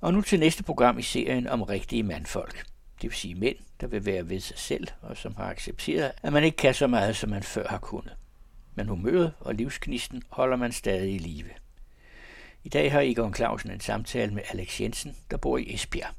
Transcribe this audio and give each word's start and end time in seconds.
Og 0.00 0.14
nu 0.14 0.22
til 0.22 0.40
næste 0.40 0.62
program 0.62 0.98
i 0.98 1.02
serien 1.02 1.46
om 1.46 1.62
rigtige 1.62 2.02
mandfolk. 2.02 2.64
Det 3.02 3.10
vil 3.10 3.12
sige 3.12 3.34
mænd, 3.34 3.56
der 3.80 3.86
vil 3.86 4.06
være 4.06 4.28
ved 4.28 4.40
sig 4.40 4.58
selv, 4.58 4.88
og 5.02 5.16
som 5.16 5.34
har 5.36 5.44
accepteret, 5.44 6.12
at 6.22 6.32
man 6.32 6.44
ikke 6.44 6.56
kan 6.56 6.74
så 6.74 6.86
meget, 6.86 7.16
som 7.16 7.30
man 7.30 7.42
før 7.42 7.68
har 7.68 7.78
kunnet. 7.78 8.16
Men 8.74 8.88
humøret 8.88 9.32
og 9.40 9.54
livsknisten 9.54 10.22
holder 10.30 10.56
man 10.56 10.72
stadig 10.72 11.14
i 11.14 11.18
live. 11.18 11.50
I 12.64 12.68
dag 12.68 12.92
har 12.92 13.00
Egon 13.00 13.34
Clausen 13.34 13.70
en 13.70 13.80
samtale 13.80 14.34
med 14.34 14.42
Alex 14.50 14.80
Jensen, 14.80 15.16
der 15.30 15.36
bor 15.36 15.58
i 15.58 15.74
Esbjerg. 15.74 16.14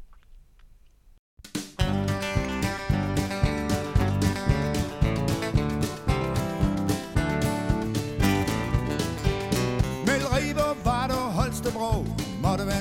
Holstebro 10.58 10.90
var 10.90 11.08
der 11.08 11.14
Holstebro 11.14 12.17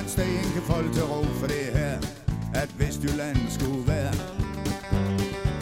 sted, 0.07 0.25
en 0.25 0.51
kan 0.53 0.61
folk 0.61 0.93
til 0.93 1.03
ro 1.03 1.23
For 1.23 1.47
det 1.47 1.65
her, 1.73 1.97
at 2.53 2.69
Vestjylland 2.79 3.37
skulle 3.49 3.87
være 3.87 4.13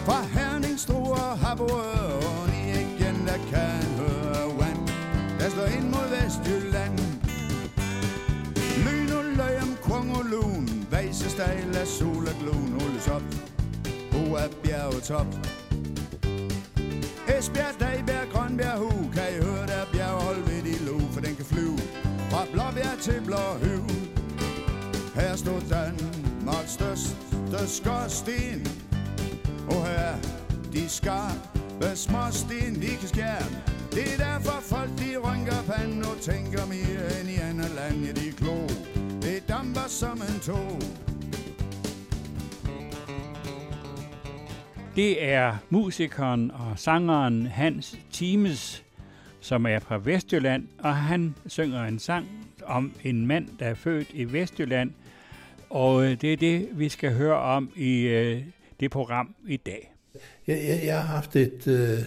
Fra 0.05 0.21
Herning, 0.33 0.79
Struer, 0.79 1.35
Harboøre 1.35 2.13
Og 2.13 2.49
i 2.49 2.69
igen, 2.69 3.27
der 3.27 3.39
kan 3.51 3.83
høre 4.01 4.57
vand 4.59 4.87
Der 5.39 5.49
slår 5.49 5.65
ind 5.65 5.87
mod 5.89 6.07
Vestjylland 6.15 6.99
Lyn 8.85 9.11
og 9.17 9.25
løg 9.39 9.61
om 9.61 9.77
kvong 9.83 10.17
og 10.17 10.25
lun 10.25 10.87
Vase 10.91 11.43
af 11.79 11.87
sol 11.87 12.27
og 12.27 12.35
glun 12.39 12.81
holdes 12.81 13.07
op, 13.07 13.23
Bo 14.11 14.17
ho 14.17 14.33
er 14.33 14.99
top. 15.03 15.27
Esbjerg, 17.37 17.79
Dagbjerg, 17.79 18.27
Grønbjerg, 18.33 18.77
Hu 18.77 18.89
Kan 19.13 19.23
I 19.31 19.45
høre 19.45 19.67
der 19.67 19.85
bjerg, 19.93 20.21
hold 20.21 20.37
ved 20.37 20.61
de 20.63 20.85
lo 20.85 20.99
For 21.13 21.21
den 21.21 21.35
kan 21.35 21.45
flyve 21.45 21.79
fra 22.35 22.45
Blåbjerg 22.51 22.99
til 23.01 23.21
Blåhøv 23.25 24.04
der 25.35 25.39
stod 25.39 25.61
Danmarks 25.69 26.71
største 26.71 27.67
skorsten, 27.67 28.67
og 29.67 29.87
her 29.87 30.15
de 30.73 30.89
skarpe 30.89 31.95
småsten, 31.95 32.75
de 32.75 32.87
kan 32.87 33.07
skære. 33.07 33.45
Det 33.91 34.13
er 34.13 34.17
derfor 34.17 34.61
folk 34.61 34.89
de 34.89 35.17
rynker 35.17 35.61
panden 35.67 36.03
og 36.03 36.17
tænker 36.21 36.65
mere 36.65 37.21
end 37.21 37.29
i 37.29 37.35
andre 37.35 37.69
lande, 37.75 38.13
de 38.13 38.31
klo. 38.31 38.67
Det 39.21 39.43
damper 39.47 39.87
som 39.87 40.17
en 40.17 40.39
tog. 40.41 40.81
Det 44.95 45.23
er 45.23 45.57
musikeren 45.69 46.51
og 46.51 46.79
sangeren 46.79 47.45
Hans 47.45 47.99
Times, 48.11 48.83
som 49.39 49.65
er 49.65 49.79
fra 49.79 49.97
Vestjylland, 50.03 50.67
og 50.79 50.95
han 50.95 51.35
synger 51.47 51.83
en 51.83 51.99
sang 51.99 52.27
om 52.65 52.91
en 53.03 53.27
mand, 53.27 53.47
der 53.59 53.65
er 53.65 53.73
født 53.73 54.07
i 54.13 54.33
Vestjylland, 54.33 54.91
og 55.75 56.05
øh, 56.05 56.21
det 56.21 56.33
er 56.33 56.37
det, 56.37 56.69
vi 56.73 56.89
skal 56.89 57.13
høre 57.13 57.35
om 57.35 57.71
i 57.75 57.99
øh, 57.99 58.43
det 58.79 58.91
program 58.91 59.35
i 59.47 59.57
dag. 59.57 59.93
Jeg, 60.47 60.57
jeg, 60.57 60.81
jeg 60.85 61.01
har 61.01 61.15
haft 61.15 61.35
et 61.35 61.67
øh, 61.67 61.99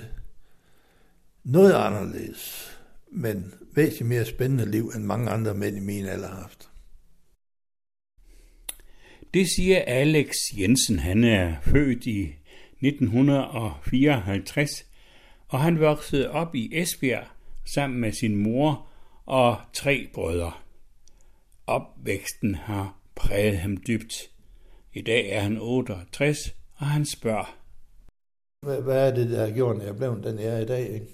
noget 1.44 1.72
anderledes, 1.72 2.72
men 3.12 3.52
væsentligt 3.74 4.08
mere 4.08 4.24
spændende 4.24 4.70
liv, 4.70 4.92
end 4.96 5.04
mange 5.04 5.30
andre 5.30 5.54
mænd 5.54 5.76
i 5.76 5.80
min 5.80 6.06
alder 6.06 6.28
har 6.28 6.40
haft. 6.40 6.70
Det 9.34 9.46
siger 9.56 9.82
Alex 9.86 10.34
Jensen. 10.58 10.98
Han 10.98 11.24
er 11.24 11.54
født 11.62 12.06
i 12.06 12.34
1954 12.80 14.70
og 15.48 15.60
han 15.60 15.80
voksede 15.80 16.30
op 16.30 16.54
i 16.54 16.70
Esbjerg 16.72 17.26
sammen 17.74 18.00
med 18.00 18.12
sin 18.12 18.36
mor 18.36 18.86
og 19.26 19.56
tre 19.72 20.08
brødre. 20.14 20.52
Opvæksten 21.66 22.54
har 22.54 22.97
præget 23.18 23.58
ham 23.58 23.76
dybt. 23.76 24.30
I 24.94 25.00
dag 25.00 25.30
er 25.30 25.40
han 25.40 25.58
68, 25.60 26.54
og 26.74 26.86
han 26.86 27.04
spørger. 27.04 27.56
Hvad, 28.66 28.82
hvad 28.82 29.10
er 29.10 29.14
det, 29.14 29.30
der 29.30 29.46
har 29.46 29.54
gjort, 29.54 29.76
at 29.76 29.86
jeg 29.86 29.96
blev 29.96 30.22
den, 30.24 30.38
jeg 30.38 30.56
er 30.56 30.58
i 30.58 30.66
dag? 30.66 30.88
Ikke? 30.88 31.06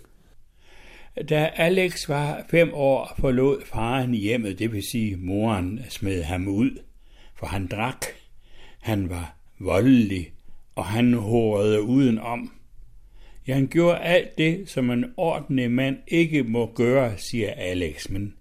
Da 1.29 1.51
Alex 1.57 2.09
var 2.09 2.47
fem 2.51 2.71
år, 2.75 3.15
forlod 3.19 3.63
faren 3.67 4.15
hjemmet, 4.15 4.59
det 4.59 4.73
vil 4.73 4.83
sige, 4.91 5.17
moren 5.17 5.81
smed 5.89 6.23
ham 6.23 6.49
ud, 6.49 6.71
for 7.35 7.47
han 7.47 7.67
drak. 7.67 8.07
Han 8.81 9.11
var 9.11 9.37
voldelig, 9.59 10.33
og 10.75 10.85
han 10.85 11.15
hårede 11.15 11.83
udenom. 11.83 12.53
Ja, 13.49 13.55
han 13.55 13.67
gjorde 13.67 13.99
alt 13.99 14.39
det, 14.39 14.69
som 14.69 14.91
en 14.91 15.05
ordentlig 15.17 15.71
mand 15.71 15.97
ikke 16.09 16.43
må 16.43 16.73
gøre, 16.75 17.19
siger 17.19 17.51
Alex, 17.51 18.09
men 18.11 18.35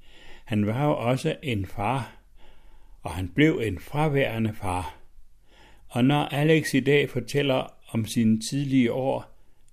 han 0.45 0.65
var 0.65 0.85
jo 0.85 0.97
også 0.97 1.35
en 1.43 1.65
far, 1.65 2.22
og 3.03 3.11
han 3.11 3.29
blev 3.35 3.61
en 3.63 3.79
fraværende 3.79 4.53
far. 4.53 4.97
Og 5.89 6.05
når 6.05 6.23
Alex 6.23 6.73
i 6.73 6.79
dag 6.79 7.09
fortæller 7.09 7.73
om 7.89 8.05
sine 8.05 8.39
tidlige 8.39 8.93
år, 8.93 9.25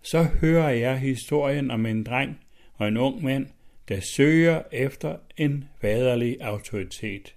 så 0.02 0.22
hører 0.22 0.70
jeg 0.70 0.98
historien 0.98 1.70
om 1.70 1.86
en 1.86 2.04
dreng 2.04 2.40
og 2.74 2.88
en 2.88 2.96
ung 2.96 3.24
mand, 3.24 3.46
der 3.88 4.00
søger 4.00 4.62
efter 4.72 5.16
en 5.36 5.64
faderlig 5.80 6.36
autoritet. 6.40 7.34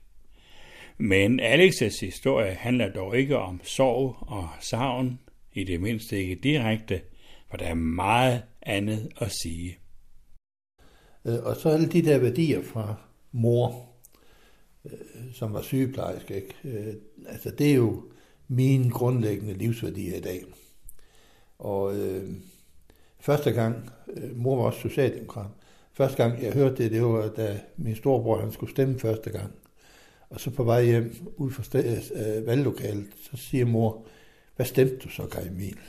Men 0.97 1.39
Alexes 1.39 1.99
historie 1.99 2.53
handler 2.53 2.91
dog 2.91 3.17
ikke 3.17 3.37
om 3.37 3.61
sorg 3.63 4.15
og 4.19 4.49
savn, 4.59 5.19
i 5.53 5.63
det 5.63 5.81
mindste 5.81 6.17
ikke 6.17 6.35
direkte– 6.35 7.01
for 7.53 7.57
der 7.57 7.65
er 7.65 7.73
meget 7.73 8.43
andet 8.61 9.11
at 9.17 9.31
sige. 9.31 9.77
Øh, 11.25 11.43
og 11.43 11.55
så 11.55 11.69
alle 11.69 11.89
de 11.89 12.01
der 12.01 12.19
værdier 12.19 12.61
fra 12.63 12.95
mor, 13.31 13.92
Øh, 14.85 15.33
som 15.33 15.53
var 15.53 15.61
sygeplejerske, 15.61 16.35
ikke? 16.35 16.55
Øh, 16.63 16.94
altså 17.27 17.51
det 17.51 17.71
er 17.71 17.75
jo 17.75 18.03
mine 18.47 18.89
grundlæggende 18.89 19.53
livsværdier 19.53 20.17
i 20.17 20.21
dag. 20.21 20.44
Og 21.59 21.97
øh, 21.97 22.33
første 23.19 23.51
gang, 23.51 23.91
øh, 24.13 24.38
mor 24.38 24.55
var 24.55 24.63
også 24.63 24.79
socialdemokrat, 24.79 25.49
første 25.93 26.23
gang 26.23 26.43
jeg 26.43 26.53
hørte 26.53 26.83
det, 26.83 26.91
det 26.91 27.03
var 27.03 27.27
da 27.27 27.59
min 27.77 27.95
storebror 27.95 28.39
han 28.39 28.51
skulle 28.51 28.72
stemme 28.72 28.99
første 28.99 29.29
gang. 29.29 29.51
Og 30.29 30.39
så 30.39 30.51
på 30.51 30.63
vej 30.63 30.85
hjem 30.85 31.16
ud 31.38 31.51
fra 31.51 31.79
øh, 31.79 32.47
valglokalet, 32.47 33.07
så 33.22 33.38
siger 33.38 33.66
mor, 33.66 34.05
hvad 34.55 34.66
stemte 34.66 34.97
du 34.97 35.09
så, 35.09 35.27
Kai 35.27 35.47
Emil? 35.47 35.79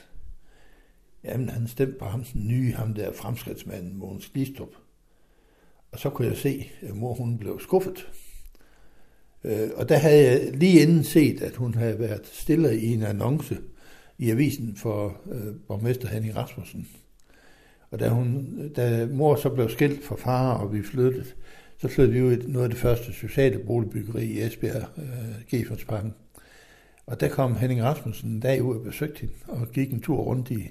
Jamen, 1.25 1.49
han 1.49 1.69
stemte 1.69 1.99
på 1.99 2.05
ham, 2.05 2.25
den 2.25 2.49
nye, 2.49 2.73
ham 2.73 2.95
der 2.95 3.13
fremskridtsmanden, 3.13 3.97
Mogens 3.97 4.29
Glistrup. 4.29 4.77
Og 5.93 5.99
så 5.99 6.11
kunne 6.11 6.29
jeg 6.29 6.37
se, 6.37 6.71
at 6.83 6.97
mor 6.97 7.15
hun 7.15 7.39
blev 7.39 7.61
skuffet. 7.61 8.09
Øh, 9.45 9.69
og 9.77 9.89
der 9.89 9.97
havde 9.97 10.25
jeg 10.25 10.51
lige 10.55 10.83
inden 10.83 11.05
set, 11.05 11.43
at 11.43 11.57
hun 11.57 11.75
havde 11.75 11.99
været 11.99 12.27
stiller 12.33 12.71
i 12.71 12.87
en 12.87 13.03
annonce 13.03 13.59
i 14.19 14.31
avisen 14.31 14.77
for 14.77 15.17
øh, 15.33 15.55
borgmester 15.69 16.09
Henning 16.09 16.37
Rasmussen. 16.37 16.89
Og 17.91 18.01
da, 18.01 18.09
hun, 18.09 18.49
da 18.77 19.07
mor 19.07 19.37
så 19.37 19.49
blev 19.49 19.71
skilt 19.71 20.05
fra 20.05 20.17
far, 20.17 20.55
og 20.55 20.73
vi 20.73 20.83
flyttede, 20.83 21.25
så 21.77 21.89
flyttede 21.89 22.13
vi 22.13 22.23
ud 22.23 22.37
i 22.37 22.47
noget 22.47 22.65
af 22.65 22.71
det 22.71 22.79
første 22.79 23.13
sociale 23.13 23.59
boligbyggeri 23.59 24.25
i 24.25 24.43
Esbjerg, 24.43 24.89
øh, 24.99 25.05
Gefondsparken. 25.49 26.15
Og 27.07 27.21
der 27.21 27.29
kom 27.29 27.57
Henning 27.57 27.83
Rasmussen 27.83 28.31
en 28.31 28.41
dag 28.41 28.63
ud 28.63 28.77
og 28.77 28.83
besøgte 28.83 29.21
hende, 29.21 29.35
og 29.49 29.69
gik 29.73 29.93
en 29.93 30.01
tur 30.01 30.17
rundt 30.17 30.51
i, 30.51 30.71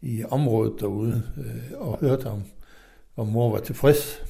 i 0.00 0.24
området 0.24 0.80
derude 0.80 1.22
øh, 1.38 1.80
og 1.80 1.98
hørte 2.00 2.26
om, 2.26 2.42
om 3.16 3.28
mor 3.28 3.50
var 3.50 3.60
tilfreds. 3.60 4.22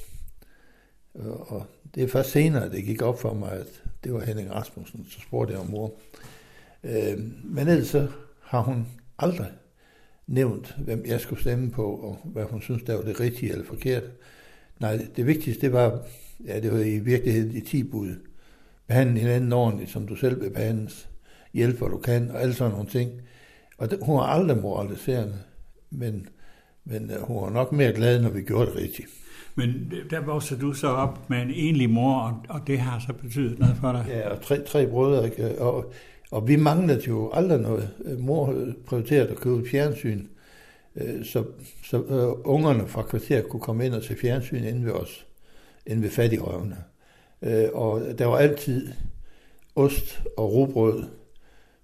Øh, 1.16 1.26
og 1.26 1.66
det 1.94 2.03
er 2.03 2.08
først 2.08 2.30
senere, 2.30 2.70
det 2.70 2.84
gik 2.84 3.03
op 3.03 3.20
for 3.20 3.34
mig, 3.34 3.53
at 3.53 3.82
det 4.04 4.14
var 4.14 4.20
Henning 4.20 4.53
Rasmussen, 4.53 5.06
så 5.10 5.20
spurgte 5.20 5.53
jeg 5.53 5.60
om 5.60 5.70
mor. 5.70 5.92
Øh, 6.84 7.19
men 7.44 7.69
ellers 7.69 7.86
så 7.86 8.08
har 8.41 8.60
hun 8.60 8.86
aldrig 9.19 9.50
nævnt, 10.26 10.76
hvem 10.78 11.04
jeg 11.06 11.20
skulle 11.20 11.41
stemme 11.41 11.70
på, 11.70 11.84
og 11.84 12.19
hvad 12.25 12.44
hun 12.44 12.62
synes, 12.62 12.82
der 12.82 12.94
var 12.94 13.03
det 13.03 13.20
rigtige 13.20 13.53
eller 13.53 13.64
forkerte. 13.64 14.06
Nej, 14.80 15.06
det 15.16 15.26
vigtigste, 15.26 15.60
det 15.60 15.72
var, 15.72 16.06
ja, 16.47 16.60
det 16.60 16.72
var 16.72 16.78
i 16.78 16.98
virkeligheden 16.98 17.53
de 17.53 17.60
10 17.60 17.82
bud. 17.82 18.14
Behandle 18.86 19.20
hinanden 19.20 19.53
ordentligt, 19.53 19.91
som 19.91 20.06
du 20.06 20.16
selv 20.16 20.42
vil 20.42 20.50
behandles. 20.50 21.09
Hjælp, 21.53 21.78
hvor 21.78 21.88
du 21.88 21.98
kan, 21.98 22.30
og 22.30 22.42
alle 22.42 22.54
sådan 22.54 22.72
nogle 22.72 22.88
ting. 22.88 23.10
Og 23.78 23.91
det, 23.91 23.98
hun 24.03 24.16
var 24.16 24.22
aldrig 24.22 24.59
moraliserende 24.59 25.38
men, 25.92 26.28
men 26.84 27.10
øh, 27.10 27.22
hun 27.22 27.42
var 27.42 27.50
nok 27.50 27.72
mere 27.72 27.92
glad, 27.92 28.22
når 28.22 28.30
vi 28.30 28.42
gjorde 28.42 28.71
det 28.71 28.77
rigtigt. 28.77 29.09
Men 29.54 29.93
der 30.10 30.21
voksede 30.21 30.60
du 30.60 30.72
så 30.72 30.89
op 30.89 31.31
med 31.31 31.43
en 31.43 31.51
enlig 31.51 31.91
mor, 31.91 32.21
og, 32.21 32.45
og 32.49 32.66
det 32.66 32.78
har 32.78 32.99
så 33.07 33.13
betydet 33.13 33.59
noget 33.59 33.77
for 33.77 33.93
dig? 33.93 34.04
Ja, 34.09 34.28
og 34.28 34.43
tre, 34.43 34.65
tre 34.65 34.87
brødre, 34.87 35.25
ikke? 35.25 35.63
Og, 35.63 35.93
og 36.31 36.49
vi 36.49 36.57
manglede 36.57 37.03
jo 37.09 37.31
aldrig 37.33 37.60
noget. 37.60 37.91
Mor 38.19 38.54
prioriterede 38.87 39.28
at 39.28 39.37
købe 39.37 39.69
fjernsyn, 39.69 40.27
øh, 40.97 41.25
så, 41.25 41.45
så 41.84 41.97
øh, 41.97 42.53
ungerne 42.54 42.89
fra 42.89 43.03
kvarteret 43.03 43.49
kunne 43.49 43.60
komme 43.60 43.87
ind 43.87 43.95
og 43.95 44.03
se 44.03 44.16
fjernsyn 44.16 44.65
inde 44.65 44.84
ved 44.84 44.93
os, 44.93 45.27
inde 45.87 46.03
ved 46.03 46.10
fattigrøvene. 46.10 46.77
Øh, 47.43 47.69
og 47.72 48.03
der 48.19 48.27
var 48.27 48.37
altid 48.37 48.93
ost 49.77 50.22
og 50.37 50.53
rugbrød, 50.53 51.05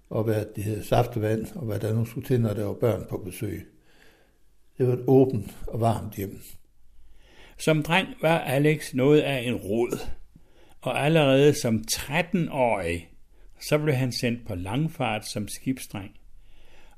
og 0.09 0.23
hvad 0.23 0.45
det 0.55 0.63
hedder, 0.63 0.83
saftevand, 0.83 1.47
og 1.55 1.65
hvad 1.65 1.79
der 1.79 1.93
nu 1.93 2.05
skulle 2.05 2.27
til, 2.27 2.41
når 2.41 2.53
der 2.53 2.65
var 2.65 2.73
børn 2.73 3.05
på 3.09 3.17
besøg. 3.17 3.67
Det 4.77 4.87
var 4.87 4.93
et 4.93 5.03
åbent 5.07 5.57
og 5.67 5.81
varmt 5.81 6.15
hjem. 6.15 6.41
Som 7.59 7.83
dreng 7.83 8.07
var 8.21 8.39
Alex 8.39 8.93
noget 8.93 9.21
af 9.21 9.41
en 9.41 9.55
rod, 9.55 9.99
og 10.81 11.05
allerede 11.05 11.53
som 11.61 11.83
13-årig 11.91 13.09
Så 13.61 13.77
blev 13.77 13.95
han 13.95 14.11
sendt 14.11 14.47
på 14.47 14.55
langfart 14.55 15.27
som 15.27 15.47
skibsdreng. 15.47 16.11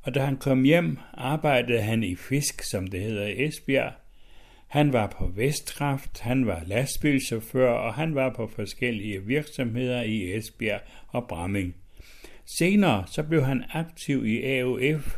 Og 0.02 0.16
da 0.16 0.20
han 0.20 0.38
kom 0.38 0.64
hjem, 0.64 0.98
arbejdede 1.14 1.82
han 1.82 2.04
i 2.04 2.16
fisk, 2.16 2.64
som 2.64 2.88
det 2.88 3.02
hedder 3.02 3.28
i 3.28 3.46
Esbjerg. 3.46 3.94
Han 4.68 4.94
var 4.94 5.08
på 5.08 5.28
Vestkraft, 5.36 6.20
han 6.20 6.48
var 6.48 6.64
lastbilchauffør, 6.66 7.72
og 7.72 7.94
han 7.94 8.16
var 8.16 8.34
på 8.34 8.48
forskellige 8.48 9.26
virksomheder 9.26 10.02
i 10.02 10.36
Esbjerg 10.36 10.82
og 11.08 11.28
Bramming. 11.28 11.76
Senere 12.46 13.04
så 13.08 13.24
blev 13.24 13.44
han 13.44 13.64
aktiv 13.74 14.26
i 14.26 14.44
AOF, 14.44 15.18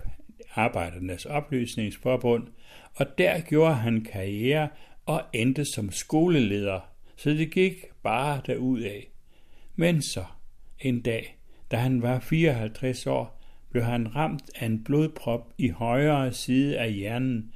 Arbejdernes 0.56 1.26
Oplysningsforbund, 1.26 2.48
og 2.96 3.18
der 3.18 3.40
gjorde 3.40 3.76
han 3.76 4.08
karriere 4.12 4.68
og 5.06 5.22
endte 5.34 5.66
som 5.66 5.92
skoleleder, 5.92 6.80
så 7.16 7.30
det 7.30 7.52
gik 7.52 7.86
bare 8.04 8.42
af. 8.84 9.12
Men 9.76 10.02
så, 10.02 10.26
en 10.80 11.02
dag, 11.02 11.38
da 11.72 11.78
han 11.78 12.02
var 12.02 12.20
54 12.20 13.08
år, 13.08 13.44
blev 13.70 13.84
han 13.84 14.16
ramt 14.16 14.44
af 14.56 14.66
en 14.66 14.84
blodprop 14.84 15.54
i 15.58 15.70
højre 15.70 16.34
side 16.34 16.80
af 16.80 16.94
hjernen, 16.94 17.54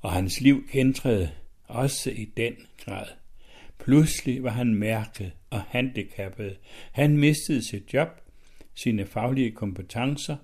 og 0.00 0.12
hans 0.12 0.40
liv 0.40 0.68
kendtrede 0.68 1.30
også 1.64 2.10
i 2.10 2.24
den 2.36 2.54
grad. 2.84 3.06
Pludselig 3.78 4.42
var 4.42 4.50
han 4.50 4.74
mærket 4.74 5.32
og 5.50 5.60
handicappet. 5.60 6.58
Han 6.92 7.18
mistede 7.18 7.68
sit 7.68 7.94
job, 7.94 8.08
sine 8.74 9.06
faglige 9.06 9.50
kompetencer, 9.50 10.36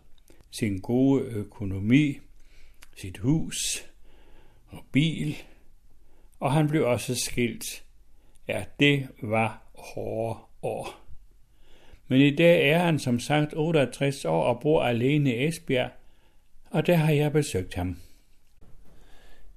sin 0.51 0.79
gode 0.79 1.23
økonomi, 1.23 2.19
sit 2.97 3.19
hus 3.19 3.57
og 4.67 4.85
bil, 4.93 5.37
og 6.41 6.53
han 6.53 6.69
blev 6.69 6.87
også 6.87 7.15
skilt. 7.15 7.85
Ja, 8.49 8.65
det 8.81 9.09
var 9.23 9.63
hårde 9.75 10.39
år. 10.63 11.01
Men 12.09 12.21
i 12.21 12.37
dag 12.37 12.71
er 12.71 12.79
han 12.79 12.99
som 12.99 13.21
sagt 13.21 13.55
68 13.57 14.25
år 14.25 14.43
og 14.43 14.61
bor 14.61 14.83
alene 14.83 15.35
i 15.35 15.47
Esbjerg, 15.47 15.91
og 16.71 16.87
der 16.87 16.95
har 16.95 17.13
jeg 17.13 17.33
besøgt 17.33 17.75
ham. 17.75 17.97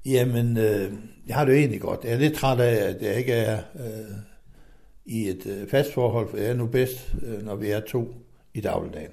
Jamen, 0.06 0.58
øh, 0.58 0.94
jeg 1.28 1.36
har 1.36 1.46
det 1.46 1.52
jo 1.52 1.58
egentlig 1.58 1.82
godt. 1.82 2.04
Jeg 2.04 2.14
er 2.14 2.18
lidt 2.18 2.34
træt 2.34 2.60
af, 2.60 2.90
at 2.90 3.02
jeg 3.02 3.16
ikke 3.16 3.34
er 3.34 3.60
øh, 3.76 4.16
i 5.06 5.28
et 5.28 5.46
øh, 5.46 5.68
fast 5.68 5.94
forhold, 5.94 6.30
for 6.30 6.38
jeg 6.38 6.50
er 6.50 6.54
nu 6.54 6.68
bedst, 6.68 7.16
øh, 7.22 7.46
når 7.46 7.56
vi 7.56 7.70
er 7.70 7.80
to 7.80 8.14
i 8.54 8.62
dagligdagen. 8.62 9.12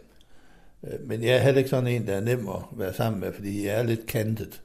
Øh, 0.84 1.08
men 1.08 1.22
jeg 1.22 1.37
er 1.37 1.38
heller 1.38 1.58
ikke 1.58 1.70
sådan 1.70 1.87
en, 1.87 2.06
der 2.06 2.14
er 2.14 2.20
nem 2.20 2.49
at 2.49 2.62
være 2.72 2.94
sammen 2.94 3.20
med, 3.20 3.32
fordi 3.32 3.67
jeg 3.67 3.78
er 3.78 3.82
lidt 3.82 4.06
kantet. 4.06 4.62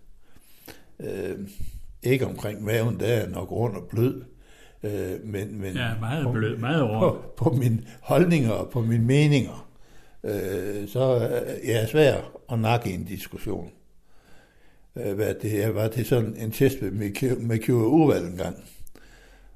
Øh, 0.99 1.39
ikke 2.05 2.25
omkring 2.25 2.63
maven, 2.63 2.99
der 2.99 3.05
er 3.05 3.29
nok 3.29 3.51
rundt 3.51 3.77
og 3.77 3.83
blød. 3.83 4.23
Øh, 4.83 5.23
men, 5.23 5.61
men 5.61 5.75
ja, 5.75 5.89
meget 5.99 6.33
blød, 6.33 6.57
meget 6.57 6.81
over. 6.81 6.99
På, 6.99 7.21
på 7.37 7.49
mine 7.49 7.83
holdninger 8.01 8.51
og 8.51 8.69
på 8.69 8.81
mine 8.81 9.05
meninger. 9.05 9.69
Øh, 10.23 10.87
så 10.87 11.15
øh, 11.15 11.67
jeg 11.69 11.81
er 11.81 11.85
svær 11.87 12.15
at 12.51 12.59
nakke 12.59 12.89
i 12.89 12.93
en 12.93 13.03
diskussion. 13.03 13.71
Øh, 14.95 15.13
hvad 15.13 15.33
det, 15.41 15.53
jeg 15.53 15.75
var 15.75 15.87
til 15.87 16.05
sådan 16.05 16.35
en 16.37 16.51
test 16.51 16.81
med 16.81 17.35
Mercure 17.37 17.87
Urval 17.87 18.23
en 18.23 18.37
gang. 18.37 18.57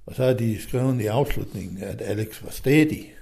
Og 0.05 0.15
så 0.15 0.23
har 0.23 0.33
de 0.33 0.61
skrevet 0.61 1.01
i 1.01 1.05
afslutningen, 1.05 1.83
at 1.83 2.01
Alex 2.01 2.43
var 2.43 2.49
stedig. 2.49 3.13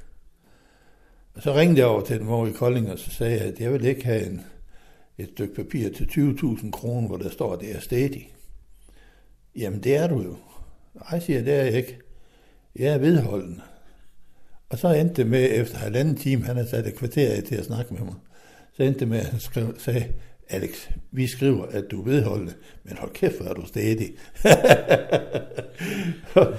Og 1.34 1.42
så 1.42 1.54
ringede 1.54 1.80
jeg 1.80 1.88
over 1.88 2.02
til 2.02 2.20
dem 2.20 2.30
over 2.30 2.48
i 2.48 2.52
Kolding, 2.52 2.92
og 2.92 3.00
så 3.00 3.12
sagde 3.12 3.34
jeg, 3.34 3.42
at 3.42 3.60
jeg 3.60 3.74
vil 3.74 3.86
ikke 3.86 4.06
have 4.06 4.26
en, 4.26 4.42
et 5.18 5.30
stykke 5.34 5.56
papir 5.56 5.90
til 5.90 6.04
20.000 6.04 6.72
kroner, 6.72 7.08
hvor 7.08 7.18
der 7.18 7.30
står, 7.30 7.54
at 7.54 7.60
det 7.60 7.76
er 7.76 7.80
stedig. 7.80 8.34
Jamen, 9.58 9.84
det 9.84 9.96
er 9.96 10.08
du 10.08 10.22
jo. 10.22 10.36
Nej, 10.94 11.20
siger 11.20 11.42
det 11.42 11.54
er 11.54 11.64
jeg 11.64 11.74
ikke. 11.74 12.00
Jeg 12.76 12.94
er 12.94 12.98
vedholdende. 12.98 13.62
Og 14.70 14.78
så 14.78 14.88
endte 14.88 15.16
det 15.16 15.28
med, 15.28 15.50
efter 15.52 15.78
halvanden 15.78 16.16
time, 16.16 16.44
han 16.44 16.56
havde 16.56 16.70
sat 16.70 16.88
et 16.88 16.96
kvarter 16.96 17.36
af 17.36 17.44
til 17.44 17.56
at 17.56 17.66
snakke 17.66 17.94
med 17.94 18.02
mig, 18.02 18.14
så 18.74 18.84
endte 18.84 19.00
det 19.00 19.08
med, 19.08 19.20
at 19.20 19.26
han 19.26 19.40
skrev, 19.40 19.80
sagde, 19.80 20.14
Alex, 20.50 20.90
vi 21.12 21.28
skriver, 21.28 21.66
at 21.66 21.92
du 21.92 22.02
er 22.02 22.06
vedholdende, 22.06 22.54
men 22.84 22.98
hold 22.98 23.12
kæft, 23.12 23.38
hvor 23.38 23.46
er 23.46 23.54
du 23.54 23.66
stedig. 23.66 24.14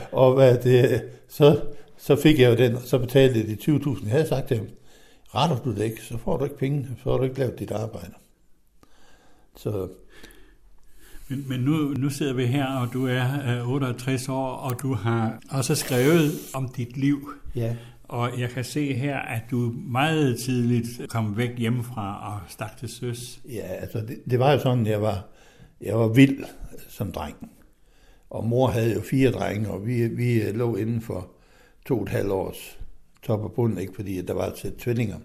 og 0.12 0.34
hvad 0.34 0.58
det, 0.58 1.02
så, 1.28 1.60
så 1.96 2.16
fik 2.16 2.38
jeg 2.38 2.50
jo 2.50 2.56
den, 2.56 2.74
og 2.74 2.82
så 2.82 2.98
betalte 2.98 3.38
jeg 3.38 3.48
de 3.48 3.76
20.000. 3.76 4.04
Jeg 4.04 4.12
havde 4.12 4.28
sagt 4.28 4.48
til 4.48 4.56
ham, 4.56 4.68
retter 5.34 5.56
du 5.64 5.74
det 5.74 5.84
ikke, 5.84 6.02
så 6.02 6.18
får 6.18 6.36
du 6.36 6.44
ikke 6.44 6.58
penge, 6.58 6.86
så 6.96 7.02
får 7.02 7.16
du 7.16 7.24
ikke 7.24 7.38
lavet 7.38 7.58
dit 7.58 7.70
arbejde. 7.70 8.12
Så 9.56 9.88
men, 11.28 11.44
men 11.48 11.60
nu, 11.60 11.72
nu 11.76 12.10
sidder 12.10 12.32
vi 12.32 12.46
her, 12.46 12.66
og 12.66 12.92
du 12.92 13.06
er 13.06 13.58
øh, 13.60 13.68
68 13.68 14.28
år, 14.28 14.48
og 14.48 14.82
du 14.82 14.94
har 14.94 15.38
også 15.50 15.74
skrevet 15.74 16.30
om 16.54 16.68
dit 16.68 16.96
liv. 16.96 17.30
Ja. 17.54 17.76
Og 18.08 18.40
jeg 18.40 18.50
kan 18.50 18.64
se 18.64 18.94
her, 18.94 19.18
at 19.18 19.42
du 19.50 19.74
meget 19.76 20.40
tidligt 20.40 21.00
kom 21.08 21.36
væk 21.36 21.58
hjemmefra 21.58 22.34
og 22.34 22.40
stak 22.48 22.76
til 22.76 22.88
søs. 22.88 23.40
Ja, 23.48 23.66
altså 23.66 23.98
det, 24.00 24.18
det 24.30 24.38
var 24.38 24.52
jo 24.52 24.58
sådan, 24.58 24.86
jeg 24.86 25.02
var, 25.02 25.26
jeg 25.80 25.98
var 25.98 26.08
vild 26.08 26.44
som 26.88 27.12
dreng. 27.12 27.50
Og 28.30 28.46
mor 28.46 28.66
havde 28.66 28.94
jo 28.94 29.00
fire 29.00 29.30
drenge, 29.30 29.70
og 29.70 29.86
vi, 29.86 30.08
vi 30.08 30.40
lå 30.40 30.76
inden 30.76 31.00
for 31.00 31.30
to 31.86 31.96
og 31.96 32.02
et 32.02 32.08
halvt 32.08 32.30
års 32.30 32.78
top 33.22 33.40
og 33.40 33.52
bund, 33.52 33.80
ikke 33.80 33.94
fordi 33.94 34.22
der 34.22 34.34
var 34.34 34.46
et 34.46 34.58
sæt 34.58 34.74
tvillinger. 34.74 35.16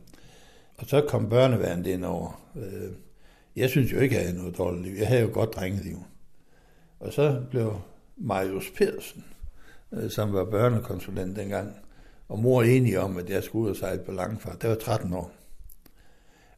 Og 0.77 0.85
så 0.88 1.05
kom 1.09 1.29
børneværnet 1.29 1.88
ind 1.88 2.05
over. 2.05 2.41
Øh, 2.55 2.91
jeg 3.55 3.69
synes 3.69 3.94
jo 3.94 4.00
ikke, 4.00 4.15
at 4.15 4.21
jeg 4.21 4.29
havde 4.29 4.41
noget 4.41 4.57
dårligt 4.57 4.83
liv. 4.83 4.95
Jeg 4.97 5.07
havde 5.07 5.21
jo 5.21 5.29
godt 5.33 5.55
drengeliv. 5.55 5.97
Og 7.00 7.13
så 7.13 7.41
blev 7.50 7.81
Marius 8.17 8.71
Pedersen, 8.75 9.25
øh, 9.91 10.09
som 10.09 10.33
var 10.33 10.45
børnekonsulent 10.45 11.35
dengang, 11.35 11.75
og 12.27 12.39
mor 12.39 12.63
enige 12.63 13.00
om, 13.00 13.17
at 13.17 13.29
jeg 13.29 13.44
skulle 13.44 13.65
ud 13.65 13.69
og 13.69 13.75
sejle 13.75 14.03
på 14.03 14.11
langfart. 14.11 14.61
Det 14.61 14.69
var 14.69 14.75
13 14.75 15.13
år. 15.13 15.31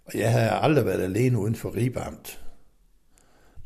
Og 0.06 0.20
jeg 0.20 0.32
havde 0.32 0.50
aldrig 0.50 0.86
været 0.86 1.02
alene 1.02 1.40
uden 1.40 1.56
for 1.56 1.76
Ribamt. 1.76 2.42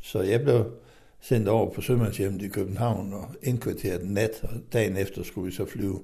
Så 0.00 0.22
jeg 0.22 0.42
blev 0.42 0.72
sendt 1.20 1.48
over 1.48 1.74
på 1.74 1.80
Sømandshjemmet 1.80 2.42
i 2.42 2.48
København 2.48 3.12
og 3.12 3.34
indkvarteret 3.42 4.10
nat, 4.10 4.30
og 4.42 4.50
dagen 4.72 4.96
efter 4.96 5.22
skulle 5.22 5.44
vi 5.44 5.52
så 5.52 5.66
flyve 5.66 6.02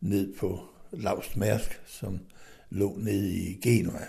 ned 0.00 0.34
på 0.38 0.60
Lavst 0.92 1.36
Mærsk, 1.36 1.80
som 1.86 2.20
lå 2.70 2.96
nede 2.98 3.34
i 3.34 3.54
Genua. 3.62 4.00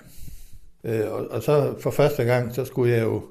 Øh, 0.85 1.11
og, 1.11 1.27
og 1.27 1.43
så 1.43 1.75
for 1.79 1.91
første 1.91 2.23
gang, 2.23 2.55
så 2.55 2.65
skulle 2.65 2.93
jeg 2.93 3.03
jo 3.03 3.25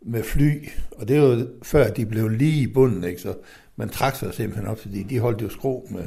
med 0.00 0.22
fly, 0.22 0.68
og 0.90 1.08
det 1.08 1.20
var 1.20 1.26
jo 1.26 1.48
før 1.62 1.90
de 1.90 2.06
blev 2.06 2.28
lige 2.28 2.62
i 2.62 2.72
bunden, 2.72 3.04
ikke? 3.04 3.20
så 3.20 3.34
man 3.76 3.88
trak 3.88 4.16
sig 4.16 4.34
simpelthen 4.34 4.68
op, 4.68 4.78
fordi 4.78 5.02
de 5.02 5.18
holdt 5.18 5.42
jo 5.42 5.48
skro 5.48 5.88
med 5.90 6.04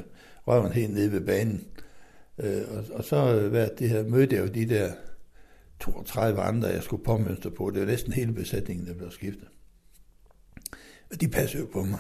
røven 0.47 0.71
helt 0.71 0.93
nede 0.93 1.11
ved 1.11 1.21
banen. 1.21 1.67
Øh, 2.39 2.61
og, 2.77 2.83
og 2.93 3.03
så 3.03 3.35
øh, 3.35 3.49
hvad, 3.49 3.69
det 3.79 3.89
her, 3.89 4.03
mødte 4.03 4.35
jeg 4.35 4.43
jo 4.43 4.47
de 4.47 4.69
der 4.69 4.91
32 5.79 6.41
andre, 6.41 6.67
jeg 6.67 6.83
skulle 6.83 7.03
påmønstre 7.03 7.51
på. 7.51 7.69
Det 7.69 7.79
var 7.79 7.87
næsten 7.87 8.13
hele 8.13 8.33
besætningen, 8.33 8.87
der 8.87 8.93
blev 8.93 9.11
skiftet. 9.11 9.47
Og 11.11 11.21
de 11.21 11.27
passede 11.27 11.63
jo 11.63 11.69
på 11.73 11.83
mig. 11.83 11.99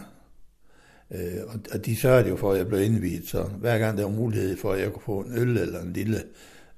Øh, 1.11 1.41
og, 1.47 1.59
og 1.71 1.85
de 1.85 1.95
sørgede 1.95 2.29
jo 2.29 2.35
for, 2.35 2.51
at 2.51 2.57
jeg 2.57 2.67
blev 2.67 2.81
indviet, 2.81 3.27
så 3.27 3.43
hver 3.43 3.77
gang 3.77 3.97
der 3.97 4.03
var 4.03 4.11
mulighed 4.11 4.57
for, 4.57 4.71
at 4.71 4.81
jeg 4.81 4.91
kunne 4.91 5.03
få 5.05 5.19
en 5.19 5.37
øl 5.37 5.57
eller 5.57 5.81
en 5.81 5.93
lille 5.93 6.23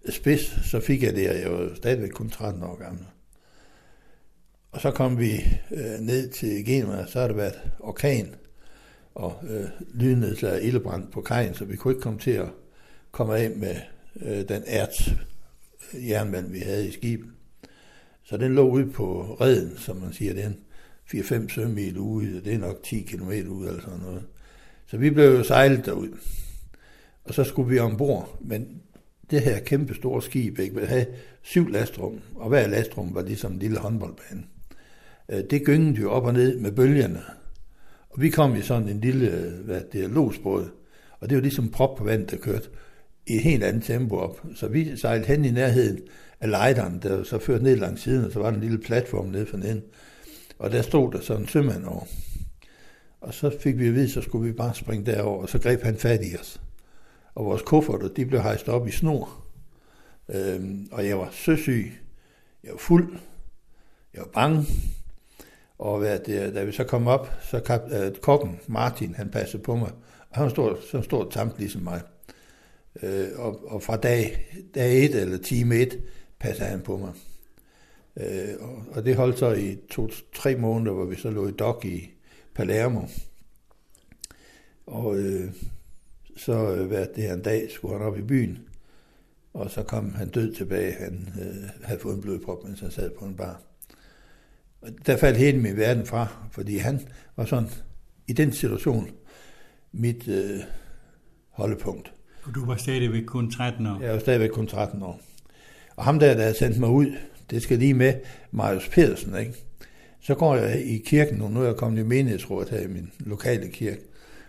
spids, 0.09 0.69
så 0.69 0.79
fik 0.79 1.03
jeg 1.03 1.15
det, 1.15 1.29
og 1.29 1.39
jeg 1.39 1.51
var 1.51 1.75
stadigvæk 1.75 2.09
kun 2.09 2.29
13 2.29 2.63
år 2.63 2.75
gammel. 2.75 3.05
Og 4.71 4.81
så 4.81 4.91
kom 4.91 5.19
vi 5.19 5.31
øh, 5.71 5.99
ned 5.99 6.29
til 6.29 6.65
Genua, 6.65 7.05
så 7.05 7.19
har 7.19 7.27
det 7.27 7.37
været 7.37 7.61
orkan 7.79 8.35
og 9.15 9.43
øh, 9.49 9.65
lynnedslag 9.93 10.51
og 10.51 10.63
ildebrand 10.63 11.07
på 11.11 11.21
kajen, 11.21 11.53
så 11.53 11.65
vi 11.65 11.75
kunne 11.75 11.91
ikke 11.91 12.01
komme 12.01 12.19
til 12.19 12.31
at 12.31 12.49
komme 13.11 13.37
af 13.37 13.51
med 13.51 13.75
øh, 14.21 14.49
den 14.49 14.63
ært 14.67 15.13
øh, 15.93 16.09
jernmand, 16.09 16.51
vi 16.51 16.59
havde 16.59 16.87
i 16.87 16.91
skibet. 16.91 17.29
Så 18.23 18.37
den 18.37 18.55
lå 18.55 18.69
ude 18.69 18.91
på 18.91 19.37
redden, 19.41 19.77
som 19.77 19.97
man 19.97 20.13
siger, 20.13 20.33
den 20.33 20.57
4-5 21.13 21.49
sømil 21.49 21.97
ude, 21.97 22.41
det 22.41 22.53
er 22.53 22.57
nok 22.57 22.83
10 22.83 23.01
km 23.01 23.29
ude 23.29 23.67
eller 23.67 23.81
sådan 23.81 23.99
noget. 23.99 24.23
Så 24.87 24.97
vi 24.97 25.09
blev 25.09 25.25
jo 25.25 25.43
sejlet 25.43 25.85
derud. 25.85 26.17
Og 27.23 27.33
så 27.33 27.43
skulle 27.43 27.69
vi 27.69 27.79
ombord, 27.79 28.37
men 28.41 28.81
det 29.31 29.41
her 29.41 29.59
kæmpe 29.59 29.95
store 29.95 30.21
skib 30.21 30.59
ikke, 30.59 30.75
ville 30.75 30.89
have 30.89 31.05
syv 31.41 31.67
lastrum, 31.67 32.19
og 32.35 32.49
hver 32.49 32.67
lastrum 32.67 33.15
var 33.15 33.21
ligesom 33.21 33.51
en 33.51 33.59
lille 33.59 33.79
håndboldbane. 33.79 34.43
Øh, 35.29 35.43
det 35.49 35.65
gyngede 35.65 36.01
jo 36.01 36.11
op 36.11 36.25
og 36.25 36.33
ned 36.33 36.59
med 36.59 36.71
bølgerne. 36.71 37.21
Og 38.09 38.21
vi 38.21 38.29
kom 38.29 38.55
i 38.55 38.61
sådan 38.61 38.89
en 38.89 39.01
lille 39.01 39.53
hvad 39.65 39.81
det 39.91 40.03
er, 40.03 40.07
losbåd, 40.07 40.69
og 41.19 41.29
det 41.29 41.35
var 41.35 41.41
ligesom 41.41 41.69
prop 41.69 41.97
på 41.97 42.03
vandet, 42.03 42.31
der 42.31 42.37
kørte 42.37 42.69
i 43.27 43.35
et 43.35 43.41
helt 43.41 43.63
andet 43.63 43.83
tempo 43.83 44.15
op. 44.15 44.41
Så 44.55 44.67
vi 44.67 44.97
sejlede 44.97 45.27
hen 45.27 45.45
i 45.45 45.51
nærheden 45.51 45.99
af 46.39 46.49
lejderen, 46.49 46.99
der 47.03 47.23
så 47.23 47.39
førte 47.39 47.63
ned 47.63 47.75
langs 47.75 48.01
siden, 48.01 48.25
og 48.25 48.31
så 48.31 48.39
var 48.39 48.49
der 48.49 48.57
en 48.57 48.63
lille 48.63 48.79
platform 48.79 49.27
nede 49.27 49.45
for 49.45 49.57
neden. 49.57 49.81
Og 50.59 50.71
der 50.71 50.81
stod 50.81 51.11
der 51.11 51.21
sådan 51.21 51.41
en 51.41 51.47
sømand 51.47 51.85
over. 51.85 52.03
Og 53.21 53.33
så 53.33 53.57
fik 53.59 53.79
vi 53.79 53.87
at 53.87 53.93
vide, 53.93 54.09
så 54.09 54.21
skulle 54.21 54.47
vi 54.47 54.53
bare 54.53 54.75
springe 54.75 55.05
derover, 55.05 55.41
og 55.41 55.49
så 55.49 55.59
greb 55.59 55.81
han 55.81 55.97
fat 55.97 56.19
i 56.23 56.35
os 56.39 56.61
og 57.35 57.45
vores 57.45 57.61
kufferter, 57.61 58.07
de 58.07 58.25
blev 58.25 58.41
hejst 58.41 58.69
op 58.69 58.87
i 58.87 58.91
snor. 58.91 59.45
Øhm, 60.29 60.87
og 60.91 61.07
jeg 61.07 61.17
var 61.17 61.29
søsyg, 61.31 61.91
jeg 62.63 62.71
var 62.71 62.77
fuld, 62.77 63.17
jeg 64.13 64.21
var 64.21 64.29
bange, 64.33 64.65
og 65.77 65.99
hvad 65.99 66.19
det, 66.19 66.55
da 66.55 66.63
vi 66.63 66.71
så 66.71 66.83
kom 66.83 67.07
op, 67.07 67.31
så 67.41 67.59
kap, 67.59 67.81
øh, 67.91 68.15
kokken 68.15 68.59
Martin, 68.67 69.15
han 69.15 69.29
passede 69.29 69.63
på 69.63 69.75
mig, 69.75 69.91
og 70.29 70.37
han 70.37 70.49
stod 70.49 70.77
så 70.91 71.01
stor 71.01 71.29
tamt 71.29 71.53
ligesom 71.57 71.81
mig. 71.81 72.01
Øh, 73.03 73.27
og, 73.35 73.71
og 73.71 73.83
fra 73.83 73.97
dag, 73.97 74.47
dag 74.75 75.03
1 75.05 75.15
eller 75.15 75.37
time 75.37 75.75
1 75.75 75.99
passede 76.39 76.69
han 76.69 76.81
på 76.81 76.97
mig. 76.97 77.13
Øh, 78.17 78.53
og, 78.59 78.83
og 78.91 79.05
det 79.05 79.15
holdt 79.15 79.39
så 79.39 79.53
i 79.53 79.77
to-tre 79.89 80.55
måneder, 80.55 80.93
hvor 80.93 81.05
vi 81.05 81.15
så 81.15 81.29
lå 81.29 81.47
i 81.47 81.51
dok 81.51 81.85
i 81.85 82.11
Palermo. 82.55 83.01
Og 84.85 85.17
øh, 85.17 85.51
så 86.37 86.75
øh, 86.75 86.87
hvad 86.87 87.07
det 87.15 87.23
her 87.23 87.33
en 87.33 87.41
dag 87.41 87.71
skulle 87.71 87.97
han 87.97 88.07
op 88.07 88.17
i 88.17 88.21
byen, 88.21 88.59
og 89.53 89.71
så 89.71 89.83
kom 89.83 90.13
han 90.13 90.29
død 90.29 90.53
tilbage. 90.53 90.91
Han 90.91 91.33
øh, 91.41 91.69
havde 91.83 91.99
fået 91.99 92.15
en 92.15 92.21
blodprop, 92.21 92.63
mens 92.63 92.79
han 92.79 92.91
sad 92.91 93.11
på 93.19 93.25
en 93.25 93.35
bar. 93.35 93.61
Og 94.81 94.89
der 95.05 95.17
faldt 95.17 95.37
hele 95.37 95.59
min 95.59 95.77
verden 95.77 96.05
fra, 96.05 96.27
fordi 96.51 96.77
han 96.77 96.99
var 97.35 97.45
sådan, 97.45 97.69
i 98.27 98.33
den 98.33 98.51
situation, 98.51 99.09
mit 99.91 100.27
øh, 100.27 100.59
holdepunkt. 101.49 102.13
Og 102.43 102.55
du 102.55 102.65
var 102.65 102.75
stadigvæk 102.75 103.23
kun 103.23 103.51
13 103.51 103.87
år? 103.87 104.01
Jeg 104.01 104.13
var 104.13 104.19
stadigvæk 104.19 104.49
kun 104.49 104.67
13 104.67 105.03
år. 105.03 105.21
Og 105.95 106.03
ham 106.03 106.19
der, 106.19 106.33
der 106.33 106.41
havde 106.41 106.57
sendt 106.57 106.79
mig 106.79 106.89
ud, 106.89 107.15
det 107.49 107.61
skal 107.61 107.77
lige 107.77 107.93
med 107.93 108.13
Marius 108.51 108.89
Pedersen, 108.89 109.35
ikke? 109.39 109.53
Så 110.19 110.35
går 110.35 110.55
jeg 110.55 110.85
i 110.85 110.97
kirken 110.97 111.37
nu, 111.37 111.47
nu 111.47 111.61
er 111.61 111.65
jeg 111.65 111.75
kommet 111.75 111.99
i 111.99 112.03
menighedsrådet 112.03 112.69
her 112.69 112.79
i 112.79 112.87
min 112.87 113.11
lokale 113.19 113.67
kirke, 113.67 114.01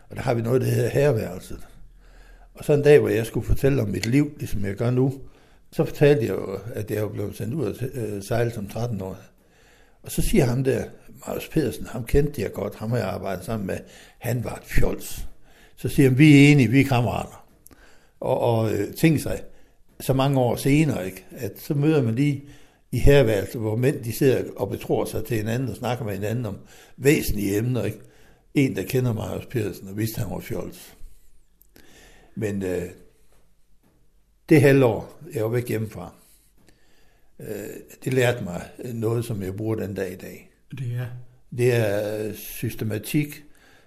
og 0.08 0.16
der 0.16 0.22
har 0.22 0.34
vi 0.34 0.42
noget, 0.42 0.60
der 0.60 0.66
hedder 0.66 0.90
herværelset. 0.90 1.66
Og 2.54 2.64
så 2.64 2.72
en 2.72 2.82
dag, 2.82 2.98
hvor 2.98 3.08
jeg 3.08 3.26
skulle 3.26 3.46
fortælle 3.46 3.82
om 3.82 3.88
mit 3.88 4.06
liv, 4.06 4.32
ligesom 4.38 4.64
jeg 4.64 4.74
gør 4.74 4.90
nu, 4.90 5.20
så 5.72 5.84
fortalte 5.84 6.22
jeg 6.22 6.30
jo, 6.30 6.58
at 6.74 6.90
jeg 6.90 7.02
var 7.02 7.08
blevet 7.08 7.36
sendt 7.36 7.54
ud 7.54 7.64
og 7.64 7.74
øh, 7.94 8.22
sejle 8.22 8.50
som 8.50 8.68
13 8.68 9.00
år. 9.00 9.16
Og 10.02 10.10
så 10.10 10.22
siger 10.22 10.44
ham 10.44 10.64
der, 10.64 10.84
Marius 11.26 11.48
Pedersen, 11.48 11.86
ham 11.86 12.04
kendte 12.04 12.42
jeg 12.42 12.52
godt, 12.52 12.74
ham 12.74 12.90
har 12.90 12.98
jeg 12.98 13.08
arbejdet 13.08 13.44
sammen 13.44 13.66
med, 13.66 13.78
han 14.18 14.44
var 14.44 14.54
et 14.54 14.64
fjols. 14.64 15.26
Så 15.76 15.88
siger 15.88 16.08
han, 16.08 16.18
vi 16.18 16.34
er 16.34 16.52
enige, 16.52 16.68
vi 16.68 16.80
er 16.80 16.84
kammerater. 16.84 17.46
Og, 18.20 18.40
og 18.40 18.72
øh, 18.72 18.94
tænk 18.94 19.20
sig, 19.20 19.42
så 20.00 20.12
mange 20.12 20.40
år 20.40 20.56
senere, 20.56 21.06
ikke, 21.06 21.24
at 21.30 21.60
så 21.60 21.74
møder 21.74 22.02
man 22.02 22.14
lige 22.14 22.44
i 22.92 22.98
herværelse, 22.98 23.58
hvor 23.58 23.76
mænd 23.76 24.04
de 24.04 24.12
sidder 24.12 24.42
og 24.56 24.68
betror 24.68 25.04
sig 25.04 25.24
til 25.24 25.36
hinanden 25.36 25.68
og 25.68 25.76
snakker 25.76 26.04
med 26.04 26.14
hinanden 26.14 26.46
om 26.46 26.56
væsentlige 26.96 27.56
emner. 27.56 27.84
Ikke? 27.84 27.98
En, 28.54 28.76
der 28.76 28.82
kender 28.82 29.12
Marius 29.12 29.46
Pedersen 29.46 29.88
og 29.88 29.96
vidste, 29.96 30.20
at 30.20 30.26
han 30.26 30.34
var 30.34 30.40
fjols. 30.40 30.94
Men 32.34 32.62
øh, 32.62 32.82
det 34.48 34.60
halvår, 34.60 35.18
jeg 35.34 35.44
var 35.44 35.50
væk 35.50 35.68
hjemmefra, 35.68 36.14
øh, 37.40 37.46
det 38.04 38.14
lærte 38.14 38.44
mig 38.44 38.62
noget, 38.94 39.24
som 39.24 39.42
jeg 39.42 39.56
bruger 39.56 39.74
den 39.74 39.94
dag 39.94 40.12
i 40.12 40.16
dag. 40.16 40.50
Det 40.70 40.86
er? 40.94 41.06
Det 41.56 41.74
er 41.74 42.32
systematik. 42.32 43.44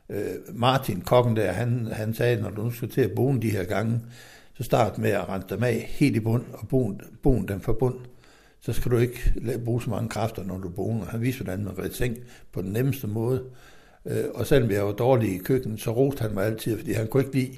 Øh, 0.09 0.35
Martin, 0.53 1.01
kokken 1.01 1.35
der, 1.35 1.51
han, 1.51 1.87
han 1.91 2.13
sagde, 2.13 2.41
når 2.41 2.49
du 2.49 2.63
nu 2.63 2.71
skal 2.71 2.89
til 2.89 3.01
at 3.01 3.11
bruge 3.11 3.41
de 3.41 3.49
her 3.49 3.63
gange, 3.63 4.01
så 4.53 4.63
start 4.63 4.97
med 4.97 5.09
at 5.09 5.29
rense 5.29 5.47
dem 5.49 5.63
af 5.63 5.85
helt 5.89 6.15
i 6.15 6.19
bund 6.19 6.43
og 6.53 6.67
bogen 7.23 7.47
dem 7.47 7.61
for 7.61 7.73
bund. 7.73 7.99
Så 8.59 8.73
skal 8.73 8.91
du 8.91 8.97
ikke 8.97 9.33
bruge 9.65 9.81
så 9.81 9.89
mange 9.89 10.09
kræfter, 10.09 10.43
når 10.43 10.57
du 10.57 10.69
boner. 10.69 11.05
Han 11.05 11.21
viste, 11.21 11.43
hvordan 11.43 11.63
man 11.63 11.79
redde 11.79 11.93
seng 11.93 12.17
på 12.51 12.61
den 12.61 12.71
nemmeste 12.71 13.07
måde. 13.07 13.43
Øh, 14.05 14.23
og 14.33 14.47
selvom 14.47 14.71
jeg 14.71 14.85
var 14.85 14.91
dårlig 14.91 15.35
i 15.35 15.37
køkkenet, 15.37 15.81
så 15.81 15.91
roste 15.91 16.21
han 16.21 16.33
mig 16.33 16.45
altid, 16.45 16.77
fordi 16.77 16.93
han 16.93 17.07
kunne 17.07 17.23
ikke 17.23 17.35
lide 17.35 17.57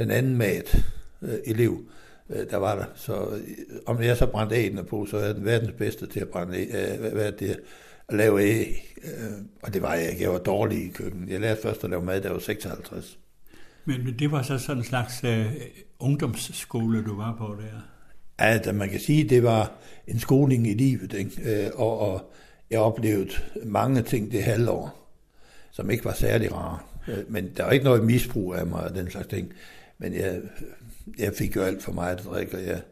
den 0.00 0.10
anden 0.10 0.36
mat 0.36 0.84
øh, 1.22 1.34
elev, 1.44 1.84
øh, 2.30 2.50
der 2.50 2.56
var 2.56 2.74
der. 2.74 2.84
Så 2.94 3.40
om 3.86 4.02
jeg 4.02 4.16
så 4.16 4.26
brændte 4.26 4.56
æggene 4.56 4.84
på, 4.84 5.06
så 5.06 5.16
er 5.16 5.32
den 5.32 5.44
verdens 5.44 5.72
bedste 5.78 6.06
til 6.06 6.20
at 6.20 6.28
brænde 6.28 6.58
æg, 6.58 6.98
hvad 7.12 7.32
det, 7.32 7.60
at 8.08 8.14
lave 8.14 8.42
æg. 8.42 8.96
Og 9.62 9.74
det 9.74 9.82
var 9.82 9.94
jeg 9.94 10.10
ikke. 10.10 10.22
Jeg 10.22 10.32
var 10.32 10.38
dårlig 10.38 10.84
i 10.84 10.88
køkkenet. 10.88 11.30
Jeg 11.30 11.40
lærte 11.40 11.62
først 11.62 11.84
at 11.84 11.90
lave 11.90 12.02
mad, 12.02 12.20
da 12.20 12.26
jeg 12.26 12.34
var 12.34 12.40
56. 12.40 13.18
Men 13.84 14.14
det 14.18 14.30
var 14.30 14.42
så 14.42 14.58
sådan 14.58 14.78
en 14.78 14.84
slags 14.84 15.24
uh, 15.24 15.52
ungdomsskole, 15.98 17.04
du 17.04 17.16
var 17.16 17.34
på 17.38 17.56
der? 17.62 17.80
At 18.38 18.74
man 18.74 18.88
kan 18.88 19.00
sige, 19.00 19.28
det 19.28 19.42
var 19.42 19.72
en 20.06 20.18
skoling 20.18 20.66
i 20.66 20.74
livet, 20.74 21.12
ikke? 21.12 21.70
Og, 21.74 21.98
og 21.98 22.32
jeg 22.70 22.80
oplevede 22.80 23.30
mange 23.64 24.02
ting 24.02 24.32
det 24.32 24.42
halvår, 24.42 25.10
som 25.70 25.90
ikke 25.90 26.04
var 26.04 26.12
særlig 26.12 26.52
rare. 26.54 26.78
Men 27.28 27.50
der 27.56 27.64
var 27.64 27.70
ikke 27.70 27.84
noget 27.84 28.04
misbrug 28.04 28.54
af 28.54 28.66
mig 28.66 28.80
og 28.80 28.94
den 28.94 29.10
slags 29.10 29.26
ting. 29.26 29.52
Men 30.00 30.14
jeg, 30.14 30.40
jeg 31.18 31.32
fik 31.34 31.56
jo 31.56 31.62
alt 31.62 31.82
for 31.82 31.92
meget 31.92 32.18
at 32.18 32.24
drikke, 32.24 32.56
og 32.56 32.64
jeg, 32.64 32.82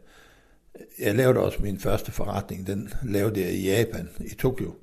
jeg 0.99 1.15
lavede 1.15 1.39
også 1.39 1.61
min 1.61 1.79
første 1.79 2.11
forretning, 2.11 2.67
den 2.67 2.89
lavede 3.03 3.41
jeg 3.41 3.51
i 3.51 3.69
Japan, 3.69 4.09
i 4.19 4.35
Tokyo. 4.35 4.73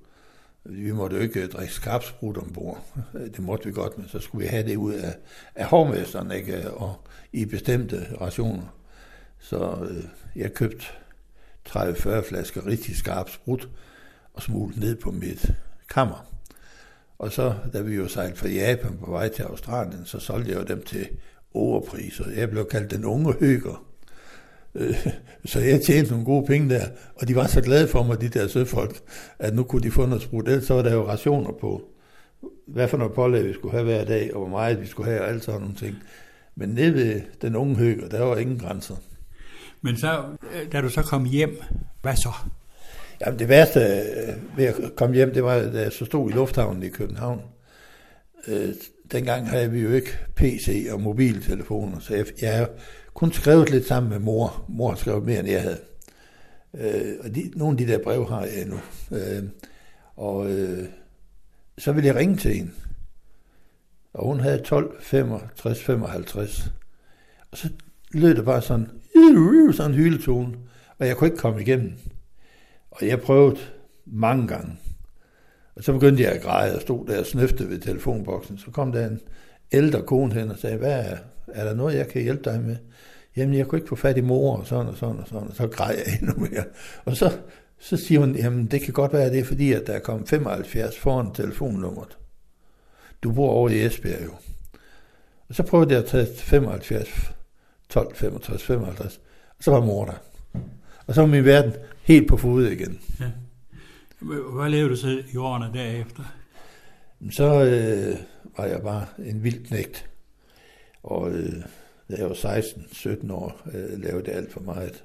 Vi 0.64 0.92
måtte 0.92 1.16
jo 1.16 1.22
ikke 1.22 1.42
øh, 1.42 1.48
drikke 1.48 1.74
skarpsprut 1.74 2.36
ombord. 2.36 2.84
Det 3.12 3.38
måtte 3.38 3.64
vi 3.64 3.72
godt, 3.72 3.98
men 3.98 4.08
så 4.08 4.18
skulle 4.20 4.42
vi 4.42 4.48
have 4.48 4.68
det 4.68 4.76
ud 4.76 4.92
af, 4.94 5.16
af 5.54 5.66
hårmesteren, 5.66 6.30
ikke? 6.30 6.70
og 6.70 6.94
i 7.32 7.44
bestemte 7.44 8.06
rationer. 8.20 8.76
Så 9.38 9.86
øh, 9.90 10.04
jeg 10.36 10.54
købte 10.54 10.86
30-40 11.68 12.28
flasker 12.28 12.66
rigtig 12.66 12.96
skarp 12.96 13.30
sprut 13.30 13.68
og 14.34 14.42
smuglet 14.42 14.80
ned 14.80 14.96
på 14.96 15.10
mit 15.10 15.52
kammer. 15.90 16.32
Og 17.18 17.32
så, 17.32 17.54
da 17.72 17.80
vi 17.80 17.94
jo 17.94 18.08
sejlede 18.08 18.36
fra 18.36 18.48
Japan 18.48 18.98
på 18.98 19.10
vej 19.10 19.28
til 19.28 19.42
Australien, 19.42 20.06
så 20.06 20.18
solgte 20.18 20.50
jeg 20.50 20.58
jo 20.58 20.64
dem 20.64 20.82
til 20.82 21.08
overpriser. 21.54 22.24
Jeg 22.36 22.50
blev 22.50 22.66
kaldt 22.68 22.90
den 22.90 23.04
unge 23.04 23.32
høger. 23.32 23.86
Øh, 24.74 25.06
så 25.44 25.60
jeg 25.60 25.82
tjente 25.82 26.10
nogle 26.10 26.24
gode 26.24 26.46
penge 26.46 26.74
der, 26.74 26.86
og 27.16 27.28
de 27.28 27.36
var 27.36 27.46
så 27.46 27.60
glade 27.60 27.88
for 27.88 28.02
mig, 28.02 28.20
de 28.20 28.28
der 28.28 28.48
søfolk, 28.48 29.00
at 29.38 29.54
nu 29.54 29.62
kunne 29.62 29.82
de 29.82 29.90
få 29.90 30.06
noget 30.06 30.22
sprut. 30.22 30.48
Ellers 30.48 30.64
så 30.64 30.74
var 30.74 30.82
der 30.82 30.94
jo 30.94 31.08
rationer 31.08 31.52
på, 31.52 31.82
hvad 32.66 32.88
for 32.88 32.96
noget 32.96 33.12
pålæg 33.12 33.44
vi 33.44 33.52
skulle 33.52 33.72
have 33.72 33.84
hver 33.84 34.04
dag, 34.04 34.34
og 34.34 34.40
hvor 34.40 34.48
meget 34.48 34.80
vi 34.80 34.86
skulle 34.86 35.10
have, 35.10 35.22
og 35.22 35.28
alt 35.28 35.44
sådan 35.44 35.60
nogle 35.60 35.76
ting. 35.76 35.96
Men 36.54 36.68
nede 36.68 36.94
ved 36.94 37.20
den 37.42 37.56
unge 37.56 37.76
høger, 37.76 38.08
der 38.08 38.20
var 38.20 38.36
ingen 38.36 38.58
grænser. 38.58 38.96
Men 39.80 39.96
så, 39.96 40.24
øh, 40.54 40.72
da 40.72 40.80
du 40.80 40.88
så 40.88 41.02
kom 41.02 41.24
hjem, 41.24 41.62
hvad 42.02 42.16
så? 42.16 42.32
Jamen 43.20 43.38
det 43.38 43.48
værste 43.48 43.80
øh, 43.80 44.58
ved 44.58 44.64
at 44.64 44.74
komme 44.96 45.14
hjem, 45.14 45.34
det 45.34 45.44
var, 45.44 45.58
da 45.58 45.82
jeg 45.82 45.92
så 45.92 46.04
stod 46.04 46.30
i 46.30 46.32
lufthavnen 46.32 46.82
i 46.82 46.88
København. 46.88 47.42
Dengang 49.12 49.50
havde 49.50 49.70
vi 49.70 49.80
jo 49.80 49.92
ikke 49.92 50.18
PC 50.34 50.88
og 50.92 51.00
mobiltelefoner, 51.00 51.98
så 51.98 52.14
jeg, 52.14 52.26
jeg 52.40 52.56
har 52.56 52.68
kun 53.14 53.32
skrevet 53.32 53.70
lidt 53.70 53.86
sammen 53.86 54.10
med 54.10 54.18
mor. 54.18 54.64
Mor 54.68 54.88
har 54.88 54.96
skrevet 54.96 55.24
mere, 55.24 55.38
end 55.38 55.48
jeg 55.48 55.62
havde. 55.62 55.78
Øh, 56.74 57.14
og 57.24 57.34
de, 57.34 57.50
nogle 57.56 57.72
af 57.80 57.86
de 57.86 57.92
der 57.92 57.98
brev 58.04 58.28
har 58.28 58.44
jeg 58.44 58.62
endnu. 58.62 58.80
Øh, 59.12 59.42
og 60.16 60.50
øh, 60.50 60.88
så 61.78 61.92
ville 61.92 62.06
jeg 62.06 62.16
ringe 62.16 62.36
til 62.36 62.54
hende. 62.54 62.70
Og 64.12 64.26
hun 64.26 64.40
havde 64.40 64.62
12, 64.62 65.02
65, 65.02 65.82
55. 65.84 66.72
Og 67.50 67.58
så 67.58 67.68
lød 68.10 68.34
det 68.34 68.44
bare 68.44 68.62
sådan, 68.62 68.90
sådan 69.72 69.90
en 69.90 69.96
hyletone, 69.96 70.54
og 70.98 71.06
jeg 71.06 71.16
kunne 71.16 71.28
ikke 71.28 71.38
komme 71.38 71.60
igennem. 71.60 71.92
Og 72.90 73.06
jeg 73.06 73.20
prøvede 73.20 73.60
mange 74.06 74.48
gange. 74.48 74.76
Og 75.76 75.84
så 75.84 75.92
begyndte 75.92 76.22
jeg 76.22 76.32
at 76.32 76.42
græde 76.42 76.74
og 76.74 76.80
stod 76.80 77.06
der 77.06 77.20
og 77.20 77.26
snøftede 77.26 77.70
ved 77.70 77.78
telefonboksen. 77.78 78.58
Så 78.58 78.70
kom 78.70 78.92
der 78.92 79.06
en 79.06 79.20
ældre 79.72 80.02
kone 80.02 80.34
hen 80.34 80.50
og 80.50 80.58
sagde, 80.58 80.76
hvad 80.76 80.92
er, 80.92 81.16
er 81.48 81.64
der 81.64 81.74
noget, 81.74 81.96
jeg 81.96 82.08
kan 82.08 82.22
hjælpe 82.22 82.50
dig 82.50 82.60
med? 82.60 82.76
Jamen, 83.36 83.54
jeg 83.54 83.66
kunne 83.66 83.78
ikke 83.78 83.88
få 83.88 83.96
fat 83.96 84.16
i 84.16 84.20
mor, 84.20 84.56
og 84.56 84.66
sådan 84.66 84.86
og 84.86 84.96
sådan 84.96 85.18
og 85.18 85.28
sådan. 85.28 85.48
Og 85.48 85.54
så 85.54 85.66
græd 85.66 85.94
jeg 85.94 86.06
endnu 86.20 86.34
mere. 86.36 86.64
Og 87.04 87.16
så, 87.16 87.38
så 87.78 87.96
siger 87.96 88.20
hun, 88.20 88.36
jamen, 88.36 88.66
det 88.66 88.80
kan 88.80 88.92
godt 88.92 89.12
være, 89.12 89.30
det 89.30 89.38
er 89.38 89.44
fordi, 89.44 89.72
at 89.72 89.86
der 89.86 89.92
er 89.92 89.98
kommet 89.98 90.28
75 90.28 90.98
foran 90.98 91.34
telefonnummeret. 91.34 92.18
Du 93.22 93.32
bor 93.32 93.50
over 93.50 93.68
i 93.68 93.86
Esbjerg 93.86 94.24
jo. 94.24 94.32
Og 95.48 95.54
så 95.54 95.62
prøvede 95.62 95.90
jeg 95.90 95.98
at 95.98 96.06
tage 96.08 96.26
75, 96.36 97.32
12, 97.88 98.16
65, 98.16 98.62
55. 98.62 99.20
Og 99.58 99.64
så 99.64 99.70
var 99.70 99.80
mor 99.80 100.04
der. 100.04 100.22
Og 101.06 101.14
så 101.14 101.20
var 101.20 101.28
min 101.28 101.44
verden 101.44 101.72
helt 102.02 102.28
på 102.28 102.36
fod 102.36 102.66
igen. 102.66 103.00
Ja. 103.20 103.30
Hvad 104.20 104.70
lavede 104.70 104.90
du 104.90 104.96
så 104.96 105.22
i 105.32 105.36
årene 105.36 105.70
derefter? 105.74 106.22
Så 107.30 107.44
øh, 107.44 108.16
var 108.56 108.64
jeg 108.64 108.82
bare 108.82 109.06
en 109.18 109.44
vild 109.44 109.66
knægt. 109.66 110.10
Og 111.02 111.30
øh, 111.30 111.52
da 112.10 112.16
jeg 112.16 112.28
var 112.28 112.58
16-17 112.58 113.32
år, 113.32 113.60
øh, 113.66 114.00
lavede 114.02 114.30
jeg 114.30 114.36
alt 114.36 114.52
for 114.52 114.60
meget 114.60 115.04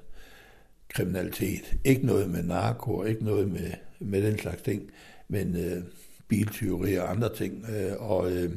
kriminalitet. 0.88 1.74
Ikke 1.84 2.06
noget 2.06 2.30
med 2.30 2.42
narko, 2.42 3.04
ikke 3.04 3.24
noget 3.24 3.48
med, 3.48 3.70
med 4.00 4.22
den 4.22 4.38
slags 4.38 4.62
ting, 4.62 4.90
men 5.28 5.56
øh, 5.56 5.82
biltyveri 6.28 6.94
og 6.94 7.10
andre 7.10 7.34
ting. 7.34 7.66
Øh, 7.70 8.10
og, 8.10 8.32
øh, 8.32 8.52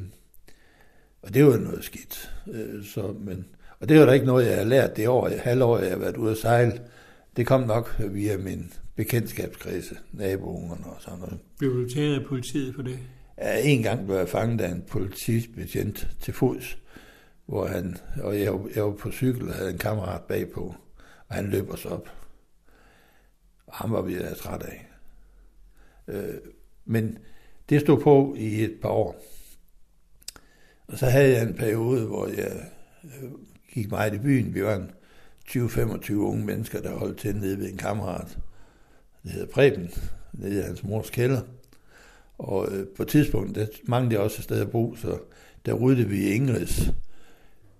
og 1.22 1.34
det 1.34 1.46
var 1.46 1.56
noget 1.56 1.84
skidt. 1.84 2.32
Øh, 2.52 2.84
så, 2.84 3.14
men, 3.20 3.46
og 3.80 3.88
det 3.88 3.98
var 3.98 4.06
der 4.06 4.12
ikke 4.12 4.26
noget, 4.26 4.46
jeg 4.46 4.56
har 4.56 4.64
lært 4.64 4.96
det 4.96 5.08
år, 5.08 5.30
halvår, 5.38 5.78
jeg 5.78 5.90
har 5.90 5.98
været 5.98 6.16
ude 6.16 6.30
at 6.30 6.38
sejle. 6.38 6.80
Det 7.36 7.46
kom 7.46 7.60
nok 7.60 7.96
via 7.98 8.36
min 8.36 8.72
bekendtskabskredse, 8.96 9.98
naboungerne 10.12 10.86
og 10.86 10.96
sådan 11.00 11.18
noget. 11.18 11.38
Blev 11.58 11.72
du 11.72 11.88
taget 11.88 12.20
af 12.20 12.26
politiet 12.26 12.74
for 12.74 12.82
det? 12.82 12.98
Ja, 13.38 13.60
en 13.62 13.82
gang 13.82 14.06
blev 14.06 14.16
jeg 14.16 14.28
fanget 14.28 14.60
af 14.60 14.70
en 14.70 14.84
politibetjent 14.88 16.08
til 16.20 16.34
fods, 16.34 16.78
hvor 17.46 17.66
han, 17.66 17.96
og 18.22 18.40
jeg, 18.40 18.58
jeg 18.74 18.84
var 18.84 18.92
på 18.92 19.10
cykel 19.10 19.48
og 19.48 19.54
havde 19.54 19.70
en 19.70 19.78
kammerat 19.78 20.22
bagpå, 20.22 20.74
og 21.28 21.34
han 21.34 21.50
løb 21.50 21.70
os 21.70 21.84
op. 21.84 22.08
Og 23.66 23.74
ham 23.74 23.92
var 23.92 24.02
vi 24.02 24.18
da 24.18 24.34
træt 24.34 24.62
af. 24.62 24.88
Øh, 26.08 26.34
men 26.84 27.18
det 27.68 27.80
stod 27.80 28.00
på 28.00 28.34
i 28.38 28.64
et 28.64 28.78
par 28.82 28.88
år. 28.88 29.22
Og 30.88 30.98
så 30.98 31.06
havde 31.06 31.32
jeg 31.32 31.42
en 31.42 31.54
periode, 31.54 32.06
hvor 32.06 32.26
jeg 32.26 32.70
øh, 33.04 33.30
gik 33.72 33.90
meget 33.90 34.14
i 34.14 34.18
byen. 34.18 34.54
Vi 34.54 34.64
var 34.64 34.76
en 34.76 34.90
20-25 35.48 36.12
unge 36.12 36.44
mennesker, 36.44 36.80
der 36.80 36.98
holdt 36.98 37.18
til 37.18 37.36
nede 37.36 37.58
ved 37.58 37.70
en 37.70 37.76
kammerat. 37.76 38.38
Det 39.26 39.34
hedder 39.34 39.52
Preben, 39.52 39.90
nede 40.32 40.58
i 40.58 40.62
hans 40.62 40.84
mors 40.84 41.10
kælder. 41.10 41.40
Og 42.38 42.68
øh, 42.72 42.86
på 42.96 43.02
et 43.02 43.08
tidspunkt, 43.08 43.54
der 43.54 43.66
manglede 43.84 44.14
jeg 44.14 44.20
også 44.20 44.40
et 44.40 44.44
sted 44.44 44.60
at 44.60 44.70
bo, 44.70 44.94
så 44.96 45.18
der 45.66 45.72
ryddede 45.72 46.08
vi 46.08 46.30
Ingrids 46.30 46.90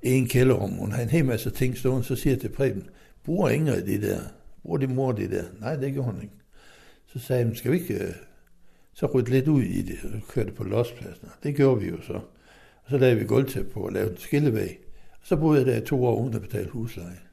en 0.02 0.28
kælderrum. 0.28 0.70
Hun 0.70 0.92
havde 0.92 1.04
en 1.04 1.10
hel 1.10 1.24
masse 1.24 1.50
ting 1.50 1.78
stående, 1.78 2.04
så 2.04 2.16
siger 2.16 2.34
jeg 2.34 2.40
til 2.40 2.48
Preben, 2.48 2.88
bruger 3.24 3.48
Ingrid 3.48 3.82
det 3.82 4.02
der? 4.02 4.20
Bruger 4.62 4.78
din 4.78 4.94
mor 4.94 5.12
det 5.12 5.30
der? 5.30 5.44
Nej, 5.60 5.76
det 5.76 5.92
gjorde 5.92 6.12
hun 6.12 6.22
ikke. 6.22 6.34
Så 7.06 7.18
sagde 7.18 7.46
jeg, 7.46 7.56
skal 7.56 7.72
vi 7.72 7.78
ikke 7.78 7.94
øh, 7.94 8.12
så 8.94 9.06
rydde 9.06 9.30
lidt 9.30 9.48
ud 9.48 9.62
i 9.62 9.82
det, 9.82 9.98
og 10.04 10.28
kørte 10.28 10.52
på 10.52 10.64
lospladsen. 10.64 11.28
Det 11.42 11.56
gjorde 11.56 11.80
vi 11.80 11.88
jo 11.88 12.02
så. 12.02 12.12
Og 12.84 12.90
så 12.90 12.98
lavede 12.98 13.20
vi 13.20 13.26
gulvtæppe 13.26 13.70
på 13.70 13.80
og 13.80 13.92
lavede 13.92 14.10
en 14.10 14.16
skillevæg. 14.16 14.78
Og 15.12 15.26
så 15.26 15.36
boede 15.36 15.58
jeg 15.58 15.66
der 15.66 15.86
to 15.86 16.04
år 16.04 16.20
uden 16.20 16.34
at 16.34 16.42
betale 16.42 16.68
husleje. 16.68 17.25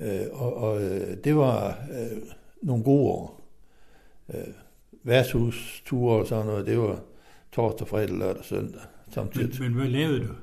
Øh, 0.00 0.26
og 0.32 0.56
og 0.56 0.82
øh, 0.82 1.16
det 1.24 1.36
var 1.36 1.78
øh, 1.90 2.22
nogle 2.62 2.84
gode 2.84 3.10
år. 3.10 3.50
Øh, 4.34 4.54
værtshusture 5.02 6.20
og 6.20 6.26
sådan 6.26 6.46
noget, 6.46 6.66
det 6.66 6.78
var 6.78 7.00
torsdag, 7.52 7.88
fredag, 7.88 8.18
lørdag, 8.18 8.44
søndag. 8.44 8.80
Samtidig. 9.10 9.60
Men, 9.60 9.70
men 9.70 9.80
hvad 9.80 9.90
lavede 9.90 10.20
du? 10.20 10.34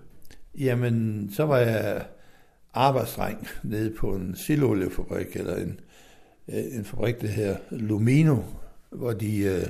Jamen, 0.60 1.30
så 1.34 1.46
var 1.46 1.58
jeg 1.58 2.06
arbejdsdreng 2.74 3.48
nede 3.64 3.94
på 3.98 4.16
en 4.16 4.36
siloliefabrik, 4.36 5.36
eller 5.36 5.56
en, 5.56 5.80
øh, 6.48 6.64
en 6.78 6.86
fabrik, 6.86 7.22
det 7.22 7.30
her 7.30 7.58
Lumino, 7.70 8.38
hvor 8.90 9.14
de 9.14 9.38
øh, 9.38 9.68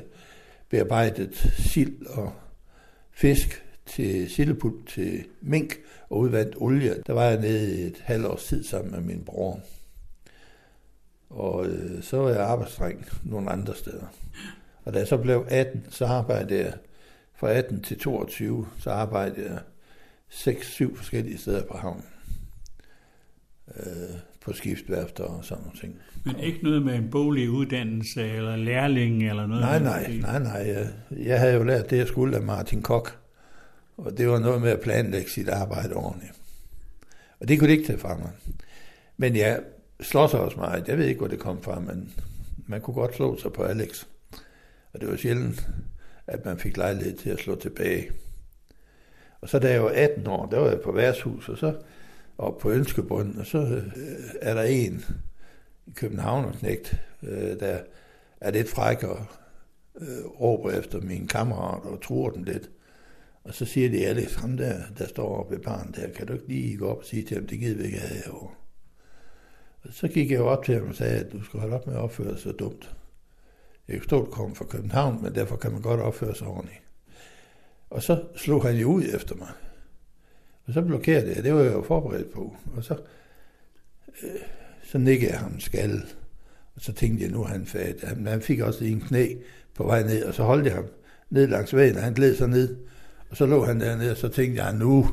bearbejdede 0.69 1.35
sild 1.57 2.05
og 2.05 2.33
fisk 3.11 3.65
til 3.85 4.29
sildepult 4.29 4.88
til 4.88 5.23
mink 5.41 5.79
og 6.11 6.17
udvandt 6.17 6.55
olie. 6.57 6.95
Der 7.07 7.13
var 7.13 7.23
jeg 7.23 7.39
nede 7.39 7.87
et 7.87 8.01
halvt 8.03 8.25
års 8.25 8.43
tid 8.43 8.63
sammen 8.63 8.91
med 8.91 9.01
min 9.01 9.23
bror. 9.23 9.59
Og 11.29 11.65
øh, 11.65 12.03
så 12.03 12.17
var 12.17 12.29
jeg 12.29 12.41
arbejdsdreng 12.41 13.05
nogle 13.23 13.49
andre 13.49 13.75
steder. 13.75 14.05
Og 14.85 14.93
da 14.93 14.99
jeg 14.99 15.07
så 15.07 15.17
blev 15.17 15.45
18, 15.49 15.85
så 15.89 16.05
arbejdede 16.05 16.59
jeg 16.59 16.73
fra 17.35 17.49
18 17.49 17.83
til 17.83 17.99
22, 17.99 18.67
så 18.79 18.91
arbejdede 18.91 19.49
jeg 19.49 19.59
6-7 20.31 20.95
forskellige 20.95 21.37
steder 21.37 21.63
på 21.63 21.77
havnen. 21.77 22.05
Øh, 23.75 24.15
på 24.41 24.53
skibsværfter 24.53 25.23
og 25.23 25.45
sådan 25.45 25.63
nogle 25.63 25.79
ting. 25.79 25.95
Men 26.25 26.39
ikke 26.39 26.63
noget 26.63 26.81
med 26.81 26.95
en 26.95 27.09
bolig 27.11 27.49
uddannelse 27.49 28.31
eller 28.31 28.55
lærling 28.55 29.29
eller 29.29 29.47
noget? 29.47 29.61
Nej, 29.61 29.79
nej, 29.79 30.17
nej, 30.21 30.39
nej. 30.39 30.87
Jeg, 31.11 31.39
havde 31.39 31.53
jo 31.53 31.63
lært 31.63 31.89
det, 31.89 31.97
jeg 31.97 32.07
skulle 32.07 32.37
af 32.37 32.43
Martin 32.43 32.81
Kok. 32.81 33.20
Og 34.05 34.17
det 34.17 34.29
var 34.29 34.39
noget 34.39 34.62
med 34.62 34.72
at 34.72 34.81
planlægge 34.81 35.29
sit 35.29 35.50
arbejde 35.50 35.96
ordentligt. 35.96 36.34
Og 37.39 37.48
det 37.48 37.60
kunne 37.60 37.67
det 37.67 37.77
ikke 37.77 37.88
tage 37.88 38.00
fra 38.00 38.17
mig. 38.17 38.31
Men 39.17 39.36
jeg 39.36 39.60
slår 40.00 40.27
sig 40.27 40.39
også 40.39 40.58
meget. 40.58 40.88
Jeg 40.88 40.98
ved 40.98 41.05
ikke, 41.05 41.20
hvor 41.20 41.27
det 41.27 41.39
kom 41.39 41.63
fra, 41.63 41.79
men 41.79 42.13
man 42.67 42.81
kunne 42.81 42.93
godt 42.93 43.15
slå 43.15 43.38
sig 43.38 43.53
på 43.53 43.63
Alex. 43.63 44.05
Og 44.93 45.01
det 45.01 45.10
var 45.10 45.15
sjældent, 45.15 45.70
at 46.27 46.46
man 46.46 46.60
fik 46.60 46.77
lejlighed 46.77 47.17
til 47.17 47.29
at 47.29 47.39
slå 47.39 47.55
tilbage. 47.55 48.12
Og 49.41 49.50
så 49.50 49.60
da 49.60 49.72
jeg 49.72 49.84
var 49.84 49.91
18 49.96 50.27
år, 50.27 50.46
der 50.46 50.60
var 50.60 50.70
jeg 50.70 50.81
på 50.81 50.91
værtshus, 50.91 51.50
og 51.50 51.58
så 51.58 51.75
op 52.38 52.58
på 52.58 52.72
Ønskebunden, 52.72 53.39
og 53.39 53.46
så 53.46 53.58
øh, 53.58 54.20
er 54.41 54.53
der 54.53 54.63
en 54.63 55.05
i 55.88 55.91
København, 55.91 56.53
knægt, 56.53 57.01
øh, 57.24 57.60
der 57.60 57.79
er 58.41 58.51
lidt 58.51 58.70
fræk 58.70 59.03
og 59.03 59.25
øh, 60.01 60.25
råber 60.25 60.72
efter 60.72 61.01
min 61.01 61.27
kammerat 61.27 61.86
og 61.86 62.01
tror 62.01 62.29
den 62.29 62.46
lidt. 62.46 62.70
Og 63.43 63.53
så 63.53 63.65
siger 63.65 63.89
de, 63.89 64.07
Alex, 64.07 64.36
ham 64.36 64.57
der, 64.57 64.81
der 64.98 65.07
står 65.07 65.38
oppe 65.38 65.55
ved 65.55 65.63
barn 65.63 65.91
der, 65.95 66.10
kan 66.10 66.27
du 66.27 66.33
ikke 66.33 66.48
lige 66.48 66.77
gå 66.77 66.88
op 66.88 66.98
og 66.98 67.05
sige 67.05 67.24
til 67.24 67.38
ham, 67.38 67.48
det 67.48 67.60
gider 67.60 67.77
vi 67.77 67.83
ikke 67.83 68.00
have 68.00 68.24
herovre. 68.24 68.55
Og 69.83 69.93
så 69.93 70.07
gik 70.07 70.31
jeg 70.31 70.39
jo 70.39 70.48
op 70.48 70.63
til 70.65 70.74
ham 70.74 70.88
og 70.88 70.95
sagde, 70.95 71.19
at 71.19 71.31
du 71.31 71.43
skal 71.43 71.60
holde 71.60 71.75
op 71.75 71.88
med 71.88 71.95
at 71.95 72.01
opføre 72.01 72.31
dig 72.31 72.39
så 72.39 72.51
dumt. 72.51 72.96
Jeg 73.87 73.94
kan 73.94 74.01
forstå, 74.01 74.22
at 74.22 74.25
du 74.25 74.31
kommer 74.31 74.55
fra 74.55 74.65
København, 74.65 75.24
men 75.24 75.35
derfor 75.35 75.55
kan 75.55 75.72
man 75.72 75.81
godt 75.81 76.00
opføre 76.00 76.35
sig 76.35 76.48
ordentligt. 76.48 76.81
Og 77.89 78.03
så 78.03 78.24
slog 78.35 78.65
han 78.65 78.75
jo 78.75 78.87
ud 78.87 79.03
efter 79.13 79.35
mig. 79.35 79.50
Og 80.65 80.74
så 80.74 80.81
blokerede 80.81 81.35
jeg, 81.35 81.44
det 81.44 81.53
var 81.53 81.61
jeg 81.61 81.74
jo 81.74 81.83
forberedt 81.83 82.31
på. 82.31 82.55
Og 82.75 82.83
så, 82.83 82.98
øh, 84.24 84.29
så 84.83 84.98
nikkede 84.98 85.31
jeg 85.31 85.39
ham 85.39 85.59
skal. 85.59 86.01
Og 86.75 86.81
så 86.81 86.94
tænkte 86.94 87.24
jeg, 87.24 87.31
nu 87.31 87.42
er 87.44 87.48
han 87.48 87.65
fat. 87.65 88.01
Han, 88.03 88.27
han 88.27 88.42
fik 88.42 88.59
også 88.59 88.85
en 88.85 89.01
knæ 89.01 89.35
på 89.74 89.83
vej 89.83 90.03
ned, 90.03 90.24
og 90.24 90.33
så 90.33 90.44
holdt 90.44 90.65
jeg 90.65 90.75
ham 90.75 90.85
ned 91.29 91.48
langs 91.48 91.75
vejen, 91.75 91.96
og 91.96 92.03
han 92.03 92.13
gled 92.13 92.35
sig 92.35 92.48
ned. 92.48 92.77
Og 93.31 93.37
så 93.37 93.46
lå 93.46 93.65
han 93.65 93.79
dernede, 93.79 94.11
og 94.11 94.17
så 94.17 94.27
tænkte 94.27 94.63
jeg, 94.63 94.74
nu 94.74 95.09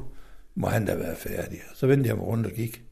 må 0.54 0.66
han 0.66 0.84
da 0.84 0.94
være 0.94 1.16
færdig. 1.16 1.58
Og 1.70 1.76
så 1.76 1.86
vendte 1.86 2.08
jeg 2.08 2.16
mig 2.16 2.26
rundt 2.26 2.46
og 2.46 2.52
gik. 2.52 2.82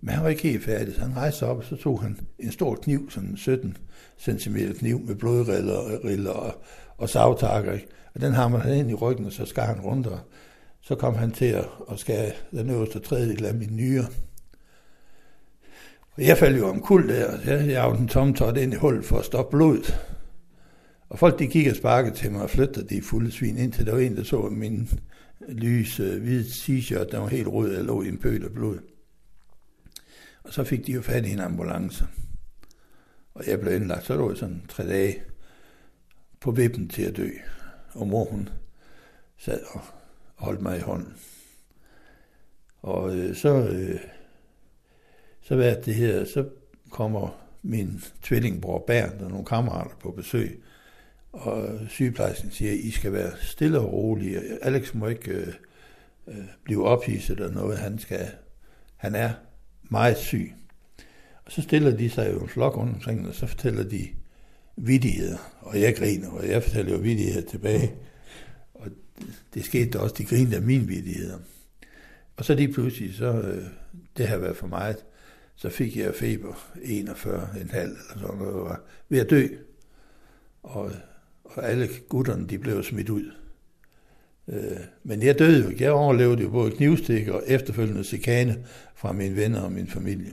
Men 0.00 0.14
han 0.14 0.24
var 0.24 0.30
ikke 0.30 0.42
helt 0.42 0.64
færdig, 0.64 0.94
så 0.94 1.00
han 1.00 1.16
rejste 1.16 1.46
op, 1.46 1.58
og 1.58 1.64
så 1.64 1.76
tog 1.76 2.02
han 2.02 2.18
en 2.38 2.52
stor 2.52 2.74
kniv, 2.74 3.10
sådan 3.10 3.28
en 3.28 3.36
17 3.36 3.76
cm 4.18 4.56
kniv 4.78 5.00
med 5.00 5.14
blodriller 5.14 5.98
øh, 6.04 6.36
og, 6.36 6.54
og 6.98 7.08
savtakker. 7.08 7.78
Og 8.14 8.20
den 8.20 8.32
har 8.32 8.48
han 8.48 8.76
ind 8.76 8.90
i 8.90 8.94
ryggen, 8.94 9.26
og 9.26 9.32
så 9.32 9.46
skar 9.46 9.66
han 9.66 9.80
rundt, 9.80 10.06
og 10.06 10.18
så 10.80 10.94
kom 10.94 11.14
han 11.14 11.30
til 11.30 11.44
at, 11.44 11.68
at 11.92 11.98
skære 11.98 12.30
den 12.50 12.70
øverste 12.70 12.98
tredjedel 12.98 13.44
af 13.44 13.54
min 13.54 13.76
nyre. 13.76 14.06
Og 16.12 16.26
jeg 16.26 16.38
faldt 16.38 16.58
jo 16.58 16.68
omkuld 16.68 17.08
der, 17.08 17.26
og 17.26 17.46
jeg 17.46 17.68
jeg 17.68 17.94
den 17.98 18.08
tomtot 18.08 18.56
ind 18.56 18.72
i 18.72 18.76
hullet 18.76 19.04
for 19.04 19.18
at 19.18 19.24
stoppe 19.24 19.56
blodet. 19.56 20.15
Og 21.08 21.18
folk 21.18 21.38
de 21.38 21.46
gik 21.46 21.66
og 21.66 21.76
sparkede 21.76 22.14
til 22.14 22.32
mig 22.32 22.42
og 22.42 22.50
flyttede 22.50 22.88
de 22.88 23.02
fulde 23.02 23.32
svin, 23.32 23.58
indtil 23.58 23.86
der 23.86 23.92
var 23.92 24.00
en, 24.00 24.16
der 24.16 24.22
så 24.22 24.40
min 24.40 24.88
lys 25.48 26.00
øh, 26.00 26.22
hvide 26.22 26.44
t-shirt, 26.44 27.10
der 27.10 27.18
var 27.18 27.28
helt 27.28 27.48
rød 27.48 27.76
og 27.76 27.84
lå 27.84 28.02
i 28.02 28.08
en 28.08 28.18
pøl 28.18 28.44
af 28.44 28.52
blod. 28.52 28.78
Og 30.42 30.52
så 30.52 30.64
fik 30.64 30.86
de 30.86 30.92
jo 30.92 31.02
fat 31.02 31.26
i 31.26 31.30
en 31.30 31.40
ambulance. 31.40 32.06
Og 33.34 33.46
jeg 33.46 33.60
blev 33.60 33.74
indlagt, 33.74 34.06
så 34.06 34.16
lå 34.16 34.30
jeg 34.30 34.38
sådan 34.38 34.62
tre 34.68 34.86
dage 34.86 35.22
på 36.40 36.50
vippen 36.50 36.88
til 36.88 37.02
at 37.02 37.16
dø. 37.16 37.30
Og 37.94 38.06
mor 38.06 38.24
hun 38.24 38.48
sad 39.38 39.60
og 39.74 39.80
holdt 40.34 40.62
mig 40.62 40.76
i 40.78 40.80
hånden. 40.80 41.16
Og 42.78 43.16
øh, 43.16 43.36
så, 43.36 43.68
øh, 43.68 44.00
så 45.42 45.56
var 45.56 45.74
det 45.84 45.94
her, 45.94 46.24
så 46.24 46.48
kommer 46.90 47.46
min 47.62 48.02
tvillingbror 48.22 48.84
Bernd 48.86 49.20
og 49.20 49.30
nogle 49.30 49.44
kammerater 49.44 49.96
på 50.00 50.10
besøg, 50.10 50.62
og 51.32 51.80
sygeplejersken 51.88 52.50
siger, 52.50 52.72
at 52.72 52.78
I 52.78 52.90
skal 52.90 53.12
være 53.12 53.32
stille 53.42 53.80
og 53.80 53.92
rolige. 53.92 54.40
Alex 54.62 54.94
må 54.94 55.06
ikke 55.06 55.30
øh, 55.30 55.54
øh, 56.28 56.44
blive 56.64 56.86
ophidset 56.86 57.40
eller 57.40 57.52
noget. 57.52 57.78
Han, 57.78 57.98
skal, 57.98 58.26
han 58.96 59.14
er 59.14 59.32
meget 59.82 60.16
syg. 60.16 60.52
Og 61.44 61.52
så 61.52 61.62
stiller 61.62 61.96
de 61.96 62.10
sig 62.10 62.32
jo 62.32 62.40
en 62.40 62.48
flok 62.48 62.76
rundt 62.76 62.94
omkring, 62.94 63.28
og 63.28 63.34
så 63.34 63.46
fortæller 63.46 63.84
de 63.84 64.08
vidigheder. 64.76 65.38
Og 65.60 65.80
jeg 65.80 65.96
griner, 65.96 66.30
og 66.30 66.48
jeg 66.48 66.62
fortæller 66.62 66.92
jo 66.92 66.98
vidigheder 66.98 67.48
tilbage. 67.48 67.92
Og 68.74 68.90
det 69.54 69.64
skete 69.64 70.00
også, 70.00 70.14
de 70.18 70.24
grinede 70.24 70.56
af 70.56 70.62
mine 70.62 70.86
vidigheder. 70.86 71.38
Og 72.36 72.44
så 72.44 72.54
lige 72.54 72.72
pludselig, 72.72 73.14
så 73.14 73.40
øh, 73.40 73.64
det 74.16 74.28
har 74.28 74.38
været 74.38 74.56
for 74.56 74.66
meget, 74.66 75.04
så 75.56 75.68
fik 75.70 75.96
jeg 75.96 76.14
feber 76.14 76.52
41,5 76.52 76.78
eller 77.78 77.96
sådan 78.08 78.38
noget, 78.38 78.54
var 78.54 78.80
ved 79.08 79.20
at 79.20 79.30
dø. 79.30 79.46
Og, 80.62 80.92
og 81.54 81.70
alle 81.70 81.88
gutterne, 82.08 82.46
de 82.46 82.58
blev 82.58 82.82
smidt 82.82 83.08
ud. 83.08 83.30
Øh, 84.48 84.80
men 85.04 85.22
jeg 85.22 85.38
døde 85.38 85.62
jo 85.62 85.68
ikke. 85.68 85.84
Jeg 85.84 85.92
overlevede 85.92 86.42
jo 86.42 86.50
både 86.50 86.70
knivstik 86.70 87.28
og 87.28 87.42
efterfølgende 87.46 88.04
sikane 88.04 88.56
fra 88.94 89.12
mine 89.12 89.36
venner 89.36 89.60
og 89.60 89.72
min 89.72 89.86
familie. 89.86 90.32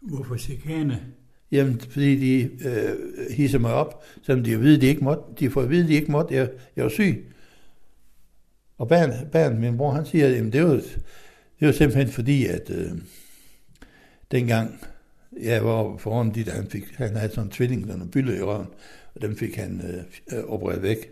Hvorfor 0.00 0.36
sikane? 0.36 1.00
Jamen, 1.52 1.80
fordi 1.80 2.16
de 2.16 2.50
øh, 2.68 2.96
hisser 3.30 3.58
mig 3.58 3.72
op, 3.72 4.04
selvom 4.22 4.44
de, 4.44 4.60
ved, 4.60 4.78
de, 4.78 4.86
ikke 4.86 5.04
måtte, 5.04 5.22
de 5.38 5.50
får 5.50 5.62
at 5.62 5.70
vide, 5.70 5.88
de 5.88 5.94
ikke 5.94 6.12
måtte. 6.12 6.34
Jeg, 6.34 6.50
jeg 6.76 6.84
var 6.84 6.90
syg. 6.90 7.32
Og 8.78 8.88
Bernd, 8.88 9.30
Bernd, 9.32 9.58
min 9.58 9.76
bror, 9.76 9.92
han 9.92 10.06
siger, 10.06 10.26
at 10.26 10.52
det 10.52 10.64
var, 10.64 10.74
det 11.60 11.66
var 11.66 11.72
simpelthen 11.72 12.08
fordi, 12.08 12.46
at 12.46 12.70
øh, 12.70 12.90
dengang 14.30 14.80
jeg 15.42 15.64
var 15.64 15.70
oppe 15.70 15.98
foran 15.98 16.34
de 16.34 16.44
der, 16.44 16.52
han, 16.52 16.70
fik, 16.70 16.84
han 16.94 17.16
havde 17.16 17.32
sådan 17.32 17.44
en 17.44 17.50
tvilling, 17.50 17.88
der 17.88 18.06
bylle 18.12 18.38
i 18.38 18.42
røven, 18.42 18.66
og 19.16 19.22
dem 19.22 19.36
fik 19.36 19.56
han 19.56 19.82
øh, 19.84 20.38
øh, 20.38 20.44
opereret 20.44 20.82
væk. 20.82 21.10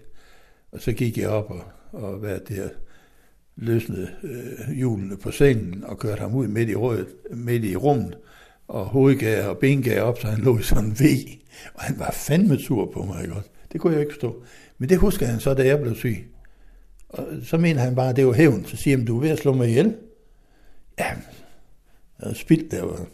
Og 0.72 0.80
så 0.80 0.92
gik 0.92 1.18
jeg 1.18 1.28
op 1.28 1.50
og, 1.50 1.62
og 1.92 2.16
hvad 2.16 2.40
det 2.48 2.56
her, 2.56 2.68
løsnede 3.56 4.08
øh, 4.22 4.76
hjulene 4.76 5.16
på 5.16 5.30
sengen 5.30 5.84
og 5.84 5.98
kørte 5.98 6.20
ham 6.20 6.34
ud 6.34 6.48
midt 6.48 6.70
i, 6.70 6.74
rødet, 6.74 7.08
midt 7.30 7.64
i 7.64 7.76
rummet, 7.76 8.18
og 8.68 8.84
hovedgager 8.84 9.46
og 9.46 9.58
bengager 9.58 10.02
op, 10.02 10.18
så 10.18 10.26
han 10.26 10.40
lå 10.40 10.58
i 10.58 10.62
sådan 10.62 10.84
en 10.84 10.96
V. 11.00 11.04
Og 11.74 11.82
han 11.82 11.98
var 11.98 12.10
fandme 12.10 12.58
sur 12.58 12.90
på 12.92 13.04
mig, 13.04 13.22
ikke 13.22 13.34
også? 13.34 13.48
Det 13.72 13.80
kunne 13.80 13.92
jeg 13.92 14.00
ikke 14.00 14.12
forstå. 14.12 14.42
Men 14.78 14.88
det 14.88 14.98
husker 14.98 15.26
han 15.26 15.40
så, 15.40 15.54
da 15.54 15.66
jeg 15.66 15.80
blev 15.80 15.94
syg. 15.94 16.26
Og 17.08 17.26
så 17.42 17.58
mener 17.58 17.80
han 17.80 17.94
bare, 17.94 18.08
at 18.08 18.16
det 18.16 18.26
var 18.26 18.32
hævn. 18.32 18.64
Så 18.64 18.76
siger 18.76 18.96
han, 18.96 19.06
du 19.06 19.16
er 19.16 19.20
ved 19.20 19.30
at 19.30 19.38
slå 19.38 19.52
mig 19.52 19.68
ihjel. 19.68 19.96
Ja, 20.98 21.12
spildt 22.32 22.70
der. 22.70 23.06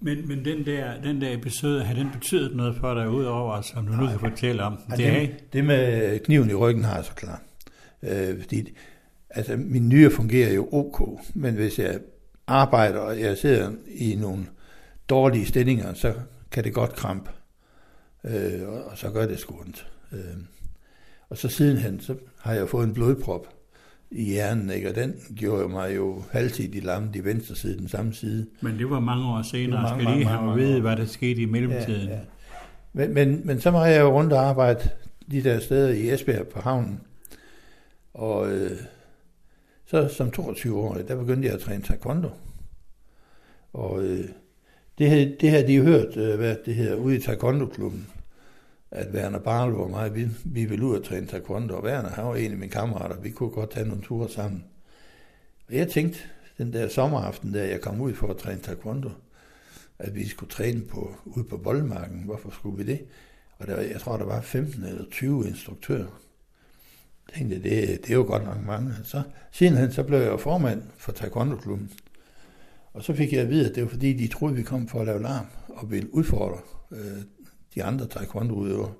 Men, 0.00 0.28
men 0.28 0.44
den, 0.44 0.66
der, 0.66 1.02
den 1.02 1.20
der 1.20 1.34
episode, 1.34 1.84
har 1.84 1.94
den 1.94 2.10
betydet 2.12 2.56
noget 2.56 2.76
for 2.76 2.94
dig, 2.94 3.10
udover, 3.10 3.60
som 3.60 3.86
du 3.86 3.92
nu 3.92 4.06
kan 4.06 4.18
fortælle 4.18 4.62
om? 4.62 4.78
Det, 4.90 4.98
det, 4.98 5.52
det 5.52 5.64
med 5.64 6.18
kniven 6.18 6.50
i 6.50 6.54
ryggen 6.54 6.84
har 6.84 6.94
jeg 6.96 7.04
så 7.04 7.14
klart. 7.14 7.40
Øh, 8.02 8.40
fordi 8.40 8.76
altså 9.30 9.56
min 9.56 9.88
nyre 9.88 10.10
fungerer 10.10 10.52
jo 10.52 10.68
ok, 10.72 11.20
men 11.34 11.54
hvis 11.54 11.78
jeg 11.78 12.00
arbejder, 12.46 12.98
og 12.98 13.20
jeg 13.20 13.36
sidder 13.36 13.72
i 13.86 14.14
nogle 14.14 14.46
dårlige 15.08 15.46
stillinger, 15.46 15.94
så 15.94 16.14
kan 16.50 16.64
det 16.64 16.74
godt 16.74 16.94
krampe. 16.94 17.30
Øh, 18.24 18.68
og, 18.68 18.84
og 18.84 18.98
så 18.98 19.10
gør 19.10 19.26
det 19.26 19.38
sgu 19.38 19.60
ondt. 19.60 19.86
Øh, 20.12 20.36
og 21.28 21.38
så 21.38 21.48
sidenhen, 21.48 22.00
så 22.00 22.14
har 22.40 22.54
jeg 22.54 22.68
fået 22.68 22.86
en 22.86 22.94
blodprop 22.94 23.55
i 24.10 24.24
hjernen, 24.24 24.70
ikke? 24.70 24.88
og 24.88 24.94
den 24.94 25.14
gjorde 25.36 25.68
mig 25.68 25.96
jo 25.96 26.22
halvtidig 26.32 26.84
lammet 26.84 27.16
i 27.16 27.24
venstre 27.24 27.54
side, 27.56 27.78
den 27.78 27.88
samme 27.88 28.12
side. 28.14 28.46
Men 28.60 28.78
det 28.78 28.90
var 28.90 29.00
mange 29.00 29.26
år 29.26 29.42
senere. 29.42 29.82
mange, 29.82 29.88
Skal 29.88 30.14
lige 30.14 30.24
mange, 30.24 30.24
have 30.26 30.46
mange 30.46 30.62
at 30.62 30.68
vide, 30.68 30.76
år. 30.76 30.80
hvad 30.80 30.96
der 30.96 31.04
skete 31.06 31.40
i 31.42 31.44
mellemtiden? 31.44 32.08
Ja, 32.08 32.14
ja. 32.14 32.20
Men, 32.92 33.14
men, 33.14 33.40
men 33.44 33.60
så 33.60 33.70
var 33.70 33.86
jeg 33.86 34.00
jo 34.00 34.08
rundt 34.18 34.32
og 34.32 34.40
arbejde 34.48 34.88
de 35.30 35.42
der 35.44 35.60
steder 35.60 35.88
i 35.88 36.10
Esbjerg 36.14 36.46
på 36.48 36.60
havnen. 36.60 37.00
Og 38.14 38.50
øh, 38.52 38.70
så 39.86 40.08
som 40.08 40.28
22-årig, 40.38 41.08
der 41.08 41.16
begyndte 41.16 41.46
jeg 41.46 41.54
at 41.54 41.60
træne 41.60 41.82
taekwondo. 41.82 42.28
Og 43.72 44.02
øh, 44.02 44.24
det, 44.98 45.08
havde, 45.10 45.36
det 45.40 45.50
havde 45.50 45.66
de 45.66 45.80
hørt, 45.82 46.16
øh, 46.16 46.36
hvad 46.36 46.56
det 46.66 46.74
hedder, 46.74 46.96
ude 46.96 47.16
i 47.16 47.20
taekwondo-klubben. 47.20 48.06
At 48.90 49.14
Werner 49.14 49.38
Barlow 49.38 49.78
og 49.78 49.90
mig, 49.90 50.14
vi, 50.14 50.28
vi 50.44 50.64
ville 50.64 50.86
ud 50.86 50.98
og 50.98 51.04
træne 51.04 51.26
taekwondo. 51.26 51.74
Og 51.74 51.84
Werner, 51.84 52.08
han 52.08 52.24
var 52.24 52.36
en 52.36 52.52
af 52.52 52.58
mine 52.58 52.72
kammerater, 52.72 53.20
vi 53.20 53.30
kunne 53.30 53.50
godt 53.50 53.70
tage 53.70 53.88
nogle 53.88 54.02
ture 54.02 54.28
sammen. 54.28 54.64
Og 55.68 55.74
jeg 55.74 55.88
tænkte, 55.88 56.18
den 56.58 56.72
der 56.72 56.88
sommeraften, 56.88 57.54
der 57.54 57.64
jeg 57.64 57.80
kom 57.80 58.00
ud 58.00 58.14
for 58.14 58.28
at 58.28 58.36
træne 58.36 58.60
taekwondo, 58.60 59.10
at 59.98 60.14
vi 60.14 60.28
skulle 60.28 60.50
træne 60.50 60.80
på, 60.80 61.14
ude 61.24 61.44
på 61.44 61.56
boldmarken. 61.56 62.22
Hvorfor 62.24 62.50
skulle 62.50 62.84
vi 62.84 62.92
det? 62.92 63.00
Og 63.58 63.66
der, 63.66 63.80
jeg 63.80 64.00
tror, 64.00 64.16
der 64.16 64.24
var 64.24 64.40
15 64.40 64.84
eller 64.84 65.04
20 65.10 65.48
instruktører. 65.48 66.20
Jeg 67.28 67.34
tænkte, 67.38 67.56
det, 67.56 68.00
det 68.02 68.10
er 68.10 68.14
jo 68.14 68.22
godt 68.22 68.44
nok 68.44 68.66
mange. 68.66 68.94
Så 69.04 69.22
sidenhen 69.52 69.92
så 69.92 70.02
blev 70.02 70.18
jeg 70.18 70.40
formand 70.40 70.82
for 70.96 71.12
taekwondo-klubben. 71.12 71.90
Og 72.92 73.02
så 73.02 73.14
fik 73.14 73.32
jeg 73.32 73.40
at 73.42 73.50
vide, 73.50 73.68
at 73.68 73.74
det 73.74 73.82
var 73.82 73.88
fordi, 73.88 74.12
de 74.12 74.28
troede, 74.28 74.54
vi 74.54 74.62
kom 74.62 74.88
for 74.88 75.00
at 75.00 75.06
lave 75.06 75.22
larm 75.22 75.46
og 75.68 75.90
ville 75.90 76.14
udfordre 76.14 76.60
øh, 76.92 77.22
de 77.76 77.84
andre 77.84 78.06
taekwondo-udøvere 78.06 78.92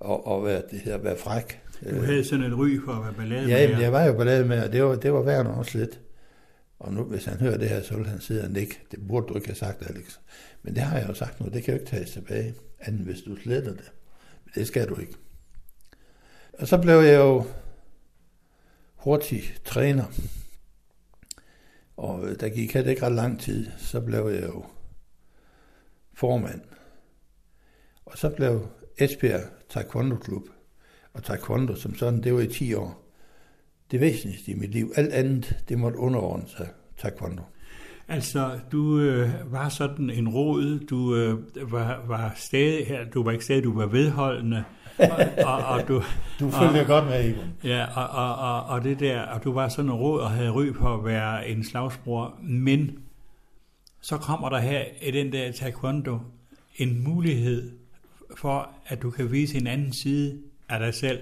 og, 0.00 0.26
og 0.26 0.44
være, 0.44 0.62
det 0.70 0.80
her, 0.80 0.98
være 0.98 1.16
fræk. 1.16 1.60
Du 1.90 2.00
havde 2.00 2.24
sådan 2.24 2.44
et 2.44 2.58
ry 2.58 2.84
for 2.84 2.92
at 2.92 3.04
være 3.04 3.12
ballade 3.12 3.48
Ja, 3.48 3.70
men 3.70 3.80
jeg 3.80 3.92
var 3.92 4.04
jo 4.04 4.12
ballade 4.12 4.44
med, 4.44 4.64
og 4.64 4.72
det 4.72 4.84
var, 4.84 4.94
det 4.94 5.12
var 5.12 5.22
værd 5.22 5.46
også 5.46 5.78
lidt. 5.78 6.00
Og 6.78 6.92
nu, 6.92 7.04
hvis 7.04 7.24
han 7.24 7.40
hører 7.40 7.56
det 7.56 7.68
her, 7.68 7.82
så 7.82 7.96
vil 7.96 8.06
han 8.06 8.20
sidde 8.20 8.44
og 8.44 8.50
nikke. 8.50 8.80
Det 8.90 9.08
burde 9.08 9.26
du 9.26 9.34
ikke 9.34 9.46
have 9.48 9.56
sagt, 9.56 9.82
Alex. 9.82 10.18
Men 10.62 10.74
det 10.74 10.82
har 10.82 10.98
jeg 10.98 11.08
jo 11.08 11.14
sagt 11.14 11.40
nu, 11.40 11.46
det 11.46 11.62
kan 11.62 11.74
jo 11.74 11.80
ikke 11.80 11.90
tages 11.90 12.10
tilbage, 12.10 12.54
anden 12.80 13.02
hvis 13.04 13.20
du 13.20 13.36
sletter 13.36 13.70
det. 13.70 13.92
Men 14.44 14.52
det 14.54 14.66
skal 14.66 14.88
du 14.88 14.96
ikke. 14.96 15.14
Og 16.52 16.68
så 16.68 16.78
blev 16.78 16.94
jeg 16.94 17.16
jo 17.16 17.44
hurtig 18.96 19.42
træner. 19.64 20.04
Og 21.96 22.28
øh, 22.28 22.40
der 22.40 22.48
gik 22.48 22.74
heller 22.74 22.90
ikke 22.90 23.06
ret 23.06 23.12
lang 23.12 23.40
tid, 23.40 23.66
så 23.78 24.00
blev 24.00 24.28
jeg 24.28 24.42
jo 24.42 24.64
formand. 26.14 26.60
Og 28.12 28.18
så 28.18 28.28
blev 28.28 28.66
Esbjerg 28.98 29.40
Taekwondo 29.68 30.16
Klub 30.16 30.42
og 31.14 31.24
taekwondo 31.24 31.74
som 31.74 31.94
sådan, 31.94 32.22
det 32.22 32.34
var 32.34 32.40
i 32.40 32.46
10 32.46 32.74
år. 32.74 33.04
Det 33.90 34.00
væsentligste 34.00 34.50
i 34.50 34.54
mit 34.54 34.70
liv. 34.70 34.92
Alt 34.96 35.12
andet, 35.12 35.56
det 35.68 35.78
måtte 35.78 35.98
underordne 35.98 36.48
sig 36.48 36.68
taekwondo. 36.98 37.42
Altså, 38.08 38.58
du 38.72 38.98
øh, 39.00 39.30
var 39.52 39.68
sådan 39.68 40.10
en 40.10 40.28
rod, 40.28 40.78
du 40.78 41.14
øh, 41.14 41.72
var, 41.72 42.04
var 42.06 42.32
stadig 42.36 42.86
her, 42.86 43.04
du 43.04 43.22
var 43.22 43.32
ikke 43.32 43.44
stadig, 43.44 43.64
du 43.64 43.78
var 43.78 43.86
vedholdende, 43.86 44.64
og, 44.98 45.44
og, 45.46 45.64
og 45.64 45.88
du, 45.88 46.02
Du 46.40 46.50
følger 46.50 46.86
godt 46.86 47.06
med, 47.06 47.24
Ivan. 47.28 47.54
ja, 47.64 47.86
og, 47.96 48.08
og, 48.08 48.34
og, 48.36 48.62
og 48.64 48.84
det 48.84 49.00
der, 49.00 49.22
og 49.22 49.44
du 49.44 49.52
var 49.52 49.68
sådan 49.68 49.90
en 49.90 49.96
rod 49.96 50.20
og 50.20 50.30
havde 50.30 50.50
ry 50.50 50.72
på 50.72 50.94
at 50.94 51.04
være 51.04 51.48
en 51.48 51.64
slagsbror, 51.64 52.38
men 52.42 52.98
så 54.00 54.16
kommer 54.16 54.48
der 54.48 54.58
her 54.58 54.84
i 55.02 55.10
den 55.10 55.32
der 55.32 55.52
taekwondo 55.52 56.18
en 56.76 57.04
mulighed 57.04 57.77
for, 58.36 58.70
at 58.86 59.02
du 59.02 59.10
kan 59.10 59.32
vise 59.32 59.56
en 59.56 59.66
anden 59.66 59.92
side 59.92 60.38
af 60.68 60.78
dig 60.80 60.94
selv, 60.94 61.18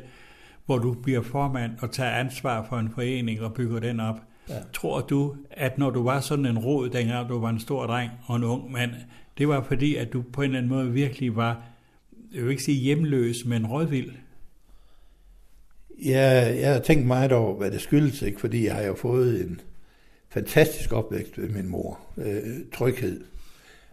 hvor 0.66 0.79
du 0.79 0.95
bliver 0.95 1.23
formand 1.23 1.73
og 1.81 1.92
tager 1.92 2.11
ansvar 2.11 2.66
for 2.69 2.79
en 2.79 2.90
forening 2.95 3.40
og 3.40 3.55
bygger 3.55 3.81
den 3.81 4.01
op. 4.01 4.16
Ja. 4.49 4.55
Tror 4.73 5.01
du, 5.01 5.37
at 5.51 5.79
når 5.79 5.90
du 5.90 6.03
var 6.03 6.21
sådan 6.21 6.47
en 6.47 6.59
rod, 6.59 6.88
dengang 6.90 7.29
du 7.29 7.40
var 7.40 7.51
en 7.51 7.61
stor 7.61 7.87
dreng 7.87 8.11
og 8.27 8.37
en 8.37 8.45
ung 8.45 8.73
mand, 8.73 8.90
det 9.38 9.49
var 9.49 9.62
fordi, 9.62 9.97
at 9.97 10.12
du 10.12 10.23
på 10.33 10.42
en 10.42 10.45
eller 10.45 10.59
anden 10.59 10.73
måde 10.73 10.92
virkelig 10.92 11.37
var, 11.37 11.62
jeg 12.35 12.42
vil 12.42 12.51
ikke 12.51 12.62
sige 12.62 12.81
hjemløs, 12.81 13.45
men 13.45 13.66
rådvild? 13.66 14.12
Ja, 16.05 16.57
jeg 16.61 16.73
har 16.73 16.81
tænkt 16.81 17.07
meget 17.07 17.33
over, 17.33 17.57
hvad 17.57 17.71
det 17.71 17.81
skyldes, 17.81 18.23
ikke? 18.23 18.40
fordi 18.40 18.64
jeg 18.64 18.75
har 18.75 18.83
jo 18.83 18.95
fået 18.95 19.40
en 19.40 19.61
fantastisk 20.29 20.92
opvækst 20.92 21.38
ved 21.38 21.49
min 21.49 21.69
mor. 21.69 22.01
Øh, 22.16 22.42
tryghed. 22.75 23.25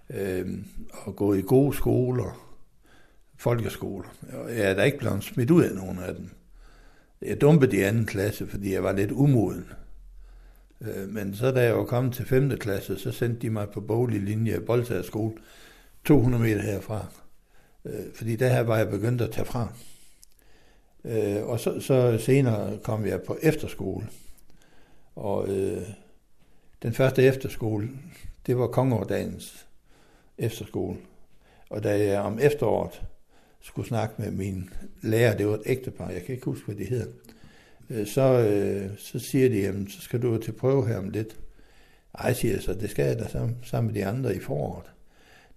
Øh, 0.10 0.46
og 0.92 1.16
gået 1.16 1.40
i 1.40 1.42
gode 1.42 1.76
skoler. 1.76 2.43
Folkeskoler. 3.38 4.10
Og 4.34 4.56
jeg 4.58 4.72
er 4.72 4.74
da 4.74 4.84
ikke 4.84 4.98
blevet 4.98 5.24
smidt 5.24 5.52
ud 5.52 5.64
af 5.64 5.76
nogen 5.76 6.00
af 6.00 6.16
dem. 6.16 6.30
Jeg 7.22 7.42
dumpede 7.42 7.78
i 7.78 7.82
anden 7.82 8.06
klasse, 8.06 8.48
fordi 8.48 8.74
jeg 8.74 8.84
var 8.84 8.92
lidt 8.92 9.12
umoden. 9.12 9.68
Øh, 10.82 11.10
men 11.10 11.36
så 11.36 11.52
da 11.52 11.64
jeg 11.64 11.78
var 11.78 11.86
kommet 11.86 12.14
til 12.14 12.26
5. 12.26 12.58
klasse, 12.58 13.00
så 13.00 13.12
sendte 13.12 13.42
de 13.42 13.50
mig 13.50 13.70
på 13.70 13.82
boglig 13.82 14.22
linje 14.22 14.58
i 14.58 14.60
Boldsager 14.60 15.02
skole, 15.02 15.34
200 16.06 16.44
meter 16.44 16.62
herfra. 16.62 17.06
Øh, 17.86 18.06
fordi 18.16 18.36
der 18.36 18.48
her 18.48 18.62
var 18.62 18.78
jeg 18.78 18.90
begyndt 18.90 19.22
at 19.22 19.32
tage 19.32 19.46
fra. 19.46 19.74
Øh, 21.06 21.44
og 21.44 21.60
så, 21.60 21.80
så 21.80 22.18
senere 22.18 22.78
kom 22.84 23.06
jeg 23.06 23.22
på 23.22 23.38
efterskole. 23.42 24.08
Og 25.16 25.50
øh, 25.50 25.82
den 26.84 26.94
første 26.94 27.24
efterskole, 27.24 27.90
det 28.48 28.58
var 28.58 28.68
Kongårdagens 28.68 29.66
efterskole. 30.38 30.98
Og 31.70 31.84
da 31.84 32.00
jeg 32.00 32.22
om 32.22 32.40
efteråret 32.40 33.02
skulle 33.64 33.88
snakke 33.88 34.16
med 34.18 34.32
min 34.32 34.70
lærer, 35.02 35.38
det 35.38 35.48
var 35.48 35.54
et 35.54 35.62
ægtepar, 35.66 36.10
jeg 36.10 36.24
kan 36.24 36.36
ikke 36.36 36.46
huske, 36.46 36.66
hvad 36.66 36.76
de 36.76 36.84
hedder, 36.84 37.12
øh, 37.90 38.08
så, 38.08 38.22
øh, 38.22 38.90
så 38.98 39.20
siger 39.20 39.50
de, 39.50 39.62
jamen, 39.62 39.90
så 39.90 40.02
skal 40.02 40.22
du 40.22 40.32
jo 40.32 40.38
til 40.38 40.52
prøve 40.52 40.88
her 40.88 40.98
om 40.98 41.10
lidt. 41.10 41.40
Ej, 42.14 42.34
siger 42.34 42.54
jeg 42.54 42.64
så, 42.64 42.74
det 42.74 42.90
skal 42.90 43.06
jeg 43.06 43.20
da 43.20 43.28
sammen, 43.28 43.58
sammen 43.64 43.94
med 43.94 44.02
de 44.02 44.08
andre 44.08 44.36
i 44.36 44.40
foråret. 44.40 44.92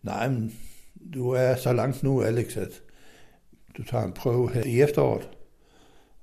Nej, 0.02 0.28
men 0.28 0.54
du 1.14 1.30
er 1.30 1.56
så 1.56 1.72
langt 1.72 2.02
nu, 2.02 2.22
Alex, 2.22 2.56
at 2.56 2.82
du 3.76 3.82
tager 3.82 4.04
en 4.04 4.12
prøve 4.12 4.52
her 4.52 4.62
i 4.62 4.80
efteråret, 4.80 5.28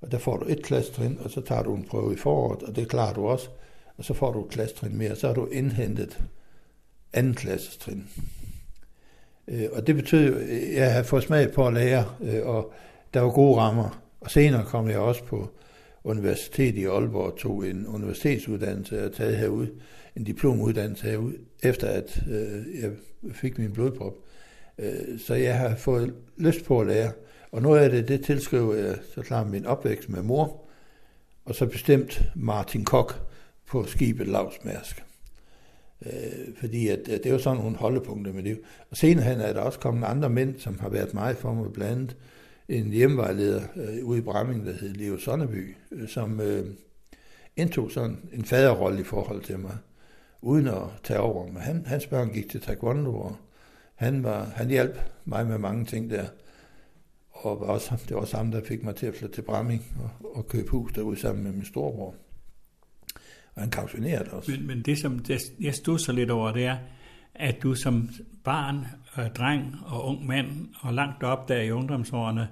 og 0.02 0.12
der 0.12 0.18
får 0.18 0.38
du 0.38 0.46
et 0.50 0.64
klassetrin, 0.64 1.18
og 1.20 1.32
så 1.32 1.42
tager 1.42 1.64
du 1.64 1.76
en 1.76 1.84
prøve 1.84 2.14
i 2.14 2.18
foråret, 2.18 2.64
og 2.64 2.76
det 2.76 2.90
klarer 2.90 3.14
du 3.14 3.28
også, 3.28 3.50
og 3.98 4.06
så 4.06 4.14
får 4.14 4.32
du 4.32 4.46
et 4.46 4.52
klassetrin 4.52 4.98
mere, 4.98 5.16
så 5.16 5.28
har 5.28 5.34
du 5.34 5.46
indhentet 5.46 6.24
anden 7.14 7.34
klassetrin. 7.34 8.10
Øh, 9.48 9.66
Og 9.72 9.88
det 9.88 9.96
betød 9.96 10.42
at 10.42 10.74
jeg 10.76 10.94
har 10.94 11.04
fået 11.04 11.24
smag 11.24 11.52
på 11.52 11.68
at 11.68 11.74
lære, 11.74 12.06
øh, 12.22 12.46
og 12.46 12.74
der 13.14 13.20
var 13.22 13.30
gode 13.30 13.58
rammer. 13.58 14.04
Og 14.22 14.32
senere 14.32 14.66
kom 14.66 14.90
jeg 14.90 15.00
også 15.00 15.24
på 15.24 15.50
universitet 16.04 16.76
i 16.76 16.86
Aalborg 16.86 17.32
og 17.32 17.38
tog 17.38 17.68
en 17.68 17.88
universitetsuddannelse 17.88 19.06
og 19.06 19.14
taget 19.14 19.38
herud, 19.38 19.68
en 20.16 20.24
diplomuddannelse 20.24 21.08
herud, 21.08 21.34
efter 21.64 21.88
at 21.88 22.24
øh, 22.30 22.82
jeg 22.82 22.92
fik 23.34 23.58
min 23.58 23.72
blodprop. 23.72 24.14
Øh, 24.80 25.20
så 25.20 25.34
jeg 25.34 25.58
har 25.58 25.76
fået 25.76 26.14
lyst 26.38 26.66
på 26.66 26.82
at 26.82 26.88
lære. 26.88 27.12
Og 27.52 27.62
noget 27.62 27.80
af 27.80 27.90
det, 27.90 28.08
det 28.08 28.26
tilskriver 28.26 28.76
jeg 28.76 28.96
så 29.16 29.22
klart 29.22 29.50
min 29.50 29.66
opvækst 29.66 30.10
med 30.10 30.22
mor, 30.22 30.66
og 31.46 31.56
så 31.56 31.66
bestemt 31.66 32.22
Martin 32.36 32.86
Kok 32.86 33.28
på 33.68 33.86
skibet 33.86 34.28
Lavsmærsk. 34.28 35.04
Øh, 36.06 36.56
fordi 36.60 36.88
at, 36.88 37.00
at 37.00 37.24
det 37.24 37.26
er 37.26 37.34
jo 37.34 37.40
sådan 37.40 37.58
nogle 37.58 37.78
holdepunkter 37.78 38.34
med 38.34 38.44
det. 38.44 38.60
Og 38.92 38.98
senere 38.98 39.26
hen 39.26 39.42
er 39.42 39.54
der 39.54 39.62
også 39.62 39.80
kommet 39.80 40.08
andre 40.08 40.30
mænd, 40.30 40.60
som 40.60 40.80
har 40.80 40.90
været 40.90 41.14
meget 41.14 41.38
for 41.38 41.54
mig, 41.54 41.74
blandt 41.74 41.92
andet 41.92 42.16
en 42.70 42.92
hjemmevejleder 42.92 43.62
øh, 43.76 44.06
ude 44.06 44.20
i 44.20 44.22
Bramming, 44.22 44.66
der 44.66 44.74
hed 44.74 44.94
Leo 44.94 45.18
Sonneby, 45.18 45.76
øh, 45.92 46.08
som 46.08 46.42
øh, 46.42 46.66
indtog 47.56 47.92
sådan 47.92 48.18
en 48.34 48.46
faderrolle 48.46 49.00
i 49.00 49.04
forhold 49.04 49.42
til 49.42 49.60
mig, 49.60 49.78
uden 50.42 50.68
at 50.68 50.84
tage 51.04 51.20
over. 51.20 51.48
Men 51.48 51.58
han, 51.58 51.86
hans 51.86 52.08
børn 52.08 52.30
gik 52.34 52.50
til 52.50 52.62
taekwondo, 52.62 53.16
og 53.16 53.36
han, 53.96 54.24
var, 54.24 54.44
han 54.44 54.70
hjalp 54.70 55.00
mig 55.26 55.48
med 55.48 55.58
mange 55.58 55.86
ting 55.86 56.10
der. 56.10 56.26
Og 57.32 57.60
var 57.60 57.66
også, 57.66 57.96
det 58.08 58.16
var 58.16 58.22
også 58.22 58.38
ham, 58.38 58.52
der 58.52 58.62
fik 58.64 58.84
mig 58.84 58.96
til 58.96 59.06
at 59.06 59.16
flytte 59.16 59.36
til 59.36 59.42
Bramming 59.42 59.86
og, 60.04 60.36
og 60.36 60.48
købe 60.48 60.70
hus 60.70 60.92
derude 60.94 61.20
sammen 61.20 61.44
med 61.44 61.52
min 61.52 61.66
storebror. 61.66 62.16
Og 63.56 63.62
han 63.62 63.70
kautionerede 63.72 64.30
også. 64.32 64.52
Men, 64.52 64.68
men 64.68 64.82
det, 64.82 64.98
som 64.98 65.26
jeg 65.60 65.74
stod 65.74 66.00
så 66.00 66.12
lidt 66.12 66.30
over, 66.32 66.52
det 66.52 66.66
er, 66.66 66.78
at 67.36 67.56
du 67.64 67.76
som 67.76 68.10
barn, 68.44 68.86
øh, 69.18 69.30
dreng 69.38 69.76
og 69.86 70.06
ung 70.06 70.26
mand, 70.28 70.48
og 70.80 70.94
langt 70.94 71.24
op 71.24 71.48
der 71.50 71.62
i 71.62 71.72
ungdomsårene, 71.72 72.48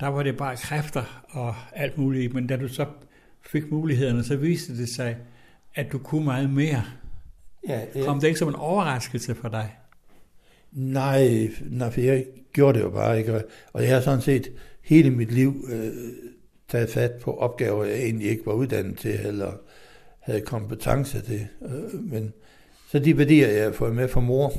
der 0.00 0.06
var 0.06 0.22
det 0.22 0.36
bare 0.36 0.56
kræfter 0.56 1.24
og 1.30 1.54
alt 1.72 1.98
muligt, 1.98 2.34
men 2.34 2.46
da 2.46 2.56
du 2.56 2.68
så 2.68 2.86
fik 3.46 3.70
mulighederne, 3.70 4.24
så 4.24 4.36
viste 4.36 4.76
det 4.76 4.88
sig, 4.88 5.16
at 5.74 5.92
du 5.92 5.98
kunne 5.98 6.24
meget 6.24 6.50
mere. 6.50 6.82
Ja, 7.68 7.80
Kom 8.04 8.20
det 8.20 8.26
ikke 8.26 8.38
som 8.38 8.48
en 8.48 8.54
overraskelse 8.54 9.34
for 9.34 9.48
dig? 9.48 9.74
Nej, 10.72 11.48
nej, 11.70 11.90
for 11.90 12.00
jeg 12.00 12.24
gjorde 12.52 12.78
det 12.78 12.84
jo 12.84 12.90
bare 12.90 13.18
ikke. 13.18 13.34
Og- 13.34 13.44
Og 13.72 13.82
jeg 13.82 13.94
har 13.94 14.00
sådan 14.00 14.20
set 14.20 14.48
hele 14.82 15.10
mit 15.10 15.32
liv 15.32 15.64
øh, 15.72 15.92
taget 16.68 16.90
fat 16.90 17.12
på 17.22 17.34
opgaver, 17.36 17.84
jeg 17.84 17.98
egentlig 17.98 18.28
ikke 18.28 18.46
var 18.46 18.52
uddannet 18.52 18.98
til, 18.98 19.10
eller 19.24 19.52
havde 20.24 20.40
kompetencer 20.40 21.20
til. 21.20 21.48
Øh, 21.62 22.02
men 22.02 22.32
så 22.88 22.98
de 22.98 23.18
værdier, 23.18 23.48
jeg 23.48 23.64
har 23.64 23.72
fået 23.72 23.94
med 23.94 24.08
fra 24.08 24.20
mor, 24.20 24.52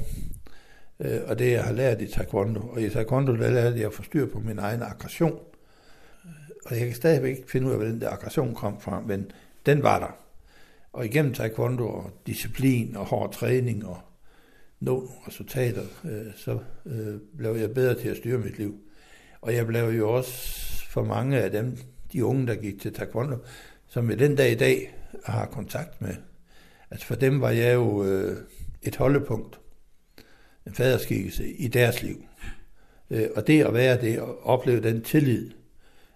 øh, 1.00 1.20
og 1.28 1.40
det, 1.40 1.52
jeg 1.52 1.64
har 1.64 1.74
lært 1.74 2.02
i 2.02 2.08
taekwondo. 2.08 2.60
Og 2.60 2.82
i 2.82 2.90
taekwondo, 2.90 3.36
der 3.36 3.52
lærte 3.52 3.78
jeg 3.78 3.86
at 3.86 3.94
få 3.94 4.04
styr 4.04 4.26
på 4.26 4.40
min 4.40 4.60
egen 4.60 4.82
aggression. 4.82 5.40
Og 6.66 6.78
jeg 6.78 6.88
kan 6.88 6.96
stadigvæk 6.96 7.38
ikke 7.38 7.52
finde 7.52 7.68
ud 7.68 7.72
af, 7.72 7.78
hvor 7.78 7.88
den 7.88 8.02
der 8.02 8.10
aggression 8.10 8.56
kom 8.56 8.82
fra, 8.82 9.02
men 9.02 9.32
den 9.66 9.84
var 9.84 10.00
der. 10.00 10.18
Og 10.94 11.06
igennem 11.06 11.34
taekwondo 11.34 11.88
og 11.88 12.12
disciplin 12.28 12.96
og 12.96 13.06
hård 13.06 13.34
træning 13.34 13.86
og 13.86 13.98
nå 14.80 15.12
resultater, 15.28 15.84
øh, 16.06 16.34
så 16.36 16.60
øh, 16.86 17.16
blev 17.38 17.56
jeg 17.56 17.74
bedre 17.74 17.96
til 17.96 18.10
at 18.10 18.18
styre 18.18 18.38
mit 18.38 18.58
liv. 18.58 18.80
Og 19.42 19.56
jeg 19.56 19.68
blev 19.68 19.90
jo 19.90 20.12
også 20.12 20.62
for 20.90 21.04
mange 21.04 21.42
af 21.42 21.52
dem, 21.52 21.78
de 22.14 22.26
unge, 22.26 22.48
der 22.48 22.56
gik 22.56 22.82
til 22.82 22.94
taekwondo, 22.94 23.38
som 23.88 24.12
i 24.12 24.16
den 24.16 24.36
dag 24.36 24.52
i 24.52 24.56
dag 24.56 24.95
har 25.26 25.46
kontakt 25.46 26.02
med. 26.02 26.16
Altså 26.92 27.08
for 27.08 27.16
dem 27.16 27.42
var 27.42 27.50
jeg 27.50 27.74
jo 27.74 28.04
øh, 28.04 28.38
et 28.82 28.96
holdepunkt, 28.96 29.60
en 30.68 30.74
faderskikkelse 30.74 31.52
i 31.54 31.68
deres 31.68 32.04
liv. 32.04 32.26
Øh, 33.10 33.28
og 33.36 33.48
det 33.48 33.64
at 33.64 33.74
være 33.74 34.02
det 34.02 34.20
og 34.20 34.46
opleve 34.46 34.82
den 34.82 35.02
tillid, 35.02 35.52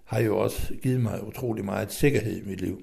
har 0.06 0.20
jo 0.20 0.38
også 0.38 0.74
givet 0.82 1.02
mig 1.02 1.28
utrolig 1.28 1.66
meget 1.66 1.92
sikkerhed 1.92 2.38
i 2.38 2.50
mit 2.50 2.62
liv. 2.62 2.82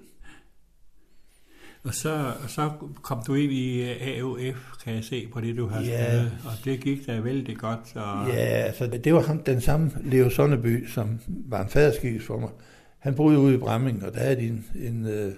Og 1.85 1.95
så, 1.95 2.33
så 2.49 2.71
kom 3.03 3.23
du 3.27 3.35
ind 3.35 3.53
i 3.53 3.83
AOF, 3.83 4.73
kan 4.85 4.95
jeg 4.95 5.05
se 5.05 5.29
på 5.33 5.41
det, 5.41 5.57
du 5.57 5.67
har 5.67 5.81
ja. 5.83 6.05
skrevet, 6.05 6.33
og 6.45 6.53
det 6.65 6.81
gik 6.81 7.07
da 7.07 7.21
vældig 7.21 7.57
godt. 7.57 7.97
Og... 7.97 8.29
Ja, 8.29 8.45
altså 8.45 8.87
det 8.87 9.15
var 9.15 9.21
ham, 9.21 9.43
den 9.43 9.61
samme 9.61 9.91
Leo 10.05 10.31
Sonneby, 10.31 10.87
som 10.87 11.21
var 11.27 11.63
en 11.63 11.69
faderskikkelse 11.69 12.27
for 12.27 12.39
mig. 12.39 12.51
Han 12.99 13.15
boede 13.15 13.39
ude 13.39 13.55
i 13.55 13.59
Bramming, 13.59 14.05
og 14.05 14.15
der 14.15 14.21
havde 14.21 14.37
de 14.37 14.47
en, 14.47 14.67
en, 14.75 15.07
øh, 15.07 15.33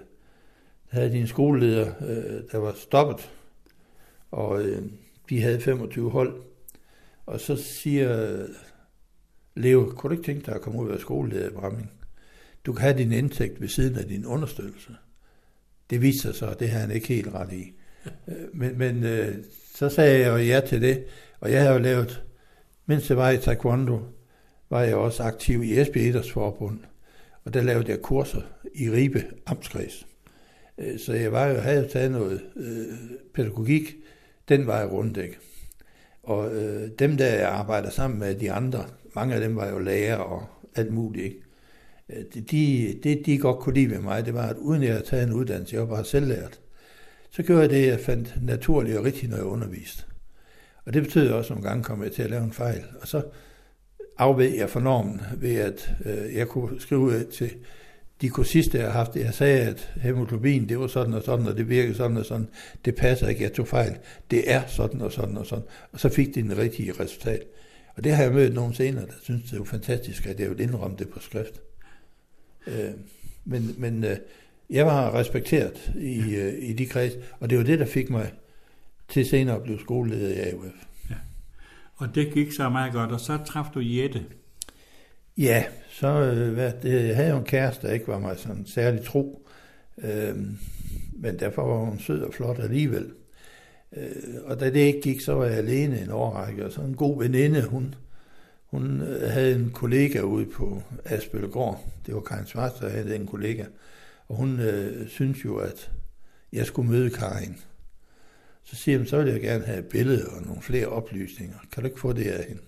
havde 0.88 1.12
de 1.12 1.18
en 1.18 1.26
skoleleder, 1.26 1.92
øh, 2.00 2.42
der 2.52 2.58
var 2.58 2.72
stoppet, 2.76 3.30
og 4.30 4.62
øh, 4.62 4.82
de 5.28 5.42
havde 5.42 5.60
25 5.60 6.10
hold. 6.10 6.42
Og 7.26 7.40
så 7.40 7.56
siger 7.56 8.32
øh, 8.32 8.48
Leo, 9.54 9.92
kunne 9.96 10.08
du 10.08 10.20
ikke 10.20 10.32
tænke 10.32 10.46
dig 10.46 10.54
at 10.54 10.60
komme 10.60 10.78
ud 10.78 10.84
og 10.84 10.90
være 10.90 11.00
skoleleder 11.00 11.48
i 11.48 11.52
Bramming? 11.52 11.90
Du 12.66 12.72
kan 12.72 12.82
have 12.82 12.98
din 12.98 13.12
indtægt 13.12 13.60
ved 13.60 13.68
siden 13.68 13.98
af 13.98 14.04
din 14.04 14.26
understøttelse. 14.26 14.92
Det 15.90 16.02
viste 16.02 16.22
sig 16.22 16.34
så, 16.34 16.46
at 16.46 16.60
det 16.60 16.68
havde 16.68 16.86
han 16.86 16.94
ikke 16.94 17.08
helt 17.08 17.34
ret 17.34 17.52
i. 17.52 17.72
Øh, 18.28 18.34
men, 18.52 18.78
men 18.78 19.04
øh, 19.04 19.34
så 19.74 19.88
sagde 19.88 20.18
jeg 20.18 20.28
jo 20.28 20.36
ja 20.36 20.60
til 20.60 20.82
det, 20.82 21.04
og 21.40 21.52
jeg 21.52 21.62
har 21.62 21.72
jo 21.72 21.78
lavet, 21.78 22.22
mens 22.86 23.08
jeg 23.08 23.16
var 23.16 23.30
i 23.30 23.38
taekwondo, 23.38 24.00
var 24.70 24.82
jeg 24.82 24.96
også 24.96 25.22
aktiv 25.22 25.62
i 25.62 25.80
Esbjerg 25.80 26.06
Idrætsforbund, 26.06 26.80
og 27.44 27.54
der 27.54 27.62
lavede 27.62 27.90
jeg 27.90 28.02
kurser 28.02 28.42
i 28.74 28.90
Ribe 28.90 29.24
Amtskreds. 29.46 30.06
Øh, 30.78 30.98
så 30.98 31.12
jeg 31.12 31.32
var 31.32 31.46
jo, 31.46 31.54
havde 31.54 31.88
taget 31.88 32.10
noget 32.10 32.40
øh, 32.56 32.86
pædagogik, 33.34 33.96
den 34.48 34.66
var 34.66 34.78
jeg 34.78 34.92
rundt, 34.92 35.16
ikke? 35.16 35.38
Og 36.22 36.54
øh, 36.56 36.90
dem, 36.98 37.16
der 37.16 37.26
jeg 37.26 37.48
arbejder 37.48 37.90
sammen 37.90 38.20
med, 38.20 38.34
de 38.34 38.52
andre, 38.52 38.84
mange 39.14 39.34
af 39.34 39.40
dem 39.40 39.56
var 39.56 39.68
jo 39.68 39.78
lærer 39.78 40.16
og 40.16 40.46
alt 40.74 40.92
muligt, 40.92 41.24
ikke? 41.24 41.40
Øh, 42.08 42.24
det, 42.34 42.50
de, 42.50 42.94
det, 43.02 43.26
de 43.26 43.38
godt 43.38 43.58
kunne 43.58 43.74
lide 43.74 43.90
ved 43.90 44.00
mig, 44.00 44.26
det 44.26 44.34
var, 44.34 44.46
at 44.46 44.56
uden 44.56 44.82
jeg 44.82 44.92
havde 44.92 45.06
taget 45.06 45.26
en 45.26 45.32
uddannelse, 45.32 45.74
jeg 45.74 45.88
var 45.88 45.94
bare 45.94 46.04
selvlært, 46.04 46.60
så 47.30 47.42
gjorde 47.42 47.60
jeg 47.60 47.70
det, 47.70 47.86
jeg 47.86 48.00
fandt 48.00 48.34
naturligt 48.42 48.96
og 48.98 49.04
rigtigt, 49.04 49.30
når 49.30 49.36
jeg 49.36 49.46
underviste. 49.46 50.02
Og 50.84 50.94
det 50.94 51.02
betød 51.02 51.30
også, 51.30 51.52
at 51.52 51.56
nogle 51.56 51.68
gange 51.68 51.84
kom 51.84 52.02
jeg 52.02 52.12
til 52.12 52.22
at 52.22 52.30
lave 52.30 52.44
en 52.44 52.52
fejl. 52.52 52.84
Og 53.00 53.08
så 53.08 53.22
afved 54.18 54.54
jeg 54.54 54.70
for 54.70 54.80
normen 54.80 55.20
ved, 55.36 55.54
at 55.54 55.90
øh, 56.04 56.34
jeg 56.34 56.48
kunne 56.48 56.80
skrive 56.80 57.24
til 57.24 57.50
de 58.20 58.28
kursister, 58.28 58.78
jeg 58.78 58.92
har 58.92 58.98
haft. 58.98 59.16
Jeg 59.16 59.34
sagde, 59.34 59.60
at 59.60 59.92
hemoglobin, 59.96 60.68
det 60.68 60.78
var 60.78 60.86
sådan 60.86 61.14
og 61.14 61.22
sådan, 61.22 61.46
og 61.46 61.56
det 61.56 61.68
virkede 61.68 61.94
sådan 61.94 62.16
og 62.16 62.26
sådan. 62.26 62.48
Det 62.84 62.94
passer 62.94 63.28
ikke, 63.28 63.42
jeg 63.42 63.52
tog 63.52 63.68
fejl. 63.68 63.96
Det 64.30 64.52
er 64.52 64.62
sådan 64.66 65.00
og 65.00 65.12
sådan 65.12 65.36
og 65.36 65.46
sådan. 65.46 65.64
Og 65.92 66.00
så 66.00 66.08
fik 66.08 66.34
de 66.34 66.42
den 66.42 66.58
rigtige 66.58 66.92
resultat. 67.00 67.44
Og 67.96 68.04
det 68.04 68.12
har 68.12 68.22
jeg 68.22 68.32
mødt 68.32 68.54
nogen 68.54 68.74
senere, 68.74 69.06
der 69.06 69.12
synes, 69.22 69.50
det 69.50 69.60
er 69.60 69.64
fantastisk, 69.64 70.26
at 70.26 70.40
jeg 70.40 70.50
vil 70.50 70.60
indrømme 70.60 70.96
det 70.96 71.08
på 71.08 71.20
skrift. 71.20 71.60
Øh, 72.66 72.90
men 73.44 73.74
men 73.78 74.04
øh, 74.04 74.16
jeg 74.70 74.86
var 74.86 75.14
respekteret 75.14 75.92
i, 76.00 76.34
øh, 76.34 76.54
i 76.58 76.72
de 76.72 76.86
kreds, 76.86 77.12
og 77.40 77.50
det 77.50 77.58
var 77.58 77.64
det, 77.64 77.78
der 77.78 77.86
fik 77.86 78.10
mig 78.10 78.32
til 79.08 79.26
senere 79.26 79.56
at 79.56 79.62
blive 79.62 79.80
skoleleder 79.80 80.28
i 80.28 80.50
AUF. 80.50 80.64
Ja. 81.10 81.14
Og 81.96 82.14
det 82.14 82.32
gik 82.34 82.52
så 82.52 82.68
meget 82.68 82.92
godt, 82.92 83.12
og 83.12 83.20
så 83.20 83.38
traf 83.46 83.66
du 83.74 83.80
Jette. 83.80 84.24
Ja, 85.38 85.64
så 85.90 86.06
øh, 86.06 86.52
hvad, 86.52 86.72
det, 86.82 87.08
jeg 87.08 87.16
havde 87.16 87.30
jo 87.30 87.38
en 87.38 87.44
kæreste, 87.44 87.86
der 87.86 87.92
ikke 87.92 88.08
var 88.08 88.18
mig 88.18 88.38
sådan 88.38 88.66
særlig 88.66 89.04
tro, 89.04 89.48
øh, 89.98 90.36
men 91.12 91.38
derfor 91.38 91.66
var 91.66 91.84
hun 91.84 91.98
sød 91.98 92.22
og 92.22 92.34
flot 92.34 92.58
alligevel. 92.58 93.12
Øh, 93.96 94.34
og 94.44 94.60
da 94.60 94.70
det 94.70 94.80
ikke 94.80 95.00
gik, 95.00 95.20
så 95.20 95.32
var 95.32 95.44
jeg 95.44 95.58
alene 95.58 96.00
en 96.00 96.10
årrække, 96.10 96.66
og 96.66 96.72
så 96.72 96.80
en 96.80 96.96
god 96.96 97.22
veninde, 97.22 97.62
hun, 97.62 97.94
hun 98.66 99.00
øh, 99.00 99.30
havde 99.30 99.54
en 99.54 99.70
kollega 99.70 100.20
ude 100.20 100.46
på 100.46 100.82
Asbøllegård, 101.04 101.84
det 102.06 102.14
var 102.14 102.20
Karin 102.20 102.46
Svart, 102.46 102.72
der 102.80 102.88
havde 102.88 103.16
en 103.16 103.26
kollega, 103.26 103.64
og 104.28 104.36
hun 104.36 104.60
øh, 104.60 105.08
synes 105.08 105.44
jo, 105.44 105.56
at 105.56 105.90
jeg 106.52 106.66
skulle 106.66 106.90
møde 106.90 107.10
Karin. 107.10 107.56
Så 108.64 108.76
siger 108.76 108.98
hun, 108.98 109.06
så 109.06 109.22
vil 109.22 109.32
jeg 109.32 109.40
gerne 109.40 109.64
have 109.64 109.78
et 109.78 109.86
billede 109.86 110.28
og 110.28 110.42
nogle 110.42 110.62
flere 110.62 110.86
oplysninger. 110.86 111.56
Kan 111.72 111.82
du 111.82 111.86
ikke 111.86 112.00
få 112.00 112.12
det 112.12 112.26
af 112.26 112.44
hende? 112.44 112.62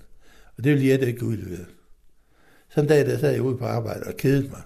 Og 0.56 0.64
det 0.64 0.74
vil 0.74 0.85
jeg 0.85 1.02
ikke 1.02 1.24
udlevere. 1.24 1.66
Så 2.70 2.80
en 2.80 2.87
dag, 2.87 3.06
der 3.06 3.18
sad 3.18 3.33
jeg 3.33 3.42
ude 3.42 3.56
på 3.56 3.64
arbejde 3.64 4.02
og 4.06 4.16
kedede 4.16 4.48
mig 4.48 4.62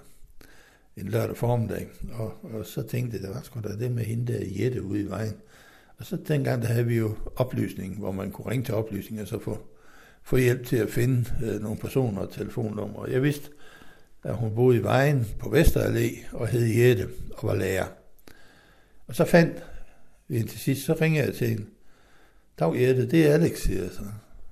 en 0.97 1.07
lørdag 1.07 1.37
formiddag, 1.37 1.87
og, 2.13 2.33
og 2.43 2.65
så 2.65 2.83
tænkte 2.83 3.17
jeg, 3.17 3.27
der 3.27 3.33
var 3.33 3.41
sgu 3.41 3.59
da 3.59 3.67
det 3.67 3.91
med 3.91 4.03
hende 4.03 4.33
der 4.33 4.39
Jette 4.59 4.83
ude 4.83 5.01
i 5.01 5.09
vejen. 5.09 5.33
Og 5.97 6.05
så 6.05 6.17
dengang, 6.27 6.61
der 6.61 6.67
havde 6.67 6.85
vi 6.85 6.97
jo 6.97 7.15
oplysning, 7.35 7.99
hvor 7.99 8.11
man 8.11 8.31
kunne 8.31 8.51
ringe 8.51 8.65
til 8.65 8.73
oplysning 8.73 9.21
og 9.21 9.27
så 9.27 9.39
få, 9.39 9.57
få 10.23 10.37
hjælp 10.37 10.65
til 10.65 10.77
at 10.77 10.89
finde 10.89 11.25
øh, 11.43 11.61
nogle 11.61 11.77
personer 11.77 12.21
og 12.21 12.33
telefonnumre. 12.33 12.95
Og 12.95 13.11
jeg 13.11 13.23
vidste, 13.23 13.49
at 14.23 14.35
hun 14.35 14.55
boede 14.55 14.77
i 14.77 14.83
vejen 14.83 15.27
på 15.39 15.49
Vesterallé 15.49 16.35
og 16.35 16.47
hed 16.47 16.65
Jette 16.65 17.09
og 17.37 17.47
var 17.47 17.55
lærer. 17.55 17.87
Og 19.07 19.15
så 19.15 19.25
fandt 19.25 19.63
vi 20.27 20.37
hende 20.37 20.51
til 20.51 20.59
sidst, 20.59 20.85
så 20.85 20.97
ringer 21.01 21.23
jeg 21.23 21.33
til 21.33 21.47
hende. 21.47 21.65
Dag 22.59 22.81
Jette, 22.81 23.09
det 23.11 23.27
er 23.27 23.33
Alex, 23.33 23.57
siger 23.59 23.81
jeg 23.81 23.91
så. 23.91 24.01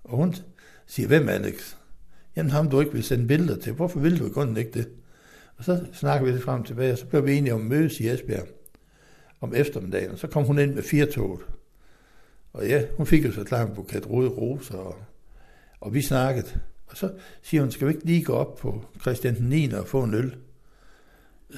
Og 0.04 0.18
hun 0.18 0.36
siger, 0.86 1.08
hvem 1.08 1.30
Alex? 1.30 1.76
Jamen 2.36 2.52
ham 2.52 2.69
du 2.69 2.80
ikke 2.80 2.93
vil 2.93 3.04
sende 3.04 3.28
billeder 3.28 3.60
til. 3.60 3.74
Hvorfor 3.74 4.00
vil 4.00 4.19
du 4.19 4.26
i 4.26 4.30
grunden 4.30 4.58
ikke 4.58 4.72
det? 4.72 4.89
Og 5.58 5.63
så 5.63 5.86
snakker 5.93 6.26
vi 6.26 6.32
lidt 6.32 6.43
frem 6.43 6.62
og 6.62 6.67
tilbage, 6.67 6.91
og 6.91 6.98
så 6.98 7.06
blev 7.06 7.26
vi 7.26 7.38
enige 7.38 7.54
om 7.54 7.62
at 7.62 7.67
mødes 7.67 8.00
i 8.00 8.10
Esbjerg 8.10 8.48
om 9.41 9.56
eftermiddagen. 9.56 10.12
Og 10.12 10.19
så 10.19 10.28
kom 10.28 10.43
hun 10.43 10.60
ind 10.60 10.74
med 10.74 10.84
fire 10.84 11.06
tog. 11.06 11.41
Og 12.54 12.67
ja, 12.67 12.84
hun 12.98 13.06
fik 13.06 13.26
jo 13.26 13.32
så 13.32 13.43
klart 13.43 13.69
en 13.69 13.76
buket 13.76 14.10
røde 14.10 14.30
roser, 14.30 14.78
og, 14.78 14.96
og 15.80 15.93
vi 15.93 16.02
snakkede. 16.02 16.48
Og 16.88 16.98
så 16.98 17.12
siger 17.41 17.62
hun, 17.62 17.72
skal 17.72 17.88
vi 17.88 17.93
ikke 17.93 18.06
lige 18.06 18.24
gå 18.24 18.34
op 18.34 18.56
på 18.56 18.86
Christian 19.02 19.38
9. 19.39 19.72
og 19.72 19.88
få 19.88 20.04
en 20.04 20.13
øl? 20.13 20.36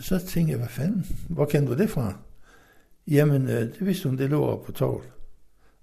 Så 0.01 0.19
tænkte 0.19 0.51
jeg, 0.51 0.57
hvad 0.57 0.69
fanden, 0.69 1.05
hvor 1.29 1.45
kender 1.45 1.75
du 1.75 1.81
det 1.81 1.89
fra? 1.89 2.17
Jamen, 3.07 3.49
øh, 3.49 3.61
det 3.61 3.85
vidste 3.85 4.09
hun, 4.09 4.17
det 4.17 4.29
lå 4.29 4.45
op 4.45 4.63
på 4.63 4.71
torvet. 4.71 5.09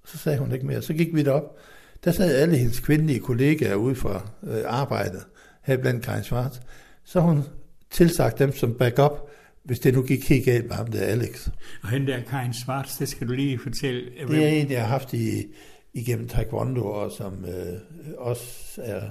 Og 0.02 0.08
så 0.08 0.18
sagde 0.18 0.38
hun 0.38 0.52
ikke 0.52 0.66
mere. 0.66 0.82
Så 0.82 0.94
gik 0.94 1.14
vi 1.14 1.22
derop. 1.22 1.56
Der 2.04 2.12
sad 2.12 2.34
alle 2.36 2.56
hendes 2.56 2.80
kvindelige 2.80 3.20
kollegaer 3.20 3.74
ude 3.74 3.94
fra 3.94 4.28
øh, 4.42 4.62
arbejdet, 4.66 5.22
her 5.62 5.76
blandt 5.76 6.04
Karin 6.04 6.24
Svart. 6.24 6.62
Så 7.04 7.20
hun 7.20 7.42
tilsagt 7.90 8.38
dem 8.38 8.52
som 8.52 8.74
backup, 8.74 9.30
hvis 9.64 9.80
det 9.80 9.94
nu 9.94 10.02
gik 10.02 10.28
helt 10.28 10.44
galt 10.44 10.66
med 10.66 10.76
ham 10.76 10.86
der 10.86 11.00
Alex. 11.00 11.48
Og 11.82 11.88
hende 11.88 12.12
der 12.12 12.20
Karin 12.22 12.54
Svarts, 12.54 12.96
det 12.96 13.08
skal 13.08 13.28
du 13.28 13.32
lige 13.32 13.58
fortælle. 13.58 14.10
Det 14.28 14.44
er 14.44 14.48
en, 14.48 14.70
jeg 14.70 14.80
har 14.80 14.88
haft 14.88 15.12
i, 15.12 15.44
igennem 15.92 16.28
taekwondo, 16.28 16.86
og 16.86 17.10
som 17.12 17.44
øh, 17.44 17.80
også 18.18 18.82
er 18.84 19.02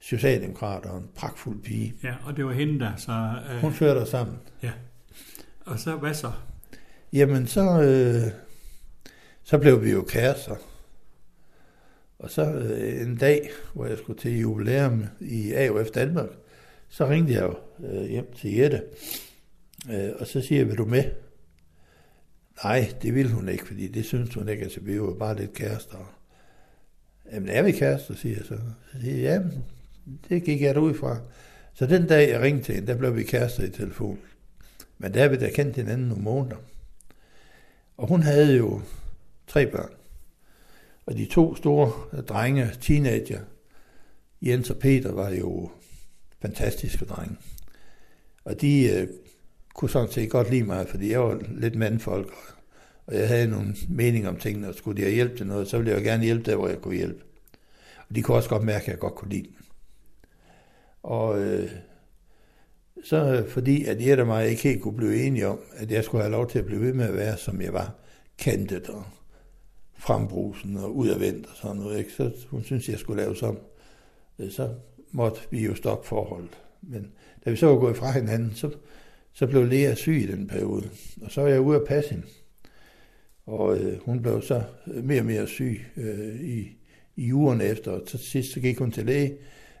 socialdemokrat 0.00 0.86
og 0.86 0.98
en 0.98 1.06
pragtfuld 1.16 1.62
pige. 1.62 1.94
Ja, 2.04 2.14
og 2.24 2.36
det 2.36 2.44
var 2.44 2.52
hende 2.52 2.80
der, 2.80 2.92
så... 2.96 3.12
Øh, 3.52 3.60
Hun 3.60 3.72
førte 3.72 3.98
os 3.98 4.08
sammen. 4.08 4.36
Ja. 4.62 4.70
Og 5.64 5.78
så, 5.78 5.96
hvad 5.96 6.14
så? 6.14 6.32
Jamen, 7.12 7.46
så, 7.46 7.82
øh, 7.82 8.32
så 9.44 9.58
blev 9.58 9.84
vi 9.84 9.90
jo 9.90 10.02
kærester. 10.08 10.54
Og 12.18 12.30
så 12.30 12.44
øh, 12.52 13.02
en 13.02 13.16
dag, 13.16 13.50
hvor 13.74 13.86
jeg 13.86 13.98
skulle 13.98 14.18
til 14.18 14.40
jubilæum 14.40 15.04
i 15.20 15.52
AOF 15.52 15.90
Danmark, 15.90 16.28
så 16.88 17.08
ringte 17.08 17.32
jeg 17.32 17.42
jo 17.42 17.54
øh, 17.86 18.04
hjem 18.04 18.32
til 18.32 18.54
Jette, 18.54 18.82
øh, 19.90 20.10
og 20.18 20.26
så 20.26 20.40
siger 20.40 20.58
jeg, 20.58 20.68
vil 20.68 20.78
du 20.78 20.84
med? 20.84 21.04
Nej, 22.64 22.92
det 23.02 23.14
ville 23.14 23.32
hun 23.32 23.48
ikke, 23.48 23.66
fordi 23.66 23.88
det 23.88 24.04
synes 24.04 24.34
hun 24.34 24.48
ikke, 24.48 24.62
altså 24.62 24.80
vi 24.80 25.00
var 25.00 25.14
bare 25.14 25.36
lidt 25.36 25.52
kærester. 25.52 26.14
Jamen 27.32 27.48
er 27.48 27.62
vi 27.62 27.72
kærester, 27.72 28.14
siger 28.14 28.36
jeg 28.36 28.44
så. 28.44 28.58
Så 28.92 29.00
siger 29.00 29.16
jeg, 29.16 29.24
jamen, 29.24 29.64
det 30.28 30.44
gik 30.44 30.62
jeg 30.62 30.74
da 30.74 30.80
ud 30.80 30.94
fra. 30.94 31.20
Så 31.74 31.86
den 31.86 32.06
dag, 32.06 32.30
jeg 32.30 32.40
ringte 32.40 32.64
til 32.64 32.74
hende, 32.74 32.88
der 32.88 32.98
blev 32.98 33.16
vi 33.16 33.22
kærester 33.22 33.62
i 33.62 33.70
telefon. 33.70 34.18
Men 34.98 35.14
der 35.14 35.20
har 35.20 35.28
vi 35.28 35.36
da 35.36 35.50
kendt 35.50 35.76
hinanden 35.76 36.08
nogle 36.08 36.22
måneder. 36.22 36.56
Og 37.96 38.08
hun 38.08 38.22
havde 38.22 38.56
jo 38.56 38.80
tre 39.46 39.66
børn. 39.66 39.90
Og 41.08 41.16
de 41.16 41.26
to 41.26 41.54
store 41.54 41.92
øh, 42.12 42.24
drenge, 42.24 42.70
teenager, 42.80 43.40
Jens 44.42 44.70
og 44.70 44.76
Peter, 44.76 45.12
var 45.12 45.30
jo 45.30 45.70
fantastiske 46.42 47.04
drenge. 47.04 47.36
Og 48.44 48.60
de 48.60 48.90
øh, 48.92 49.08
kunne 49.74 49.90
sådan 49.90 50.10
set 50.10 50.30
godt 50.30 50.50
lide 50.50 50.62
mig, 50.62 50.88
fordi 50.88 51.10
jeg 51.10 51.20
var 51.20 51.42
lidt 51.50 51.74
mandfolk, 51.74 52.32
og 53.06 53.14
jeg 53.14 53.28
havde 53.28 53.46
nogle 53.46 53.74
meninger 53.88 54.28
om 54.28 54.36
tingene, 54.36 54.68
og 54.68 54.74
skulle 54.74 54.96
de 54.96 55.02
have 55.02 55.14
hjælp 55.14 55.36
til 55.36 55.46
noget, 55.46 55.68
så 55.68 55.76
ville 55.76 55.92
jeg 55.92 55.98
jo 55.98 56.04
gerne 56.04 56.24
hjælpe 56.24 56.50
der, 56.50 56.56
hvor 56.56 56.68
jeg 56.68 56.80
kunne 56.80 56.96
hjælpe. 56.96 57.24
Og 58.08 58.14
de 58.14 58.22
kunne 58.22 58.36
også 58.36 58.48
godt 58.48 58.64
mærke, 58.64 58.82
at 58.82 58.88
jeg 58.88 58.98
godt 58.98 59.14
kunne 59.14 59.30
lide 59.30 59.42
dem. 59.42 59.56
Og 61.02 61.40
øh, 61.40 61.70
så 63.04 63.44
fordi, 63.48 63.84
at 63.84 64.06
jeg 64.06 64.20
og 64.20 64.26
mig 64.26 64.48
ikke 64.48 64.62
helt 64.62 64.82
kunne 64.82 64.96
blive 64.96 65.22
enige 65.22 65.46
om, 65.46 65.60
at 65.76 65.90
jeg 65.90 66.04
skulle 66.04 66.22
have 66.22 66.32
lov 66.32 66.50
til 66.50 66.58
at 66.58 66.66
blive 66.66 66.80
ved 66.80 66.92
med 66.92 67.04
at 67.04 67.14
være, 67.14 67.36
som 67.36 67.60
jeg 67.60 67.72
var, 67.72 67.94
kendte 68.38 68.82
og 68.88 69.04
frembrusen 69.98 70.76
og 70.76 70.96
udadvendt 70.96 71.46
og 71.46 71.56
sådan 71.56 71.76
noget, 71.76 71.98
ikke? 71.98 72.12
så 72.12 72.30
hun 72.50 72.64
synes, 72.64 72.88
jeg 72.88 72.98
skulle 72.98 73.22
lave 73.22 73.36
som. 73.36 73.58
Øh, 74.38 74.50
så 74.50 74.68
måtte 75.10 75.40
vi 75.50 75.64
jo 75.64 75.74
stoppe 75.74 76.06
forholdet. 76.08 76.58
Men 76.82 77.12
da 77.44 77.50
vi 77.50 77.56
så 77.56 77.66
var 77.66 77.76
gået 77.76 77.96
fra 77.96 78.12
hinanden, 78.12 78.52
så, 78.54 78.70
så 79.32 79.46
blev 79.46 79.64
Lea 79.64 79.94
syg 79.94 80.22
i 80.22 80.26
den 80.26 80.46
periode. 80.46 80.90
Og 81.22 81.30
så 81.30 81.40
var 81.40 81.48
jeg 81.48 81.60
ude 81.60 81.76
at 81.76 81.86
passe 81.88 82.10
hende. 82.10 82.26
Og 83.46 83.78
øh, 83.78 83.98
hun 84.02 84.22
blev 84.22 84.42
så 84.42 84.62
mere 84.86 85.20
og 85.20 85.26
mere 85.26 85.46
syg 85.46 85.80
øh, 85.96 86.40
i, 86.40 86.76
i 87.16 87.32
ugerne 87.32 87.64
efter. 87.64 87.90
Og 87.90 88.06
til 88.06 88.18
sidst 88.18 88.52
så 88.52 88.60
gik 88.60 88.78
hun 88.78 88.90
til 88.90 89.06
læge, 89.06 89.36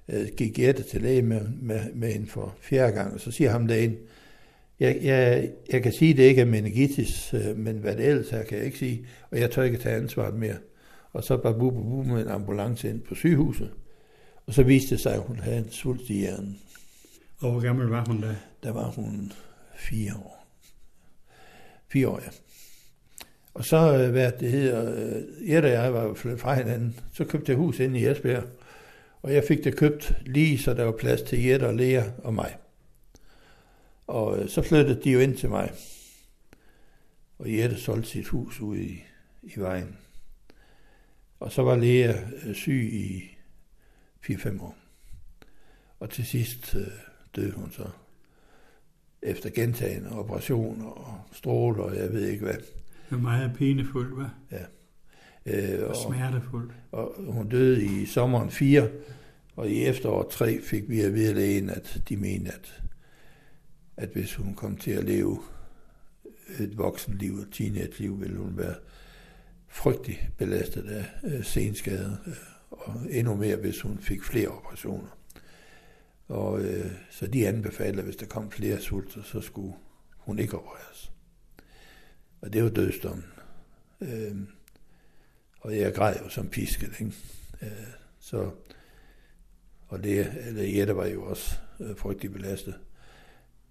øh, 0.08 0.26
gik 0.36 0.58
Jette 0.58 0.82
til 0.82 1.02
læge 1.02 1.22
med, 1.22 1.40
med, 1.60 1.80
med 1.94 2.12
hende 2.12 2.26
for 2.26 2.56
fjerde 2.60 2.92
gang. 2.92 3.14
Og 3.14 3.20
så 3.20 3.30
siger 3.30 3.50
ham 3.50 3.66
lægen, 3.66 3.96
jeg, 4.80 4.98
jeg, 5.02 5.50
jeg 5.72 5.82
kan 5.82 5.92
sige, 5.92 6.10
at 6.10 6.16
det 6.16 6.22
ikke 6.22 6.40
er 6.40 6.46
meningitis, 6.46 7.34
øh, 7.34 7.56
men 7.56 7.76
hvad 7.76 7.96
det 7.96 8.06
ellers 8.06 8.32
er, 8.32 8.42
kan 8.42 8.58
jeg 8.58 8.66
ikke 8.66 8.78
sige. 8.78 9.06
Og 9.30 9.40
jeg 9.40 9.50
tør 9.50 9.62
ikke 9.62 9.78
tage 9.78 9.96
ansvaret 9.96 10.34
mere. 10.34 10.56
Og 11.12 11.24
så 11.24 11.36
bare 11.36 11.54
bu, 11.54 11.70
bu, 11.70 11.82
bu 11.82 12.02
med 12.02 12.22
en 12.22 12.28
ambulance 12.28 12.90
ind 12.90 13.00
på 13.00 13.14
sygehuset. 13.14 13.70
Og 14.46 14.54
så 14.54 14.62
viste 14.62 14.90
det 14.90 15.00
sig, 15.00 15.14
at 15.14 15.20
hun 15.20 15.38
havde 15.38 15.58
en 15.58 15.70
svulst 15.70 16.10
i 16.10 16.12
hjernen. 16.12 16.58
Og 17.38 17.52
hvor 17.52 17.60
gammel 17.60 17.86
var 17.86 18.04
hun 18.06 18.20
da? 18.20 18.36
Der 18.62 18.72
var 18.72 18.90
hun 18.90 19.32
fire 19.78 20.12
år. 20.16 20.46
Fire 21.88 22.08
år, 22.08 22.20
ja. 22.24 22.28
Og 23.54 23.64
så, 23.64 23.94
øh, 23.94 24.10
hvad 24.10 24.32
det 24.40 24.50
hedder, 24.50 24.94
øh, 24.94 25.50
Jette 25.50 25.66
og 25.66 25.72
jeg 25.72 25.94
var 25.94 26.14
flyttet 26.14 26.40
fra 26.40 26.54
hinanden. 26.54 27.00
Så 27.12 27.24
købte 27.24 27.52
jeg 27.52 27.56
hus 27.56 27.80
inde 27.80 28.00
i 28.00 28.06
Esbjerg. 28.06 28.44
Og 29.22 29.34
jeg 29.34 29.44
fik 29.44 29.64
det 29.64 29.76
købt 29.76 30.14
lige, 30.26 30.58
så 30.58 30.74
der 30.74 30.84
var 30.84 30.92
plads 30.92 31.22
til 31.22 31.44
Jette 31.44 31.66
og 31.66 31.74
Lea 31.74 32.02
og 32.24 32.34
mig. 32.34 32.56
Og 34.08 34.38
øh, 34.38 34.48
så 34.48 34.62
flyttede 34.62 35.02
de 35.04 35.10
jo 35.10 35.18
ind 35.18 35.36
til 35.36 35.48
mig. 35.48 35.72
Og 37.38 37.56
Jette 37.56 37.80
solgte 37.80 38.08
sit 38.08 38.28
hus 38.28 38.60
ude 38.60 38.82
i, 38.82 39.04
i 39.42 39.52
vejen. 39.56 39.96
Og 41.40 41.52
så 41.52 41.62
var 41.62 41.76
Lea 41.76 42.14
syg 42.52 42.90
i 42.92 43.24
4-5 44.32 44.62
år. 44.62 44.76
Og 46.00 46.10
til 46.10 46.26
sidst 46.26 46.74
øh, 46.74 46.86
døde 47.36 47.52
hun 47.52 47.72
så 47.72 47.88
efter 49.22 49.50
gentagende 49.50 50.10
operationer 50.10 50.86
og 50.86 51.20
stråler, 51.32 51.82
og 51.82 51.96
jeg 51.96 52.12
ved 52.12 52.26
ikke 52.28 52.44
hvad. 52.44 52.54
Det 52.54 52.64
var 53.10 53.18
meget 53.18 53.52
pinefuldt, 53.56 54.14
hva'? 54.14 54.56
Ja. 54.56 54.64
Øh, 55.46 55.82
og, 55.82 55.88
og 55.88 55.96
smertefuldt. 55.96 56.72
Og 56.92 57.14
hun 57.18 57.48
døde 57.48 57.84
i 57.84 58.06
sommeren 58.06 58.50
4, 58.50 58.88
og 59.56 59.68
i 59.68 59.84
efteråret 59.84 60.28
3 60.28 60.60
fik 60.62 60.88
vi 60.88 61.00
at 61.00 61.14
vide 61.14 61.34
lægen, 61.34 61.70
at 61.70 62.02
de 62.08 62.16
mente, 62.16 62.52
at, 62.52 62.82
at 63.98 64.08
hvis 64.08 64.34
hun 64.34 64.54
kom 64.54 64.76
til 64.76 64.90
at 64.90 65.04
leve 65.04 65.42
et 66.58 66.78
voksenliv 66.78 67.34
og 67.34 67.46
teenage-liv, 67.52 68.20
ville 68.20 68.36
hun 68.36 68.56
være 68.56 68.74
frygtelig 69.68 70.30
belastet 70.38 70.84
af 70.88 71.04
øh, 71.24 71.44
senskader, 71.44 72.16
øh, 72.26 72.34
og 72.70 72.94
endnu 73.10 73.34
mere, 73.34 73.56
hvis 73.56 73.80
hun 73.80 73.98
fik 73.98 74.22
flere 74.22 74.48
operationer. 74.48 75.18
Og 76.28 76.60
øh, 76.60 76.92
så 77.10 77.26
de 77.26 77.48
anbefalede, 77.48 77.98
at 77.98 78.04
hvis 78.04 78.16
der 78.16 78.26
kom 78.26 78.50
flere 78.50 78.80
sulter, 78.80 79.22
så 79.22 79.40
skulle 79.40 79.74
hun 80.16 80.38
ikke 80.38 80.58
opereres. 80.58 81.12
Og 82.40 82.52
det 82.52 82.62
var 82.62 82.70
dødsdommen. 82.70 83.24
Øh, 84.00 84.36
og 85.60 85.76
jeg 85.76 85.94
græd 85.94 86.14
jo 86.24 86.28
som 86.28 86.48
pisket, 86.48 87.00
ikke? 87.00 87.12
Øh, 87.62 87.88
så, 88.18 88.50
og 89.88 90.04
det, 90.04 90.32
eller 90.46 90.62
Jette 90.62 90.96
var 90.96 91.06
jo 91.06 91.24
også 91.24 91.54
øh, 91.80 91.96
frygtelig 91.96 92.32
belastet 92.32 92.74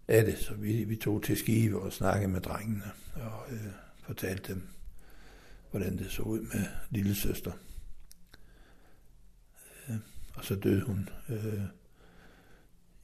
af 0.07 0.25
det, 0.25 0.37
så 0.37 0.53
vi, 0.53 0.83
vi 0.83 0.95
tog 0.95 1.23
til 1.23 1.37
Skive 1.37 1.81
og 1.81 1.93
snakkede 1.93 2.31
med 2.31 2.41
drengene 2.41 2.91
og 3.15 3.51
øh, 3.51 3.67
fortalte 4.03 4.53
dem, 4.53 4.67
hvordan 5.71 5.97
det 5.97 6.11
så 6.11 6.21
ud 6.21 6.39
med 6.39 6.65
lille 6.89 7.15
søster. 7.15 7.51
Øh, 9.89 9.95
og 10.33 10.45
så 10.45 10.55
døde 10.55 10.81
hun 10.81 11.09
øh, 11.29 11.63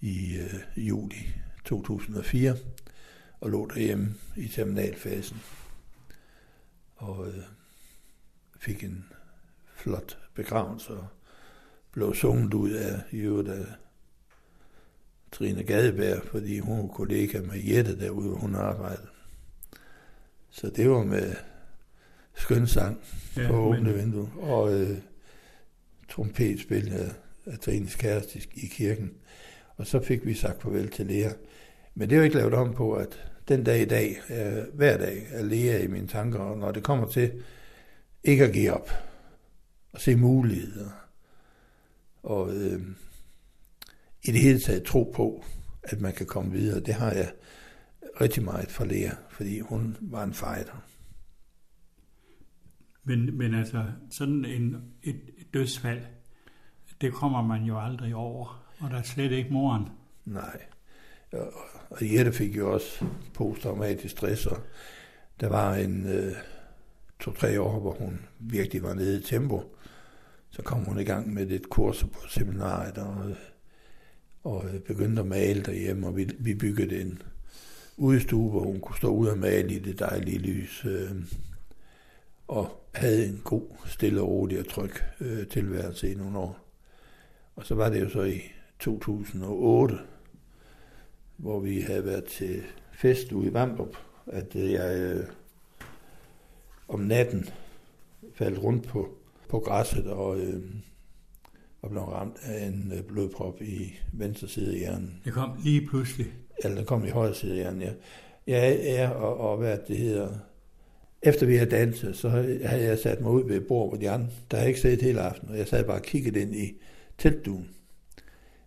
i 0.02 0.38
øh, 0.38 0.88
juli 0.88 1.36
2004 1.66 2.58
og 3.42 3.50
lå 3.50 3.68
derhjemme 3.68 4.16
i 4.36 4.48
terminalfasen 4.48 5.42
og 6.96 7.28
øh, 7.28 7.44
fik 8.60 8.84
en 8.84 9.06
flot 9.76 10.18
begravelse 10.34 10.94
og 10.94 11.08
blev 11.92 12.16
sunget 12.16 12.54
ud 12.54 12.72
af 12.72 13.02
i 13.12 13.18
øvrigt 13.18 13.50
af 13.50 13.66
Trine 15.34 15.64
Gadeberg, 15.64 16.22
fordi 16.32 16.60
hun 16.60 16.78
var 16.78 16.88
kollega 16.88 17.42
med 17.42 17.64
Jette 17.64 18.00
derude, 18.00 18.30
hun 18.30 18.56
arbejdede. 18.56 19.08
Så 20.50 20.70
det 20.70 20.90
var 20.90 21.04
med 21.04 21.36
skøn 22.36 22.68
sang 22.68 23.00
ja, 23.38 23.48
på 23.48 23.54
åbne 23.54 23.84
men... 23.84 23.96
vindue, 23.96 24.30
og 24.40 24.82
øh, 24.82 24.98
trompetspil 26.10 26.94
af, 26.94 27.12
af 27.46 27.60
Trines 27.60 27.96
kæreste 27.96 28.40
i 28.54 28.66
kirken. 28.66 29.12
Og 29.78 29.88
så 29.88 30.02
fik 30.02 30.26
vi 30.26 30.34
sagt 30.34 30.62
farvel 30.62 30.90
til 30.90 31.06
Lea. 31.06 31.32
Men 31.96 32.10
det 32.10 32.16
er 32.16 32.20
jo 32.20 32.24
ikke 32.24 32.36
lavet 32.36 32.54
om 32.54 32.74
på, 32.74 32.94
at 32.94 33.32
den 33.48 33.64
dag 33.64 33.82
i 33.82 33.86
dag, 33.86 34.22
øh, 34.30 34.76
hver 34.76 34.98
dag, 34.98 35.28
er 35.30 35.44
Lea 35.44 35.84
i 35.84 35.88
mine 35.88 36.08
tanker, 36.08 36.40
og 36.40 36.58
når 36.58 36.72
det 36.72 36.84
kommer 36.84 37.08
til 37.08 37.44
ikke 38.24 38.46
at 38.46 38.54
give 38.54 38.72
op, 38.72 38.90
og 39.94 40.02
se 40.02 40.16
muligheder, 40.16 40.90
og 42.24 42.56
øh, 42.56 42.82
i 44.24 44.32
det 44.32 44.42
hele 44.42 44.60
taget 44.60 44.84
tro 44.84 45.12
på, 45.16 45.44
at 45.84 46.02
man 46.02 46.14
kan 46.14 46.26
komme 46.26 46.52
videre, 46.52 46.80
det 46.80 46.94
har 46.94 47.12
jeg 47.12 47.32
rigtig 48.22 48.44
meget 48.44 48.72
for 48.72 48.86
Lea, 48.86 49.12
fordi 49.30 49.60
hun 49.60 49.98
var 50.02 50.24
en 50.24 50.34
fighter. 50.34 50.84
Men, 53.04 53.38
men 53.38 53.54
altså, 53.54 53.86
sådan 54.10 54.46
en, 54.46 54.76
et, 55.04 55.22
et 55.38 55.54
dødsfald, 55.54 56.02
det 57.02 57.14
kommer 57.14 57.42
man 57.42 57.64
jo 57.64 57.80
aldrig 57.80 58.16
over, 58.16 58.66
og 58.80 58.90
der 58.90 58.98
er 58.98 59.02
slet 59.02 59.32
ikke 59.32 59.54
moren. 59.54 59.90
Nej, 60.26 60.62
og, 61.32 61.54
og 61.90 62.14
Jette 62.14 62.34
fik 62.34 62.58
jo 62.58 62.74
også 62.74 63.06
posttraumatisk 63.34 64.12
stress, 64.12 64.46
og 64.46 64.58
der 65.40 65.50
var 65.50 65.76
en 65.76 66.06
øh, 66.06 66.32
to-tre 67.20 67.62
år, 67.62 67.80
hvor 67.80 67.94
hun 67.94 68.20
virkelig 68.40 68.84
var 68.84 68.94
nede 68.94 69.20
i 69.20 69.24
tempo. 69.24 69.76
Så 70.50 70.62
kom 70.62 70.86
hun 70.86 71.00
i 71.00 71.04
gang 71.04 71.34
med 71.34 71.52
et 71.52 71.70
kurs 71.70 72.04
på 72.04 72.20
seminaret, 72.28 72.98
og, 72.98 73.36
og 74.44 74.66
begyndte 74.88 75.22
at 75.22 75.28
male 75.28 75.64
derhjemme, 75.64 76.08
og 76.08 76.18
vi, 76.18 76.30
vi 76.40 76.54
byggede 76.54 77.02
en 77.02 77.22
udstue, 77.98 78.50
hvor 78.50 78.64
hun 78.64 78.80
kunne 78.80 78.98
stå 78.98 79.08
ud 79.08 79.28
og 79.28 79.38
male 79.38 79.74
i 79.74 79.80
det 79.80 80.00
dejlige 80.00 80.40
lys. 80.40 80.86
Øh, 80.86 81.12
og 82.48 82.84
havde 82.94 83.28
en 83.28 83.42
god, 83.44 83.68
stille 83.86 84.22
og 84.22 84.28
rolig 84.28 84.60
og 84.60 84.68
tryg 84.68 84.92
øh, 85.22 85.48
tilværelse 85.48 86.12
i 86.12 86.16
nogle 86.16 86.38
år. 86.38 86.60
Og 87.56 87.66
så 87.66 87.76
var 87.76 87.90
det 87.90 88.02
jo 88.02 88.10
så 88.10 88.24
i 88.24 88.42
2008, 88.80 89.98
hvor 91.38 91.60
vi 91.60 91.82
havde 91.82 92.06
været 92.06 92.24
til 92.24 92.64
fest 92.94 93.32
ude 93.32 93.48
i 93.48 93.54
Vamdrup, 93.54 93.98
at 94.28 94.56
øh, 94.56 94.72
jeg 94.72 95.00
øh, 95.00 95.26
om 96.88 97.00
natten 97.00 97.50
faldt 98.36 98.60
rundt 98.60 98.88
på, 98.88 99.18
på 99.50 99.60
græsset 99.60 100.08
og, 100.08 100.40
øh, 100.40 100.64
og 101.84 101.90
blev 101.90 102.04
ramt 102.04 102.38
af 102.44 102.66
en 102.66 102.94
øh, 102.96 103.04
blodprop 103.04 103.62
i 103.62 103.94
venstre 104.14 104.48
side 104.48 104.74
af 104.74 104.80
hjernen. 104.80 105.22
Det 105.26 105.34
kom 105.34 105.52
lige 105.64 105.88
pludselig? 105.88 106.28
Eller 106.64 106.78
det 106.78 106.88
kom 106.88 107.06
i 107.06 107.10
højre 107.10 107.36
side 107.36 107.52
af 107.52 107.58
hjernen, 107.58 107.82
ja. 107.82 107.92
Jeg 108.48 108.80
er, 108.86 109.10
og, 109.10 109.38
og 109.38 109.58
hvad 109.58 109.78
det 109.88 109.98
hedder, 109.98 110.30
efter 111.22 111.46
vi 111.46 111.56
havde 111.56 111.70
danset, 111.70 112.16
så 112.16 112.30
havde 112.30 112.84
jeg 112.84 113.00
sat 113.00 113.22
mig 113.22 113.32
ud 113.32 113.48
ved 113.48 113.58
et 113.58 113.68
bord, 113.68 113.90
hvor 113.90 113.98
de 113.98 114.10
andre, 114.10 114.30
der 114.52 114.58
havde 114.58 114.70
ikke 114.70 114.82
set 114.82 115.02
hele 115.02 115.22
aftenen, 115.22 115.52
og 115.52 115.58
jeg 115.58 115.68
sad 115.68 115.84
bare 115.84 115.98
og 115.98 116.04
kiggede 116.04 116.42
ind 116.42 116.56
i 116.56 116.82
teltduen. 117.18 117.70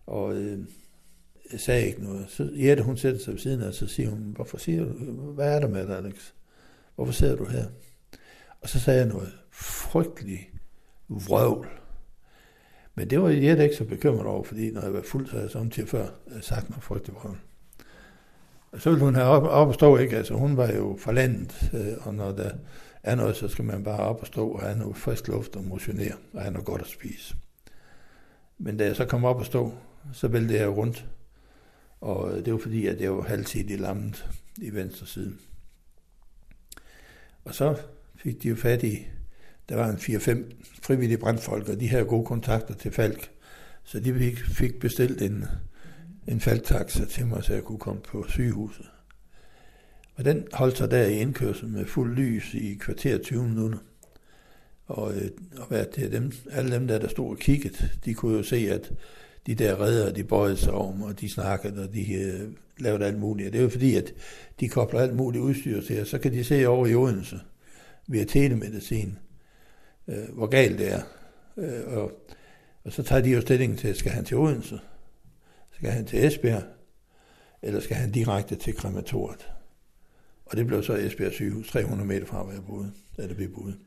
Og 0.05 0.35
øh, 0.35 0.59
jeg 1.51 1.59
sagde 1.59 1.87
ikke 1.87 2.03
noget. 2.03 2.25
Så 2.29 2.49
Jette, 2.55 2.83
hun 2.83 2.97
sætter 2.97 3.19
sig 3.19 3.33
ved 3.33 3.39
siden 3.39 3.61
af, 3.61 3.67
og 3.67 3.73
så 3.73 3.87
siger 3.87 4.09
hun, 4.09 4.31
hvorfor 4.35 4.57
siger 4.57 4.85
du, 4.85 4.91
hvad 5.31 5.55
er 5.55 5.59
der 5.59 5.67
med 5.67 5.87
dig, 5.87 5.97
Alex? 5.97 6.31
Hvorfor 6.95 7.13
sidder 7.13 7.35
du 7.35 7.45
her? 7.45 7.65
Og 8.61 8.69
så 8.69 8.79
sagde 8.79 8.99
jeg 8.99 9.07
noget 9.07 9.37
frygteligt 9.51 10.41
vrøvl. 11.07 11.67
Men 12.97 13.09
det 13.09 13.21
var 13.21 13.29
jeg 13.29 13.43
Jette 13.43 13.63
ikke 13.63 13.75
så 13.75 13.83
bekymret 13.85 14.25
over, 14.25 14.43
fordi 14.43 14.71
når 14.71 14.81
jeg 14.81 14.93
var 14.93 15.01
fuld, 15.01 15.25
så 15.25 15.31
havde 15.31 15.43
jeg 15.43 15.51
samtidig 15.51 15.89
før 15.89 16.07
øh, 16.27 16.41
sagt 16.41 16.69
mig 16.69 16.83
frygteligt 16.83 17.15
vrøvl. 17.19 17.37
Og 18.71 18.81
så 18.81 18.89
ville 18.89 19.05
hun 19.05 19.15
have 19.15 19.27
op, 19.27 19.43
op 19.43 19.67
og 19.67 19.73
stå, 19.73 19.97
ikke? 19.97 20.17
Altså 20.17 20.33
hun 20.33 20.57
var 20.57 20.71
jo 20.71 20.97
for 20.99 21.11
landet, 21.11 21.71
øh, 21.73 22.07
og 22.07 22.13
når 22.13 22.31
der 22.31 22.51
er 23.03 23.15
noget, 23.15 23.35
så 23.35 23.47
skal 23.47 23.65
man 23.65 23.83
bare 23.83 23.99
op 23.99 24.21
og 24.21 24.27
stå 24.27 24.49
og 24.49 24.61
have 24.61 24.77
noget 24.77 24.97
frisk 24.97 25.27
luft 25.27 25.55
og 25.55 25.63
motionere, 25.63 26.13
og 26.33 26.41
have 26.41 26.53
noget 26.53 26.65
godt 26.65 26.81
at 26.81 26.87
spise. 26.87 27.35
Men 28.57 28.77
da 28.77 28.85
jeg 28.85 28.95
så 28.95 29.05
kom 29.05 29.25
op 29.25 29.37
og 29.39 29.45
stå, 29.45 29.73
så 30.13 30.27
væltede 30.27 30.59
jeg 30.59 30.69
rundt, 30.69 31.05
Og 32.01 32.37
øh, 32.37 32.45
det 32.45 32.53
var 32.53 32.59
fordi, 32.59 32.87
at 32.87 33.01
jeg 33.01 33.15
var 33.15 33.23
halvtid 33.23 33.69
i 33.69 33.75
lammet 33.75 34.29
i 34.61 34.73
venstre 34.73 35.05
side. 35.05 35.33
Og 37.45 37.53
så 37.55 37.77
fik 38.15 38.43
de 38.43 38.47
jo 38.49 38.55
fat 38.55 38.83
i, 38.83 39.07
der 39.69 39.75
var 39.75 39.89
en 39.89 39.95
4-5 39.95 40.53
frivillige 40.81 41.17
brandfolk, 41.17 41.69
og 41.69 41.79
de 41.79 41.89
havde 41.89 42.05
gode 42.05 42.25
kontakter 42.25 42.73
til 42.73 42.91
Falk. 42.91 43.31
Så 43.83 43.99
de 43.99 44.13
fik, 44.13 44.39
fik 44.39 44.79
bestilt 44.79 45.21
en, 45.21 45.45
en 46.27 46.39
falktaxa 46.39 47.05
til 47.05 47.27
mig, 47.27 47.43
så 47.43 47.53
jeg 47.53 47.63
kunne 47.63 47.79
komme 47.79 48.01
på 48.01 48.25
sygehuset. 48.29 48.85
Og 50.15 50.25
den 50.25 50.47
holdt 50.53 50.77
sig 50.77 50.91
der 50.91 51.05
i 51.05 51.19
indkørsel 51.19 51.67
med 51.67 51.85
fuld 51.85 52.15
lys 52.15 52.53
i 52.53 52.73
kvarter 52.73 53.17
20 53.17 53.43
minutter. 53.43 53.77
Og, 54.85 55.15
øh, 55.15 55.29
og 55.57 55.67
hvad 55.67 55.85
det, 55.95 56.11
dem, 56.11 56.31
alle 56.51 56.75
dem 56.75 56.87
der, 56.87 56.99
der 56.99 57.07
stod 57.07 57.29
og 57.29 57.37
kiggede, 57.37 57.89
de 58.05 58.13
kunne 58.13 58.37
jo 58.37 58.43
se, 58.43 58.55
at 58.71 58.91
de 59.47 59.55
der 59.55 59.81
redder, 59.81 60.13
de 60.13 60.23
bøjede 60.23 60.57
sig 60.57 60.73
om, 60.73 61.01
og 61.01 61.21
de 61.21 61.29
snakkede, 61.29 61.83
og 61.83 61.93
de 61.93 62.13
øh, 62.13 62.49
lavede 62.77 63.05
alt 63.05 63.19
muligt. 63.19 63.47
Og 63.47 63.53
det 63.53 63.59
er 63.59 63.63
jo 63.63 63.69
fordi, 63.69 63.95
at 63.95 64.13
de 64.59 64.69
kobler 64.69 64.99
alt 64.99 65.15
muligt 65.15 65.41
udstyr 65.41 65.81
til, 65.81 66.01
og 66.01 66.07
så 66.07 66.17
kan 66.17 66.33
de 66.33 66.43
se 66.43 66.67
over 66.67 66.87
i 66.87 66.95
Odense 66.95 67.39
via 68.07 68.23
telemedicin, 68.23 69.17
øh, 70.07 70.33
hvor 70.33 70.47
galt 70.47 70.79
det 70.79 70.93
er. 70.93 71.01
Øh, 71.57 71.97
og, 71.97 72.11
og 72.83 72.91
så 72.91 73.03
tager 73.03 73.21
de 73.21 73.31
jo 73.31 73.41
stilling 73.41 73.77
til, 73.77 73.95
skal 73.95 74.11
han 74.11 74.25
til 74.25 74.37
Odense? 74.37 74.79
Skal 75.75 75.89
han 75.89 76.05
til 76.05 76.25
Esbjerg? 76.25 76.63
Eller 77.61 77.79
skal 77.79 77.95
han 77.95 78.11
direkte 78.11 78.55
til 78.55 78.75
krematoriet? 78.75 79.49
Og 80.45 80.57
det 80.57 80.67
blev 80.67 80.83
så 80.83 80.95
Esbjerg 80.95 81.31
sygehus, 81.31 81.71
300 81.71 82.07
meter 82.07 82.25
fra, 82.25 82.43
hvor 82.43 82.53
jeg 82.53 82.65
boede, 82.67 82.91
da 83.17 83.27
det 83.27 83.35
blev 83.35 83.49
boet. 83.49 83.77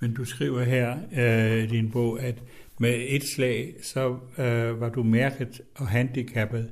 Men 0.00 0.14
du 0.14 0.24
skriver 0.24 0.62
her 0.62 0.98
øh, 1.12 1.62
i 1.62 1.66
din 1.66 1.90
bog, 1.90 2.22
at 2.22 2.42
med 2.78 3.04
et 3.08 3.24
slag, 3.24 3.74
så 3.82 4.18
øh, 4.38 4.80
var 4.80 4.88
du 4.88 5.02
mærket 5.02 5.60
og 5.74 5.88
handicappet, 5.88 6.70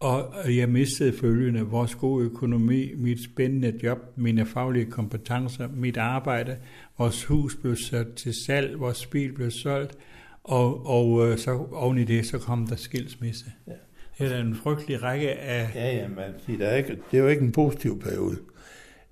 og 0.00 0.56
jeg 0.56 0.68
mistede 0.68 1.12
følgende, 1.12 1.60
vores 1.60 1.94
gode 1.94 2.24
økonomi, 2.24 2.94
mit 2.94 3.24
spændende 3.24 3.80
job, 3.82 3.98
mine 4.16 4.46
faglige 4.46 4.84
kompetencer, 4.84 5.68
mit 5.68 5.96
arbejde, 5.96 6.56
vores 6.98 7.24
hus 7.24 7.56
blev 7.56 7.76
sat 7.76 8.14
til 8.16 8.34
salg, 8.46 8.80
vores 8.80 9.06
bil 9.06 9.32
blev 9.32 9.50
solgt, 9.50 9.98
og, 10.44 10.86
og 10.86 11.28
øh, 11.28 11.38
så 11.38 11.66
oven 11.72 11.98
i 11.98 12.04
det, 12.04 12.26
så 12.26 12.38
kom 12.38 12.66
der 12.66 12.76
skilsmisse. 12.76 13.44
Ja. 13.66 13.72
Det 14.18 14.32
er 14.32 14.40
en 14.40 14.54
frygtelig 14.54 15.02
række 15.02 15.32
af... 15.32 15.70
Ja, 15.74 15.96
ja, 15.96 16.08
man, 16.08 16.58
der 16.58 16.66
er 16.66 16.76
ikke, 16.76 16.98
det 17.10 17.18
er 17.18 17.22
jo 17.22 17.28
ikke 17.28 17.42
en 17.42 17.52
positiv 17.52 18.00
periode. 18.00 18.36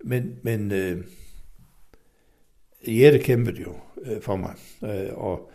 Men, 0.05 0.37
men 0.43 0.73
øh, 0.73 1.05
Jette 2.89 3.19
kæmpede 3.19 3.61
jo 3.61 3.75
øh, 4.05 4.23
for 4.23 4.37
mig, 4.37 4.55
øh, 4.85 5.15
og 5.15 5.51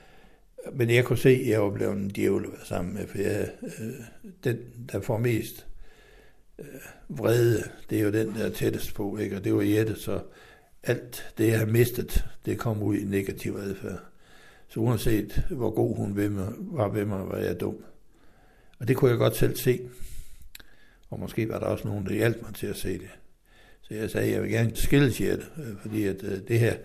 men 0.74 0.90
jeg 0.90 1.06
kunne 1.06 1.18
se, 1.18 1.30
at 1.30 1.48
jeg 1.48 1.62
var 1.62 1.70
blevet 1.70 1.98
en 1.98 2.10
djævel 2.10 2.46
at 2.46 2.52
være 2.52 2.66
sammen 2.66 2.94
med, 2.94 3.08
for 3.08 3.18
jeg, 3.18 3.50
øh, 3.64 3.94
den, 4.44 4.58
der 4.92 5.02
får 5.02 5.18
mest 5.18 5.68
øh, 6.60 6.66
vrede, 7.10 7.64
det 7.90 8.00
er 8.00 8.04
jo 8.04 8.12
den, 8.12 8.36
der 8.36 8.46
er 8.46 8.50
tættest 8.50 8.94
på, 8.94 9.18
ikke? 9.18 9.36
og 9.36 9.44
det 9.44 9.56
var 9.56 9.62
Jette, 9.62 9.96
så 9.96 10.22
alt 10.84 11.34
det, 11.38 11.48
jeg 11.48 11.60
har 11.60 11.66
mistet, 11.66 12.26
det 12.46 12.58
kom 12.58 12.84
ud 12.84 12.96
i 12.96 13.04
negativ 13.06 13.56
adfærd. 13.56 14.00
Så 14.68 14.80
uanset 14.80 15.44
hvor 15.50 15.70
god 15.70 15.96
hun 15.96 16.16
ved 16.16 16.30
mig, 16.30 16.54
var 16.58 16.90
ved 16.90 17.06
mig, 17.06 17.30
var 17.30 17.38
jeg 17.38 17.60
dum. 17.60 17.84
Og 18.80 18.88
det 18.88 18.98
kunne 18.98 19.12
jeg 19.12 19.18
godt 19.18 19.36
selv 19.36 19.56
se. 19.56 19.80
Og 21.10 21.20
måske 21.20 21.50
var 21.50 21.60
der 21.60 21.66
også 21.66 21.88
nogen, 21.88 22.06
der 22.06 22.14
hjalp 22.14 22.42
mig 22.42 22.56
til 22.56 22.68
at 22.68 22.76
se 22.76 22.94
det. 22.94 23.10
Så 23.82 23.94
jeg 23.94 24.10
sagde, 24.10 24.28
at 24.28 24.34
jeg 24.34 24.42
vil 24.42 24.52
gerne 24.52 24.76
skille 24.76 25.14
Jette, 25.20 25.46
øh, 25.58 25.78
fordi 25.82 26.04
at 26.04 26.24
øh, 26.24 26.48
det 26.48 26.60
her, 26.60 26.76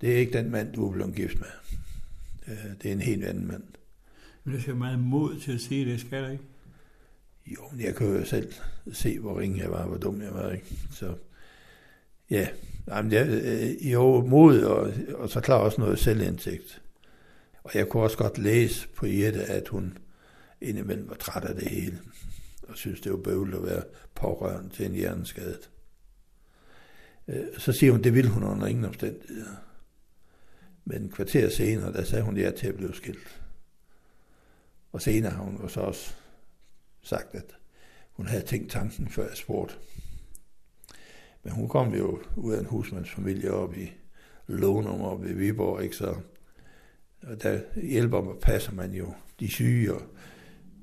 det 0.00 0.12
er 0.12 0.16
ikke 0.16 0.38
den 0.38 0.50
mand, 0.50 0.72
du 0.72 0.88
er 0.88 0.92
blevet 0.92 1.14
gift 1.14 1.38
med. 1.38 1.48
Øh, 2.48 2.54
det 2.82 2.88
er 2.88 2.92
en 2.92 3.00
helt 3.00 3.24
anden 3.24 3.46
mand. 3.46 3.64
Men 4.44 4.54
det 4.54 4.62
skal 4.62 4.76
meget 4.76 4.98
mod 4.98 5.40
til 5.40 5.52
at 5.52 5.60
sige 5.60 5.92
det, 5.92 6.00
skal 6.00 6.24
det 6.24 6.32
ikke? 6.32 6.44
Jo, 7.46 7.60
men 7.72 7.80
jeg 7.80 7.96
kan 7.96 8.06
jo 8.06 8.24
selv 8.24 8.52
se, 8.92 9.18
hvor 9.18 9.40
ringe 9.40 9.62
jeg 9.62 9.70
var, 9.70 9.86
hvor 9.86 9.96
dum 9.96 10.22
jeg 10.22 10.34
var, 10.34 10.50
ikke? 10.50 10.66
Så 10.90 11.14
ja, 12.30 12.48
Jamen, 12.88 13.12
jeg, 13.12 13.28
øh, 13.28 13.92
jo, 13.92 14.20
mod 14.20 14.62
og, 14.62 14.92
og 15.14 15.30
så 15.30 15.40
klar 15.40 15.56
også 15.56 15.80
noget 15.80 15.98
selvindsigt. 15.98 16.82
Og 17.64 17.70
jeg 17.74 17.88
kunne 17.88 18.02
også 18.02 18.16
godt 18.16 18.38
læse 18.38 18.88
på 18.88 19.06
Jette, 19.06 19.42
at 19.42 19.68
hun 19.68 19.98
indimellem 20.60 21.08
var 21.08 21.14
træt 21.14 21.44
af 21.44 21.54
det 21.54 21.68
hele, 21.68 21.98
og 22.68 22.76
synes, 22.76 23.00
det 23.00 23.12
var 23.12 23.18
bøvlet 23.18 23.58
at 23.58 23.66
være 23.66 23.82
pårørende 24.14 24.70
til 24.70 24.86
en 24.86 24.92
hjerneskadet. 24.92 25.70
Øh, 27.28 27.44
så 27.58 27.72
siger 27.72 27.92
hun, 27.92 28.04
det 28.04 28.14
vil 28.14 28.28
hun 28.28 28.42
under 28.42 28.66
ingen 28.66 28.84
omstændigheder. 28.84 29.56
Men 30.84 31.02
en 31.02 31.10
kvarter 31.10 31.48
senere, 31.48 31.92
der 31.92 32.04
sagde 32.04 32.24
hun 32.24 32.36
ja 32.36 32.50
til 32.50 32.66
at 32.66 32.76
blive 32.76 32.94
skilt. 32.94 33.42
Og 34.92 35.02
senere 35.02 35.30
har 35.30 35.42
hun 35.42 35.68
så 35.68 35.80
også 35.80 36.14
sagt, 37.02 37.34
at 37.34 37.56
hun 38.12 38.26
havde 38.26 38.42
tænkt 38.42 38.70
tanken, 38.70 39.08
før 39.08 39.28
jeg 39.28 39.36
spurgte. 39.36 39.74
Men 41.42 41.52
hun 41.52 41.68
kom 41.68 41.94
jo 41.94 42.22
ud 42.36 42.54
af 42.54 42.60
en 42.60 42.66
husmandsfamilie 42.66 43.52
op 43.52 43.76
i 43.76 43.92
Lånum 44.46 45.00
op 45.00 45.24
i 45.24 45.32
Viborg, 45.32 45.82
ikke 45.82 45.96
så? 45.96 46.16
Og 47.22 47.42
der 47.42 47.60
hjælper 47.82 48.18
og 48.18 48.38
passer 48.42 48.72
man 48.72 48.92
jo 48.92 49.14
de 49.40 49.48
syge, 49.48 49.94
og, 49.94 50.02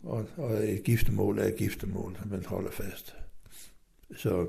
og, 0.04 0.28
og 0.38 0.54
et 0.54 0.84
giftemål 0.84 1.40
er 1.40 1.44
et 1.44 1.56
giftemål, 1.56 2.18
som 2.20 2.28
man 2.28 2.46
holder 2.46 2.72
fast. 2.72 3.16
Så, 4.18 4.48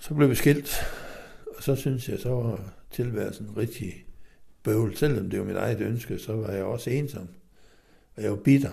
så 0.00 0.14
blev 0.14 0.30
vi 0.30 0.34
skilt, 0.34 0.74
og 1.56 1.62
så 1.62 1.76
synes 1.76 2.08
jeg, 2.08 2.18
så 2.18 2.30
var 2.30 2.74
tilværelsen 2.92 3.56
rigtig 3.56 4.04
bøvl. 4.62 4.96
Selvom 4.96 5.30
det 5.30 5.38
var 5.38 5.44
mit 5.44 5.56
eget 5.56 5.80
ønske, 5.80 6.18
så 6.18 6.36
var 6.36 6.50
jeg 6.50 6.64
også 6.64 6.90
ensom. 6.90 7.28
Og 8.16 8.22
jeg 8.22 8.30
var 8.30 8.36
bitter. 8.36 8.70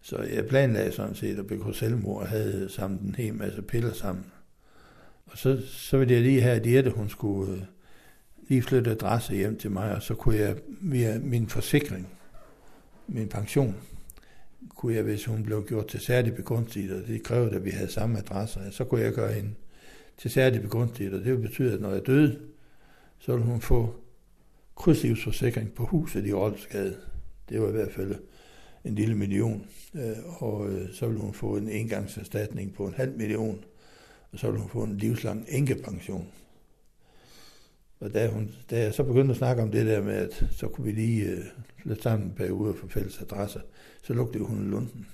Så 0.00 0.22
jeg 0.22 0.46
planlagde 0.46 0.92
sådan 0.92 1.14
set 1.14 1.38
at 1.38 1.46
begå 1.46 1.72
selvmord 1.72 2.22
og 2.22 2.28
havde 2.28 2.68
samlet 2.70 3.00
en 3.00 3.14
hel 3.14 3.34
masse 3.34 3.62
piller 3.62 3.92
sammen. 3.92 4.24
Og 5.26 5.38
så, 5.38 5.62
så 5.66 5.98
ville 5.98 6.14
jeg 6.14 6.22
lige 6.22 6.40
have, 6.40 6.56
at 6.56 6.72
Jette, 6.72 6.90
hun 6.90 7.08
skulle 7.08 7.52
øh, 7.52 7.62
lige 8.48 8.62
flytte 8.62 8.90
adresse 8.90 9.34
hjem 9.34 9.58
til 9.58 9.70
mig, 9.70 9.94
og 9.94 10.02
så 10.02 10.14
kunne 10.14 10.36
jeg 10.36 10.56
via 10.80 11.18
min 11.18 11.48
forsikring, 11.48 12.08
min 13.06 13.28
pension, 13.28 13.76
kunne 14.68 14.94
jeg, 14.94 15.02
hvis 15.02 15.24
hun 15.24 15.42
blev 15.42 15.66
gjort 15.66 15.86
til 15.86 16.00
særlig 16.00 16.34
begrundsigt, 16.34 16.92
og 16.92 17.06
det 17.06 17.22
krævede, 17.22 17.56
at 17.56 17.64
vi 17.64 17.70
havde 17.70 17.90
samme 17.90 18.18
adresse, 18.18 18.60
så 18.70 18.84
kunne 18.84 19.00
jeg 19.00 19.12
gøre 19.12 19.32
hende 19.32 19.54
til 20.18 20.30
særlig 20.30 20.62
begunstiget, 20.62 21.14
og 21.14 21.24
det 21.24 21.32
vil 21.32 21.48
betyde, 21.48 21.74
at 21.74 21.80
når 21.80 21.92
jeg 21.92 22.06
døde, 22.06 22.38
så 23.18 23.32
ville 23.32 23.46
hun 23.46 23.60
få 23.60 23.94
krydslivsforsikring 24.76 25.72
på 25.72 25.84
huset 25.84 26.26
i 26.26 26.32
Rolfsgade. 26.32 26.96
Det 27.48 27.60
var 27.60 27.68
i 27.68 27.72
hvert 27.72 27.92
fald 27.92 28.14
en 28.84 28.94
lille 28.94 29.14
million, 29.14 29.66
øh, 29.94 30.42
og 30.42 30.70
øh, 30.70 30.92
så 30.92 31.06
ville 31.06 31.20
hun 31.20 31.34
få 31.34 31.56
en 31.56 31.68
engangserstatning 31.68 32.74
på 32.74 32.86
en 32.86 32.94
halv 32.94 33.16
million, 33.16 33.64
og 34.32 34.38
så 34.38 34.46
ville 34.46 34.60
hun 34.60 34.70
få 34.70 34.82
en 34.82 34.96
livslang 34.96 35.46
enkepension. 35.48 36.28
Og 38.00 38.14
da, 38.14 38.28
hun, 38.28 38.54
da 38.70 38.82
jeg 38.82 38.94
så 38.94 39.02
begyndte 39.02 39.30
at 39.30 39.38
snakke 39.38 39.62
om 39.62 39.70
det 39.70 39.86
der 39.86 40.02
med, 40.02 40.14
at 40.14 40.44
så 40.50 40.68
kunne 40.68 40.84
vi 40.84 40.92
lige 40.92 41.24
øh, 41.24 41.38
uh, 41.38 41.44
flytte 41.82 42.02
sammen 42.02 42.28
en 42.28 42.34
periode 42.34 42.74
for 42.74 42.88
fælles 42.88 43.20
adresser, 43.20 43.60
så 44.02 44.12
lugtede 44.12 44.44
hun 44.44 44.70
lunden. 44.70 45.06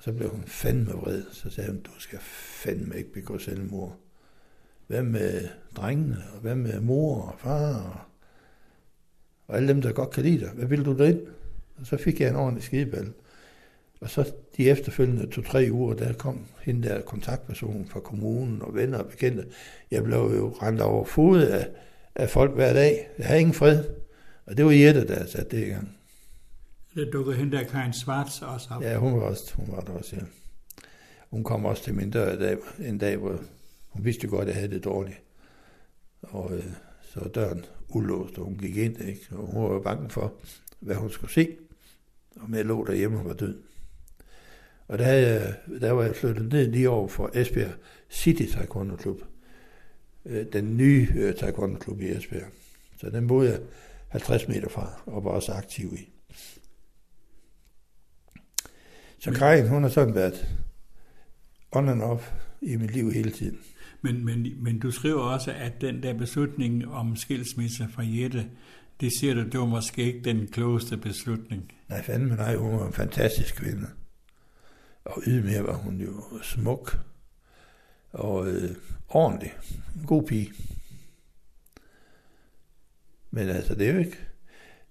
Og 0.00 0.04
så 0.04 0.12
blev 0.12 0.30
hun 0.30 0.42
fandme 0.46 0.92
vred. 0.92 1.22
Så 1.32 1.50
sagde 1.50 1.70
hun, 1.70 1.80
du 1.80 1.90
skal 1.98 2.18
fandme 2.64 2.96
ikke 2.98 3.12
begå 3.12 3.38
selvmord. 3.38 3.96
Hvad 4.86 5.02
med 5.02 5.48
drengene, 5.76 6.16
og 6.34 6.40
hvad 6.40 6.54
med 6.54 6.80
mor 6.80 7.22
og 7.22 7.38
far, 7.38 7.74
og, 7.74 8.00
og 9.46 9.56
alle 9.56 9.68
dem, 9.68 9.82
der 9.82 9.92
godt 9.92 10.10
kan 10.10 10.22
lide 10.22 10.40
dig? 10.40 10.50
Hvad 10.50 10.66
vil 10.66 10.84
du 10.84 10.98
derind? 10.98 11.20
Og 11.76 11.86
så 11.86 11.96
fik 11.96 12.20
jeg 12.20 12.28
en 12.28 12.36
ordentlig 12.36 12.64
skideball. 12.64 13.12
Og 14.00 14.10
så 14.10 14.32
de 14.56 14.70
efterfølgende 14.70 15.30
to-tre 15.30 15.68
uger, 15.72 15.94
der 15.94 16.12
kom 16.12 16.46
hende 16.60 16.88
der 16.88 17.00
kontaktperson 17.00 17.86
fra 17.88 18.00
kommunen 18.00 18.62
og 18.62 18.74
venner 18.74 18.98
og 18.98 19.10
bekendte. 19.10 19.46
Jeg 19.90 20.04
blev 20.04 20.18
jo 20.18 20.48
rendt 20.62 20.80
over 20.80 21.04
fod 21.04 21.42
af, 21.42 21.68
af 22.14 22.30
folk 22.30 22.54
hver 22.54 22.72
dag. 22.72 23.08
Jeg 23.18 23.26
havde 23.26 23.40
ingen 23.40 23.54
fred. 23.54 23.84
Og 24.46 24.56
det 24.56 24.64
var 24.64 24.70
Jette, 24.70 25.06
der 25.06 25.26
satte 25.26 25.56
det 25.56 25.66
i 25.66 25.70
gang. 25.70 25.99
Der 26.94 27.10
dukkede 27.10 27.36
hende 27.36 27.56
der 27.56 27.64
Karin 27.64 27.92
Schwarz 27.92 28.42
også 28.42 28.68
op. 28.70 28.82
Ja, 28.82 28.98
hun 28.98 29.20
var, 29.20 29.20
også, 29.20 29.54
hun 29.54 29.66
var 29.68 29.80
der 29.80 29.92
også, 29.92 30.16
ja. 30.16 30.22
Hun 31.30 31.44
kom 31.44 31.64
også 31.64 31.84
til 31.84 31.94
min 31.94 32.10
dør 32.10 32.32
en 32.32 32.38
dag, 32.38 32.56
en 32.78 32.98
dag 32.98 33.16
hvor 33.16 33.40
hun 33.88 34.04
vidste 34.04 34.28
godt, 34.28 34.40
at 34.42 34.48
jeg 34.48 34.54
havde 34.54 34.74
det 34.74 34.84
dårligt. 34.84 35.22
Og 36.22 36.56
øh, 36.56 36.64
så 37.02 37.20
døren 37.34 37.64
ulåst, 37.88 38.38
og 38.38 38.44
hun 38.44 38.58
gik 38.58 38.76
ind, 38.76 39.00
ikke? 39.00 39.26
og 39.30 39.46
hun 39.46 39.70
var 39.70 39.80
bange 39.80 40.10
for, 40.10 40.32
hvad 40.80 40.96
hun 40.96 41.10
skulle 41.10 41.32
se. 41.32 41.56
Og 42.36 42.56
jeg 42.56 42.64
lå 42.64 42.84
derhjemme 42.84 43.18
og 43.18 43.24
var 43.24 43.32
død. 43.32 43.62
Og 44.88 44.98
der, 44.98 45.04
havde 45.04 45.26
jeg, 45.26 45.54
der 45.80 45.92
var 45.92 46.02
jeg 46.02 46.16
flyttet 46.16 46.52
ned 46.52 46.70
lige 46.70 46.90
over 46.90 47.08
for 47.08 47.30
Esbjerg 47.34 47.72
City 48.10 48.44
Taekwondo 48.52 48.96
Klub. 48.96 49.20
Øh, 50.26 50.46
den 50.52 50.76
nye 50.76 51.08
øh, 51.14 51.34
Taekwondo 51.34 51.78
Klub 51.78 52.00
i 52.00 52.10
Esbjerg. 52.10 52.48
Så 53.00 53.10
den 53.10 53.26
boede 53.26 53.50
jeg 53.50 53.60
50 54.08 54.48
meter 54.48 54.68
fra, 54.68 55.02
og 55.06 55.24
var 55.24 55.30
også 55.30 55.52
aktiv 55.52 55.94
i. 55.94 56.08
Så 59.20 59.30
Karin, 59.30 59.68
hun 59.68 59.82
har 59.82 59.90
sådan 59.90 60.14
været 60.14 60.48
on 61.72 61.88
and 61.88 62.02
off 62.02 62.32
i 62.60 62.76
mit 62.76 62.90
liv 62.90 63.12
hele 63.12 63.30
tiden. 63.30 63.58
Men, 64.02 64.24
men, 64.24 64.64
men 64.64 64.78
du 64.78 64.90
skriver 64.90 65.20
også, 65.20 65.52
at 65.52 65.80
den 65.80 66.02
der 66.02 66.14
beslutning 66.14 66.88
om 66.88 67.16
skilsmisse 67.16 67.88
fra 67.92 68.02
Jette, 68.06 68.50
det 69.00 69.12
siger 69.20 69.34
du, 69.34 69.44
det 69.44 69.60
var 69.60 69.66
måske 69.66 70.02
ikke 70.02 70.20
den 70.24 70.46
klogeste 70.46 70.96
beslutning. 70.96 71.72
Nej, 71.88 72.02
fandme 72.02 72.36
nej, 72.36 72.56
hun 72.56 72.78
var 72.78 72.86
en 72.86 72.92
fantastisk 72.92 73.56
kvinde. 73.56 73.86
Og 75.04 75.22
ydmyg 75.26 75.64
var 75.64 75.76
hun 75.76 76.00
jo 76.00 76.22
smuk 76.42 76.98
og 78.12 78.48
øh, 78.48 78.70
ordentlig. 79.08 79.52
En 79.96 80.06
god 80.06 80.22
pige. 80.22 80.52
Men 83.30 83.48
altså, 83.48 83.74
det 83.74 83.88
er 83.88 83.92
jo 83.92 83.98
ikke... 83.98 84.18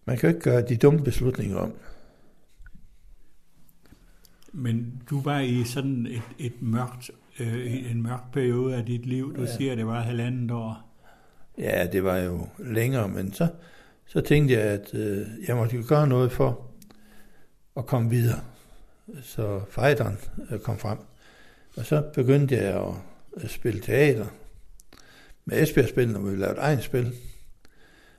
Man 0.06 0.18
kan 0.18 0.30
jo 0.30 0.36
ikke 0.36 0.50
gøre 0.50 0.62
de 0.62 0.78
dumme 0.78 1.04
beslutninger 1.04 1.58
om. 1.58 1.74
Men 4.54 5.02
du 5.10 5.22
var 5.22 5.40
i 5.40 5.64
sådan 5.64 6.08
et, 6.08 6.22
et 6.40 6.62
mørkt, 6.62 7.12
øh, 7.40 7.92
en 7.92 8.04
mørk 8.04 8.32
periode 8.34 8.76
af 8.76 8.86
dit 8.86 9.06
liv. 9.06 9.36
Du 9.36 9.42
ja. 9.42 9.58
siger, 9.58 9.72
at 9.72 9.78
det 9.78 9.88
var 9.88 10.02
halvandet 10.02 10.52
år. 10.52 10.90
Ja, 11.58 11.88
det 11.92 12.04
var 12.04 12.18
jo 12.18 12.48
længere, 12.60 13.08
men 13.08 13.34
så, 13.34 13.48
så 14.06 14.22
tænkte 14.22 14.54
jeg, 14.54 14.64
at 14.64 14.94
øh, 14.94 15.28
jeg 15.48 15.56
måtte 15.56 15.76
jo 15.76 15.84
gøre 15.88 16.08
noget 16.08 16.32
for 16.32 16.66
at 17.78 17.86
komme 17.86 18.10
videre. 18.10 18.40
Så 19.22 19.62
fighteren 19.70 20.18
øh, 20.52 20.60
kom 20.60 20.78
frem. 20.78 20.98
Og 21.78 21.86
så 21.86 22.04
begyndte 22.14 22.56
jeg 22.56 22.64
at, 22.64 22.94
at 23.44 23.50
spille 23.50 23.82
teater 23.82 24.26
med 25.46 25.62
Esbjerg-spillene, 25.62 26.20
hvor 26.20 26.30
vi 26.30 26.38
lavede 26.38 26.60
egen 26.60 26.82
spil. 26.82 27.14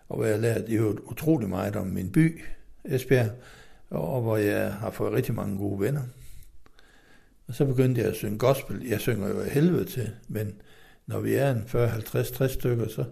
Og 0.08 0.16
hvor 0.16 0.24
jeg 0.24 0.38
lærte 0.38 0.74
jo 0.74 0.98
utrolig 1.04 1.48
meget 1.48 1.76
om 1.76 1.86
min 1.86 2.12
by, 2.12 2.40
Esbjerg, 2.84 3.30
og 3.90 4.22
hvor 4.22 4.36
jeg 4.36 4.72
har 4.72 4.90
fået 4.90 5.12
rigtig 5.12 5.34
mange 5.34 5.58
gode 5.58 5.80
venner. 5.80 6.02
Og 7.50 7.56
så 7.56 7.64
begyndte 7.64 8.00
jeg 8.00 8.10
at 8.10 8.16
synge 8.16 8.38
gospel. 8.38 8.86
Jeg 8.86 9.00
synger 9.00 9.28
jo 9.28 9.40
af 9.40 9.50
helvede 9.50 9.84
til, 9.84 10.10
men 10.28 10.52
når 11.06 11.20
vi 11.20 11.34
er 11.34 11.50
en 11.50 11.64
40, 11.66 11.88
50, 11.88 12.30
60 12.30 12.52
stykker, 12.52 12.88
så, 12.88 13.04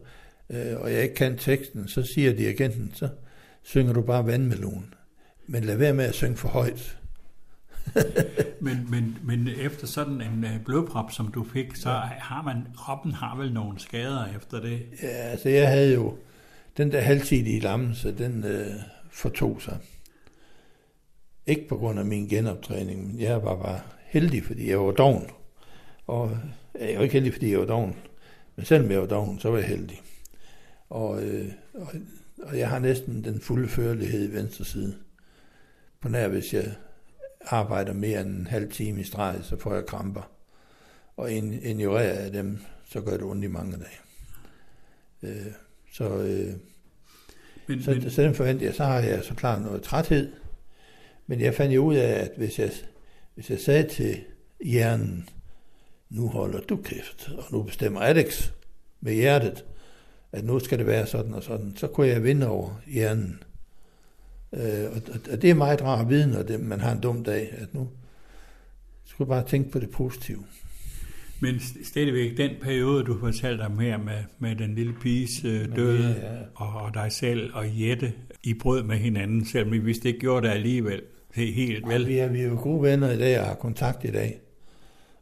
øh, 0.51 0.81
og 0.81 0.93
jeg 0.93 1.03
ikke 1.03 1.15
kan 1.15 1.39
teksten, 1.39 1.89
så 1.89 2.03
siger 2.03 2.33
dirigenten, 2.33 2.93
så 2.95 3.09
synger 3.63 3.93
du 3.93 4.03
bare 4.03 4.27
vandmelon. 4.27 4.95
Men 5.47 5.65
lad 5.65 5.77
være 5.77 5.95
med 5.95 6.05
at 6.05 6.15
synge 6.15 6.37
for 6.37 6.49
højt. 6.49 6.99
men, 8.61 8.87
men, 8.91 9.19
men 9.23 9.49
efter 9.49 9.87
sådan 9.87 10.21
en 10.21 10.45
uh, 10.45 10.65
blodprop, 10.65 11.13
som 11.13 11.29
du 11.33 11.47
fik, 11.53 11.77
så 11.77 11.91
har 12.19 12.43
man, 12.43 12.67
kroppen 12.77 13.13
har 13.13 13.37
vel 13.37 13.53
nogle 13.53 13.81
skader 13.81 14.27
efter 14.37 14.61
det? 14.61 14.83
Ja, 15.03 15.09
altså 15.09 15.49
jeg 15.49 15.69
havde 15.69 15.95
jo 15.95 16.17
den 16.77 16.93
der 16.93 17.01
halvtidige 17.01 17.61
lammelse, 17.61 18.19
den 18.19 18.45
øh, 18.45 18.67
fortog 19.11 19.63
sig. 19.63 19.79
Ikke 21.47 21.69
på 21.69 21.77
grund 21.77 21.99
af 21.99 22.05
min 22.05 22.29
genoptræning, 22.29 23.07
men 23.07 23.21
jeg 23.21 23.43
var 23.43 23.57
bare 23.57 23.81
heldig, 24.09 24.45
fordi 24.45 24.71
jeg 24.71 24.81
var 24.81 24.93
doven. 24.93 25.27
Og 26.07 26.39
jeg 26.81 26.97
var 26.97 27.03
ikke 27.03 27.13
heldig, 27.13 27.33
fordi 27.33 27.51
jeg 27.51 27.61
var 27.61 27.67
doven. 27.67 27.97
Men 28.57 28.65
selvom 28.65 28.91
jeg 28.91 29.01
var 29.01 29.07
doven, 29.07 29.39
så 29.39 29.51
var 29.51 29.59
jeg 29.59 29.67
heldig. 29.67 30.01
Og, 30.91 31.23
øh, 31.23 31.53
og, 31.75 31.89
og 32.43 32.59
jeg 32.59 32.69
har 32.69 32.79
næsten 32.79 33.25
den 33.25 33.41
fulde 33.41 33.69
førlighed 33.69 34.29
i 34.29 34.35
venstre 34.35 34.65
side. 34.65 34.97
På 36.01 36.09
nær, 36.09 36.29
hvis 36.29 36.55
jeg 36.55 36.75
arbejder 37.47 37.93
mere 37.93 38.21
end 38.21 38.31
en 38.31 38.47
halv 38.47 38.73
time 38.73 39.01
i 39.01 39.05
streg, 39.05 39.39
så 39.43 39.57
får 39.57 39.75
jeg 39.75 39.87
kramper. 39.87 40.31
Og 41.17 41.33
ignorerer 41.33 42.23
jeg 42.23 42.33
dem, 42.33 42.59
så 42.85 43.01
gør 43.01 43.13
det 43.13 43.23
ondt 43.23 43.45
i 43.45 43.49
mange 43.49 43.73
dage. 43.73 43.99
Øh, 45.23 45.53
så, 45.93 46.05
øh, 46.05 46.55
men, 47.67 47.83
så, 47.83 47.91
men... 47.91 48.11
så 48.11 48.23
den 48.23 48.35
forventer 48.35 48.67
jeg, 48.67 48.75
så 48.75 48.85
har 48.85 48.99
jeg 48.99 49.25
så 49.25 49.35
klart 49.35 49.63
noget 49.63 49.83
træthed. 49.83 50.33
Men 51.27 51.41
jeg 51.41 51.55
fandt 51.55 51.75
jo 51.75 51.85
ud 51.85 51.97
af, 51.97 52.25
at 52.25 52.31
hvis 52.37 52.59
jeg, 52.59 52.71
hvis 53.39 53.51
jeg 53.51 53.59
sagde 53.59 53.89
til 53.89 54.17
hjernen, 54.65 55.29
nu 56.11 56.29
holder 56.29 56.61
du 56.61 56.77
kæft, 56.77 57.31
og 57.39 57.45
nu 57.53 57.63
bestemmer 57.63 58.01
Alex 58.01 58.51
med 59.01 59.15
hjertet, 59.15 59.65
at 60.33 60.45
nu 60.45 60.59
skal 60.59 60.79
det 60.79 60.87
være 60.87 61.07
sådan 61.07 61.35
og 61.35 61.43
sådan, 61.43 61.77
så 61.77 61.87
kunne 61.87 62.07
jeg 62.07 62.25
vinde 62.25 62.49
over 62.49 62.81
hjernen. 62.87 63.43
Øh, 64.53 64.85
og, 64.93 65.03
og 65.33 65.43
det 65.43 65.51
er 65.51 65.55
meget 65.55 65.83
rart 65.83 66.01
at 66.01 66.09
vide, 66.09 66.27
når 66.27 66.43
det, 66.43 66.61
man 66.61 66.81
har 66.81 66.93
en 66.93 67.01
dum 67.01 67.25
dag, 67.25 67.55
at 67.59 67.75
nu 67.75 67.89
skal 69.05 69.27
bare 69.27 69.47
tænke 69.47 69.71
på 69.71 69.79
det 69.79 69.91
positive. 69.91 70.45
Men 71.41 71.61
stadigvæk 71.85 72.37
den 72.37 72.51
periode, 72.63 73.05
du 73.05 73.19
fortalte 73.21 73.63
om 73.63 73.79
her 73.79 73.99
med, 73.99 74.25
med 74.39 74.57
den 74.57 74.75
lille 74.75 74.95
piges 75.01 75.45
øh, 75.45 75.77
død, 75.77 75.99
ja, 75.99 76.09
ja. 76.09 76.37
Og, 76.55 76.83
og 76.83 76.95
dig 76.95 77.13
selv 77.13 77.55
og 77.55 77.81
Jette, 77.81 78.13
I 78.43 78.55
brød 78.55 78.83
med 78.83 78.97
hinanden, 78.97 79.47
selvom 79.47 79.75
I 79.75 79.79
vidste 79.79 80.09
ikke 80.09 80.21
gjorde 80.21 80.47
det 80.47 80.55
alligevel. 80.55 81.03
Det 81.35 81.49
er 81.49 81.53
helt 81.53 81.89
vel. 81.89 82.07
Vi 82.07 82.19
er, 82.19 82.29
vi 82.29 82.41
er 82.41 82.49
jo 82.49 82.59
gode 82.63 82.83
venner 82.83 83.11
i 83.11 83.19
dag 83.19 83.41
og 83.41 83.47
har 83.47 83.55
kontakt 83.55 84.05
i 84.05 84.11
dag. 84.11 84.41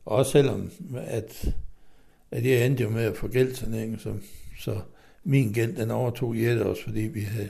Også 0.05 0.33
selvom, 0.33 0.71
at, 0.97 1.55
at 2.31 2.47
jeg 2.47 2.67
endte 2.67 2.83
jo 2.83 2.91
med 2.91 3.03
at 3.03 3.17
få 3.17 3.29
gældsanering, 3.29 4.01
så, 4.01 4.15
så 4.59 4.81
min 5.25 5.53
gæld, 5.53 5.77
den 5.77 5.91
overtog 5.91 6.43
Jette 6.43 6.67
også, 6.67 6.83
fordi 6.83 7.01
vi 7.01 7.21
havde 7.21 7.49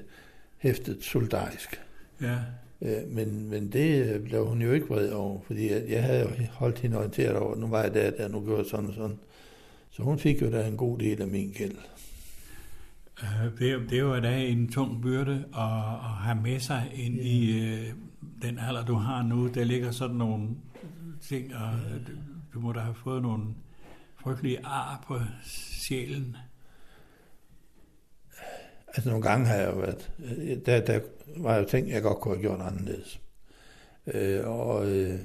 hæftet 0.59 1.05
solidarisk. 1.05 1.81
Ja. 2.21 2.37
Øh, 2.83 3.09
men, 3.09 3.51
men 3.51 3.73
det 3.73 4.25
blev 4.25 4.47
hun 4.47 4.63
jo 4.63 4.73
ikke 4.73 4.87
vred 4.87 5.11
over, 5.11 5.41
fordi 5.47 5.73
jeg 5.93 6.03
havde 6.03 6.21
jo 6.21 6.29
holdt 6.53 6.79
hende 6.79 6.97
orienteret 6.97 7.37
over, 7.37 7.57
nu 7.57 7.67
var 7.67 7.83
jeg 7.83 7.95
der, 7.95 8.11
der 8.11 8.29
nu 8.29 8.45
gjorde 8.45 8.69
sådan 8.69 8.87
og 8.87 8.95
sådan. 8.95 9.19
Så 9.91 10.03
hun 10.03 10.19
fik 10.19 10.43
jo 10.43 10.51
da 10.51 10.67
en 10.67 10.77
god 10.77 10.99
del 10.99 11.23
af 11.23 11.29
min 11.29 11.51
gæld. 11.51 11.77
Øh, 13.23 13.59
det, 13.59 13.91
det 13.91 14.05
var 14.05 14.21
da 14.21 14.39
en 14.39 14.73
tung 14.73 15.03
byrde 15.03 15.45
at, 15.55 15.63
at 16.05 16.17
have 16.25 16.39
med 16.43 16.61
sig 16.61 16.91
ind 16.95 17.15
ja. 17.15 17.23
i 17.23 17.61
øh, 17.61 17.93
den 18.43 18.59
alder, 18.59 18.85
du 18.85 18.95
har 18.95 19.23
nu. 19.23 19.49
Der 19.49 19.65
ligger 19.65 19.91
sådan 19.91 20.17
nogle 20.17 20.49
ting, 21.21 21.55
og 21.55 21.61
ja. 21.61 21.99
du 22.55 22.61
må 22.61 22.73
da 22.73 22.81
have 22.81 22.95
fået 22.95 23.23
nogle 23.23 23.45
frygtelige 24.21 24.67
ar 24.67 25.05
på 25.07 25.19
sjælen. 25.45 26.37
Altså 28.87 29.11
nogle 29.11 29.23
gange 29.23 29.47
har 29.47 29.55
jeg 29.55 29.75
jo 29.75 29.79
været, 29.79 30.13
der, 30.67 30.81
der 30.85 31.01
var 31.37 31.57
jo 31.57 31.65
ting, 31.65 31.91
jeg 31.91 32.03
godt 32.03 32.21
kunne 32.21 32.35
have 32.35 32.43
gjort 32.43 32.61
anderledes. 32.61 33.21
Øh, 34.07 34.47
og 34.47 34.91
øh, 34.91 35.19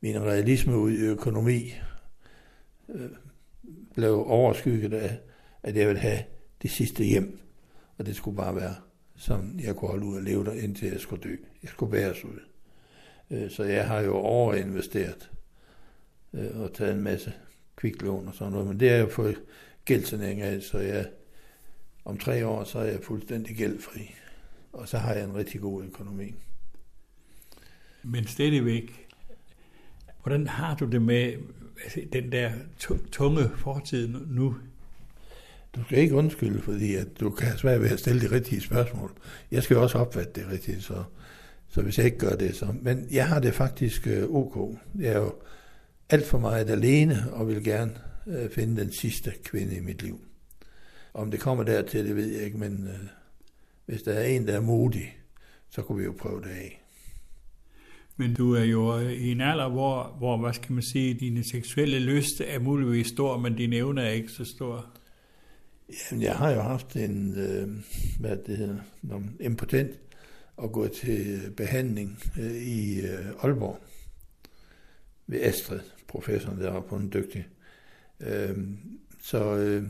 min 0.00 0.22
realisme 0.22 0.78
ud 0.78 0.92
i 0.92 1.00
økonomi 1.00 1.72
øh, 2.88 3.10
blev 3.94 4.24
overskygget 4.26 4.94
af, 4.94 5.18
at 5.62 5.76
jeg 5.76 5.86
ville 5.86 6.00
have 6.00 6.22
det 6.62 6.70
sidste 6.70 7.04
hjem. 7.04 7.40
Og 7.98 8.06
det 8.06 8.16
skulle 8.16 8.36
bare 8.36 8.56
være, 8.56 8.74
som 9.18 9.60
jeg 9.60 9.76
kunne 9.76 9.88
holde 9.88 10.06
ud 10.06 10.16
og 10.16 10.22
leve 10.22 10.44
der, 10.44 10.52
indtil 10.52 10.88
jeg 10.88 11.00
skulle 11.00 11.22
dø. 11.22 11.36
Jeg 11.62 11.70
skulle 11.70 11.92
bæres 11.92 12.24
ud. 12.24 12.40
Øh, 13.30 13.50
så 13.50 13.64
jeg 13.64 13.86
har 13.88 14.00
jo 14.00 14.14
overinvesteret 14.14 15.30
øh, 16.32 16.60
og 16.60 16.74
taget 16.74 16.94
en 16.94 17.02
masse 17.02 17.32
kviklån 17.76 18.28
og 18.28 18.34
sådan 18.34 18.52
noget. 18.52 18.66
Men 18.66 18.80
det 18.80 18.90
er 18.90 18.96
jo 18.96 19.08
fået 19.08 19.42
gældsanering 19.84 20.40
af, 20.40 20.62
så 20.62 20.78
jeg 20.78 21.06
om 22.04 22.18
tre 22.18 22.46
år, 22.46 22.64
så 22.64 22.78
er 22.78 22.84
jeg 22.84 23.00
fuldstændig 23.02 23.56
gældfri. 23.56 24.14
Og 24.72 24.88
så 24.88 24.98
har 24.98 25.14
jeg 25.14 25.24
en 25.24 25.34
rigtig 25.34 25.60
god 25.60 25.84
økonomi. 25.84 26.34
Men 28.02 28.26
stadigvæk, 28.26 29.08
hvordan 30.22 30.46
har 30.46 30.76
du 30.76 30.86
det 30.86 31.02
med 31.02 31.32
altså, 31.82 32.00
den 32.12 32.32
der 32.32 32.52
tunge 33.10 33.48
fortid 33.56 34.08
nu? 34.08 34.56
Du 35.78 35.84
skal 35.84 35.98
ikke 35.98 36.14
undskylde, 36.14 36.62
fordi 36.62 36.94
at 36.94 37.20
du 37.20 37.30
kan 37.30 37.46
have 37.46 37.58
svært 37.58 37.80
ved 37.80 37.90
at 37.90 37.98
stille 37.98 38.20
de 38.20 38.30
rigtige 38.30 38.60
spørgsmål. 38.60 39.12
Jeg 39.50 39.62
skal 39.62 39.74
jo 39.74 39.82
også 39.82 39.98
opfatte 39.98 40.40
det 40.40 40.50
rigtigt, 40.52 40.82
så, 40.82 41.04
så 41.68 41.82
hvis 41.82 41.98
jeg 41.98 42.06
ikke 42.06 42.18
gør 42.18 42.36
det, 42.36 42.56
så... 42.56 42.74
Men 42.82 43.06
jeg 43.10 43.28
har 43.28 43.40
det 43.40 43.54
faktisk 43.54 44.06
øh, 44.06 44.24
ok. 44.30 44.78
Jeg 44.98 45.12
er 45.12 45.18
jo 45.18 45.34
alt 46.10 46.26
for 46.26 46.38
meget 46.38 46.70
alene, 46.70 47.32
og 47.32 47.48
vil 47.48 47.64
gerne 47.64 47.92
øh, 48.26 48.50
finde 48.50 48.80
den 48.80 48.92
sidste 48.92 49.32
kvinde 49.44 49.76
i 49.76 49.80
mit 49.80 50.02
liv. 50.02 50.20
Om 51.14 51.30
det 51.30 51.40
kommer 51.40 51.64
dertil, 51.64 52.06
det 52.06 52.16
ved 52.16 52.26
jeg 52.26 52.42
ikke, 52.42 52.58
men 52.58 52.88
øh, 52.88 53.08
hvis 53.86 54.02
der 54.02 54.12
er 54.12 54.24
en, 54.24 54.46
der 54.46 54.56
er 54.56 54.60
modig, 54.60 55.18
så 55.70 55.82
kunne 55.82 55.98
vi 55.98 56.04
jo 56.04 56.14
prøve 56.18 56.40
det 56.40 56.50
af. 56.50 56.82
Men 58.16 58.34
du 58.34 58.54
er 58.54 58.64
jo 58.64 58.98
øh, 58.98 59.12
i 59.12 59.30
en 59.30 59.40
alder, 59.40 59.68
hvor, 59.68 60.16
hvor 60.18 60.36
hvad 60.36 60.52
skal 60.52 60.72
man 60.72 60.82
sige, 60.82 61.14
dine 61.14 61.44
seksuelle 61.44 61.98
lyst 61.98 62.40
er 62.46 62.58
muligvis 62.58 63.06
stor, 63.06 63.38
men 63.38 63.56
dine 63.56 63.76
evner 63.76 64.02
er 64.02 64.10
ikke 64.10 64.28
så 64.28 64.44
stor. 64.56 64.86
Jamen, 65.88 66.22
jeg 66.22 66.36
har 66.36 66.50
jo 66.50 66.60
haft 66.60 66.96
en, 66.96 67.38
øh, 67.38 67.68
hvad 68.20 68.36
det 68.36 68.56
hedder, 68.56 68.80
en 69.02 69.36
impotent 69.40 69.98
og 70.56 70.72
gået 70.72 70.92
til 70.92 71.50
behandling 71.56 72.22
øh, 72.38 72.54
i 72.54 73.00
øh, 73.00 73.26
Aalborg 73.42 73.78
ved 75.26 75.40
Astrid, 75.40 75.80
professoren 76.08 76.60
der 76.60 76.70
var 76.70 76.80
på 76.80 76.96
en 76.96 77.12
dygtig. 77.12 77.48
Øh, 78.20 78.58
så 79.22 79.56
øh, 79.56 79.84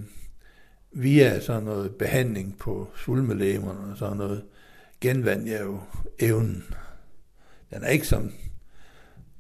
via 0.93 1.41
sådan 1.41 1.63
noget 1.63 1.95
behandling 1.95 2.59
på 2.59 2.91
svulmelæmerne 2.97 3.93
og 3.93 3.99
sådan 3.99 4.17
noget, 4.17 4.45
genvandt 5.01 5.49
jeg 5.49 5.61
jo 5.61 5.81
evnen. 6.19 6.65
Den 7.71 7.83
er 7.83 7.89
ikke 7.89 8.07
som, 8.07 8.33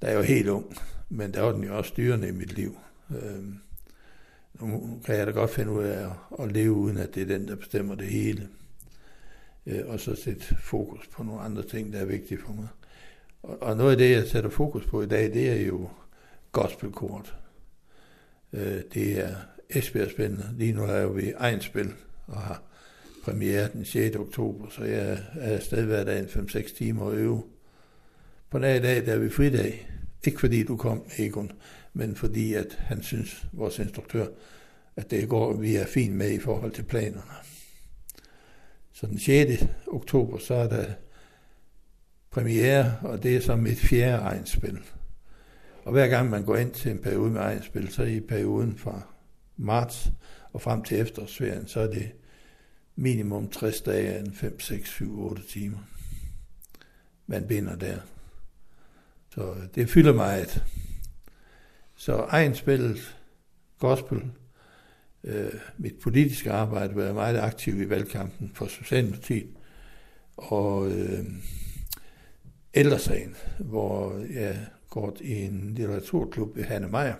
der 0.03 0.09
er 0.09 0.15
jo 0.15 0.23
helt 0.23 0.49
ung, 0.49 0.77
men 1.09 1.35
der 1.35 1.41
var 1.41 1.53
den 1.53 1.65
jo 1.65 1.77
også 1.77 1.89
styrende 1.89 2.29
i 2.29 2.33
mit 2.33 2.53
liv. 2.53 2.79
Øh, 3.11 3.45
nu 4.61 5.01
kan 5.05 5.17
jeg 5.17 5.27
da 5.27 5.33
godt 5.33 5.51
finde 5.51 5.71
ud 5.71 5.85
af 5.85 6.11
at, 6.41 6.53
leve 6.53 6.73
uden, 6.73 6.97
at 6.97 7.15
det 7.15 7.23
er 7.23 7.27
den, 7.39 7.49
der 7.49 7.57
bestemmer 7.57 7.95
det 7.95 8.07
hele. 8.07 8.49
Øh, 9.67 9.83
og 9.87 10.01
så 10.01 10.15
sætte 10.15 10.57
fokus 10.61 11.09
på 11.09 11.23
nogle 11.23 11.41
andre 11.41 11.63
ting, 11.63 11.93
der 11.93 11.99
er 11.99 12.05
vigtige 12.05 12.39
for 12.47 12.53
mig. 12.53 12.69
Og, 13.43 13.63
og 13.63 13.77
noget 13.77 13.91
af 13.91 13.97
det, 13.97 14.11
jeg 14.11 14.27
sætter 14.27 14.51
fokus 14.51 14.87
på 14.87 15.03
i 15.03 15.07
dag, 15.07 15.25
det 15.25 15.51
er 15.51 15.67
jo 15.67 15.89
gospelkort. 16.53 17.37
Øh, 18.53 18.81
det 18.95 19.21
er 19.21 19.35
Esbjerg 19.71 20.11
spændende. 20.11 20.47
Lige 20.57 20.73
nu 20.73 20.83
er 20.83 21.07
vi 21.07 21.31
Ejnspil 21.31 21.93
og 22.27 22.41
har 22.41 22.63
premiere 23.25 23.69
den 23.73 23.85
6. 23.85 24.17
oktober, 24.17 24.69
så 24.71 24.85
jeg 24.85 25.19
er 25.39 25.55
afsted 25.55 25.85
hver 25.85 26.05
dag 26.05 26.25
5-6 26.25 26.77
timer 26.77 27.03
og 27.03 27.17
øve. 27.17 27.43
På 28.51 28.59
den 28.59 28.83
dag, 28.83 29.07
der 29.07 29.13
er 29.13 29.19
vi 29.19 29.31
fridag. 29.31 29.91
Ikke 30.25 30.41
fordi 30.41 30.63
du 30.63 30.77
kom, 30.77 31.03
Egon, 31.19 31.53
men 31.99 32.16
fordi 32.16 32.55
at 32.55 32.78
han 32.78 33.03
synes, 33.03 33.46
vores 33.53 33.78
instruktør, 33.78 34.26
at 34.96 35.11
det 35.11 35.28
går, 35.28 35.53
vi 35.53 35.76
er 35.76 35.86
fint 35.86 36.14
med 36.14 36.30
i 36.30 36.38
forhold 36.38 36.72
til 36.72 36.82
planerne. 36.82 37.32
Så 38.92 39.07
den 39.07 39.18
6. 39.18 39.66
oktober, 39.86 40.38
så 40.38 40.55
er 40.55 40.68
der 40.68 40.84
premiere, 42.30 42.96
og 43.03 43.22
det 43.22 43.36
er 43.36 43.40
som 43.40 43.66
et 43.66 43.78
fjerde 43.78 44.22
egenspil. 44.22 44.78
Og 45.84 45.92
hver 45.92 46.09
gang 46.09 46.30
man 46.30 46.44
går 46.44 46.57
ind 46.57 46.72
til 46.72 46.90
en 46.90 46.99
periode 46.99 47.30
med 47.30 47.40
egenspil, 47.40 47.88
så 47.88 48.03
i 48.03 48.20
perioden 48.20 48.78
fra 48.78 49.03
marts 49.57 50.12
og 50.53 50.62
frem 50.62 50.82
til 50.82 51.01
efterårsferien, 51.01 51.68
så 51.68 51.80
er 51.80 51.90
det 51.90 52.12
minimum 52.96 53.51
60 53.51 53.80
dage, 53.80 54.18
en 54.18 54.32
5, 54.32 54.61
6, 54.61 54.88
7, 54.88 55.20
8 55.20 55.42
timer. 55.49 55.78
Man 57.26 57.46
binder 57.46 57.76
der. 57.76 57.99
Så 59.34 59.55
det 59.74 59.90
fylder 59.90 60.12
meget. 60.12 60.64
Så 62.01 62.12
egenspillet, 62.12 63.16
gospel, 63.78 64.22
øh, 65.24 65.53
mit 65.78 65.94
politiske 66.03 66.53
arbejde, 66.53 66.94
var 66.94 67.03
jeg 67.03 67.14
meget 67.14 67.38
aktiv 67.38 67.82
i 67.82 67.88
valgkampen 67.88 68.51
for 68.55 68.66
Socialdemokratiet, 68.66 69.49
og 70.36 70.90
øh, 70.90 71.26
ældresagen, 72.74 73.36
hvor 73.59 74.24
jeg 74.34 74.66
går 74.90 75.16
i 75.20 75.32
en 75.32 75.74
litteraturklub 75.74 76.57
ved 76.57 76.64
Hanne 76.64 76.88
Meier, 76.88 77.16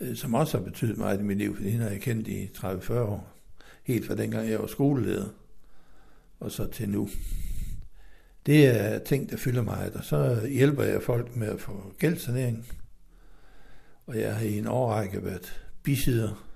øh, 0.00 0.16
som 0.16 0.34
også 0.34 0.58
har 0.58 0.64
betydet 0.64 0.98
meget 0.98 1.20
i 1.20 1.22
mit 1.22 1.38
liv, 1.38 1.56
fordi 1.56 1.70
hende 1.70 1.84
har 1.84 1.92
jeg 1.92 2.00
kendt 2.00 2.28
i 2.28 2.46
30-40 2.46 2.92
år, 2.92 3.32
helt 3.84 4.06
fra 4.06 4.14
dengang 4.14 4.50
jeg 4.50 4.60
var 4.60 4.66
skoleleder, 4.66 5.28
og 6.40 6.50
så 6.50 6.70
til 6.70 6.88
nu. 6.88 7.08
Det 8.46 8.66
er 8.66 8.98
ting, 8.98 9.30
der 9.30 9.36
fylder 9.36 9.62
mig, 9.62 9.90
og 9.94 10.04
så 10.04 10.46
hjælper 10.46 10.82
jeg 10.82 11.02
folk 11.02 11.36
med 11.36 11.48
at 11.48 11.60
få 11.60 11.94
gældsanering, 11.98 12.66
og 14.06 14.20
jeg 14.20 14.36
har 14.36 14.44
i 14.46 14.58
en 14.58 14.66
årrække 14.66 15.24
været 15.24 15.60
bisider 15.82 16.46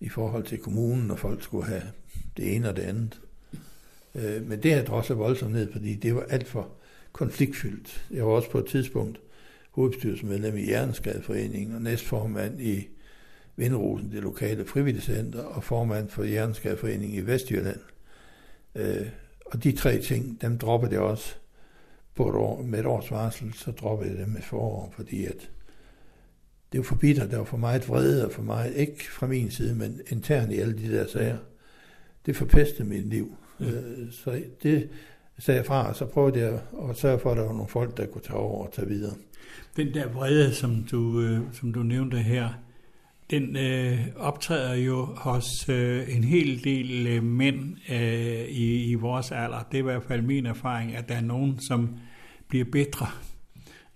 i 0.00 0.08
forhold 0.08 0.44
til 0.44 0.58
kommunen, 0.58 1.06
når 1.06 1.16
folk 1.16 1.42
skulle 1.42 1.66
have 1.66 1.82
det 2.36 2.56
ene 2.56 2.68
og 2.68 2.76
det 2.76 2.82
andet. 2.82 3.20
Øh, 4.14 4.48
men 4.48 4.62
det 4.62 4.74
har 4.74 4.82
drosset 4.82 5.18
voldsomt 5.18 5.52
ned, 5.52 5.72
fordi 5.72 5.94
det 5.94 6.14
var 6.14 6.22
alt 6.22 6.48
for 6.48 6.68
konfliktfyldt. 7.12 8.06
Jeg 8.10 8.26
var 8.26 8.32
også 8.32 8.50
på 8.50 8.58
et 8.58 8.66
tidspunkt 8.66 9.20
hovedbestyrelsesmedlem 9.70 10.56
i 10.56 10.64
Hjerneskadeforeningen 10.64 11.74
og 11.74 11.82
næstformand 11.82 12.60
i 12.60 12.88
Vindrosen, 13.56 14.12
det 14.12 14.22
lokale 14.22 14.66
frivilligcenter, 14.66 15.42
og 15.42 15.64
formand 15.64 16.08
for 16.08 16.24
Hjerneskadeforeningen 16.24 17.18
i 17.18 17.26
Vestjylland. 17.26 17.80
Øh, 18.74 19.06
og 19.46 19.64
de 19.64 19.72
tre 19.72 20.02
ting, 20.02 20.42
dem 20.42 20.58
droppede 20.58 20.92
jeg 20.92 21.00
også 21.00 21.34
på 22.14 22.28
et 22.28 22.34
år, 22.34 22.62
med 22.62 22.78
et 22.78 22.86
års 22.86 23.10
varsel, 23.10 23.52
så 23.54 23.70
droppede 23.70 24.10
jeg 24.10 24.18
dem 24.18 24.28
med 24.28 24.42
forår, 24.42 24.92
fordi 24.96 25.24
at 25.24 25.50
det 26.76 26.84
var 26.84 26.88
for 26.88 26.96
bitter, 26.96 27.26
der 27.26 27.36
var 27.36 27.44
for 27.44 27.56
meget 27.56 27.88
vrede 27.88 28.26
og 28.26 28.32
for 28.32 28.42
meget, 28.42 28.74
ikke 28.76 29.10
fra 29.10 29.26
min 29.26 29.50
side, 29.50 29.74
men 29.74 30.00
internt 30.10 30.52
i 30.52 30.58
alle 30.58 30.78
de 30.78 30.92
der 30.92 31.06
sager. 31.06 31.36
Det 32.26 32.36
forpestede 32.36 32.88
mit 32.88 33.06
liv. 33.06 33.36
Øh, 33.60 34.12
så 34.12 34.42
det 34.62 34.88
sagde 35.38 35.58
jeg 35.58 35.66
fra, 35.66 35.88
og 35.88 35.96
så 35.96 36.06
prøvede 36.06 36.40
jeg 36.40 36.60
at 36.90 36.96
sørge 36.96 37.18
for, 37.18 37.30
at 37.30 37.36
der 37.36 37.42
var 37.42 37.52
nogle 37.52 37.68
folk, 37.68 37.96
der 37.96 38.06
kunne 38.06 38.22
tage 38.22 38.36
over 38.36 38.66
og 38.66 38.72
tage 38.72 38.88
videre. 38.88 39.14
Den 39.76 39.94
der 39.94 40.08
vrede, 40.08 40.54
som 40.54 40.86
du, 40.90 41.20
øh, 41.20 41.40
som 41.52 41.72
du 41.72 41.82
nævnte 41.82 42.18
her, 42.18 42.48
den 43.30 43.56
øh, 43.56 43.98
optræder 44.16 44.74
jo 44.74 45.04
hos 45.04 45.68
øh, 45.68 46.16
en 46.16 46.24
hel 46.24 46.64
del 46.64 47.06
øh, 47.06 47.22
mænd 47.22 47.76
øh, 47.90 48.48
i, 48.48 48.90
i 48.90 48.94
vores 48.94 49.32
alder. 49.32 49.68
Det 49.72 49.74
er 49.74 49.82
i 49.82 49.82
hvert 49.82 50.04
fald 50.08 50.22
min 50.22 50.46
erfaring, 50.46 50.96
at 50.96 51.08
der 51.08 51.14
er 51.14 51.20
nogen, 51.20 51.58
som 51.68 51.96
bliver 52.48 52.64
bedre. 52.72 53.06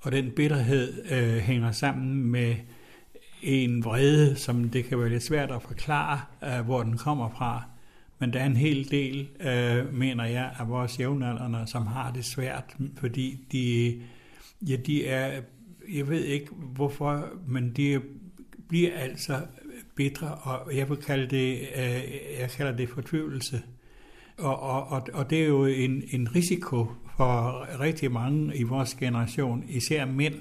Og 0.01 0.13
den 0.13 0.31
bitterhed 0.31 1.13
øh, 1.13 1.37
hænger 1.37 1.73
sammen 1.73 2.25
med 2.31 2.57
en 3.43 3.85
vrede, 3.85 4.37
som 4.37 4.69
det 4.69 4.85
kan 4.85 5.01
være 5.01 5.09
lidt 5.09 5.23
svært 5.23 5.51
at 5.51 5.63
forklare, 5.63 6.21
øh, 6.45 6.65
hvor 6.65 6.83
den 6.83 6.97
kommer 6.97 7.29
fra. 7.29 7.63
Men 8.19 8.33
der 8.33 8.41
er 8.41 8.47
en 8.47 8.57
hel 8.57 8.91
del, 8.91 9.29
øh, 9.41 9.95
mener 9.95 10.25
jeg, 10.25 10.55
af 10.59 10.69
vores 10.69 11.01
jævnaldrende, 11.01 11.63
som 11.67 11.87
har 11.87 12.13
det 12.13 12.25
svært, 12.25 12.77
fordi 12.97 13.39
de, 13.53 14.01
ja, 14.69 14.77
de 14.77 15.07
er, 15.07 15.43
jeg 15.93 16.09
ved 16.09 16.25
ikke 16.25 16.51
hvorfor, 16.53 17.29
men 17.47 17.73
de 17.73 18.01
bliver 18.69 18.91
altså 18.95 19.41
bedre, 19.95 20.35
og 20.35 20.77
jeg 20.77 20.89
vil 20.89 20.97
kalde 20.97 21.27
det, 21.27 21.59
øh, 21.77 22.41
jeg 22.41 22.51
kalder 22.57 22.77
det 22.77 22.89
fortvivlelse. 22.89 23.63
Og, 24.39 24.61
og, 24.61 24.87
og, 24.89 25.09
og 25.13 25.31
det 25.31 25.43
er 25.43 25.47
jo 25.47 25.65
en, 25.65 26.03
en 26.11 26.35
risiko 26.35 26.87
for 27.21 27.81
rigtig 27.81 28.13
mange 28.13 28.57
i 28.57 28.63
vores 28.63 28.95
generation, 28.95 29.65
især 29.69 30.05
mænd, 30.05 30.35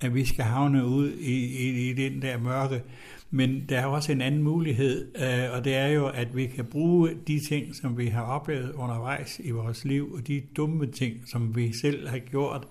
at 0.00 0.14
vi 0.14 0.24
skal 0.24 0.44
havne 0.44 0.86
ud 0.86 1.12
i, 1.12 1.44
i, 1.44 1.90
i 1.90 1.92
den 1.92 2.22
der 2.22 2.38
mørke. 2.38 2.82
Men 3.30 3.64
der 3.68 3.78
er 3.78 3.86
også 3.86 4.12
en 4.12 4.20
anden 4.20 4.42
mulighed, 4.42 5.12
øh, 5.16 5.56
og 5.56 5.64
det 5.64 5.74
er 5.74 5.86
jo, 5.86 6.06
at 6.06 6.36
vi 6.36 6.46
kan 6.46 6.64
bruge 6.64 7.10
de 7.26 7.40
ting, 7.48 7.74
som 7.74 7.98
vi 7.98 8.06
har 8.06 8.22
oplevet 8.22 8.72
undervejs 8.72 9.40
i 9.44 9.50
vores 9.50 9.84
liv, 9.84 10.12
og 10.12 10.26
de 10.26 10.42
dumme 10.56 10.86
ting, 10.86 11.16
som 11.26 11.56
vi 11.56 11.72
selv 11.72 12.08
har 12.08 12.18
gjort, 12.18 12.66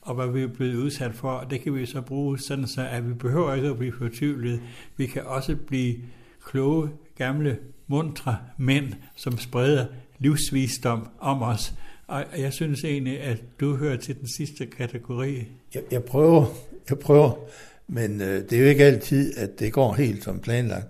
og 0.00 0.14
hvad 0.14 0.28
vi 0.28 0.42
er 0.42 0.54
blevet 0.54 0.74
udsat 0.74 1.14
for, 1.14 1.46
det 1.50 1.60
kan 1.60 1.74
vi 1.74 1.86
så 1.86 2.00
bruge 2.00 2.38
sådan, 2.38 2.66
så 2.66 2.82
at 2.82 3.08
vi 3.08 3.14
behøver 3.14 3.54
ikke 3.54 3.68
at 3.68 3.78
blive 3.78 3.92
fortvivlet. 3.98 4.60
Vi 4.96 5.06
kan 5.06 5.22
også 5.26 5.56
blive 5.56 5.96
kloge, 6.44 6.88
gamle, 7.18 7.58
mundre 7.86 8.36
mænd, 8.58 8.92
som 9.16 9.38
spreder 9.38 9.86
livsvisdom 10.18 11.08
om 11.18 11.42
os. 11.42 11.74
Og 12.10 12.24
jeg 12.38 12.52
synes 12.52 12.84
egentlig, 12.84 13.20
at 13.20 13.42
du 13.60 13.76
hører 13.76 13.96
til 13.96 14.18
den 14.20 14.28
sidste 14.28 14.66
kategori. 14.66 15.46
Jeg, 15.74 15.82
jeg 15.90 16.04
prøver, 16.04 16.46
jeg 16.90 16.98
prøver, 16.98 17.48
men 17.88 18.20
øh, 18.20 18.42
det 18.50 18.52
er 18.52 18.60
jo 18.60 18.66
ikke 18.66 18.84
altid, 18.84 19.38
at 19.38 19.58
det 19.58 19.72
går 19.72 19.92
helt 19.92 20.24
som 20.24 20.40
planlagt. 20.40 20.86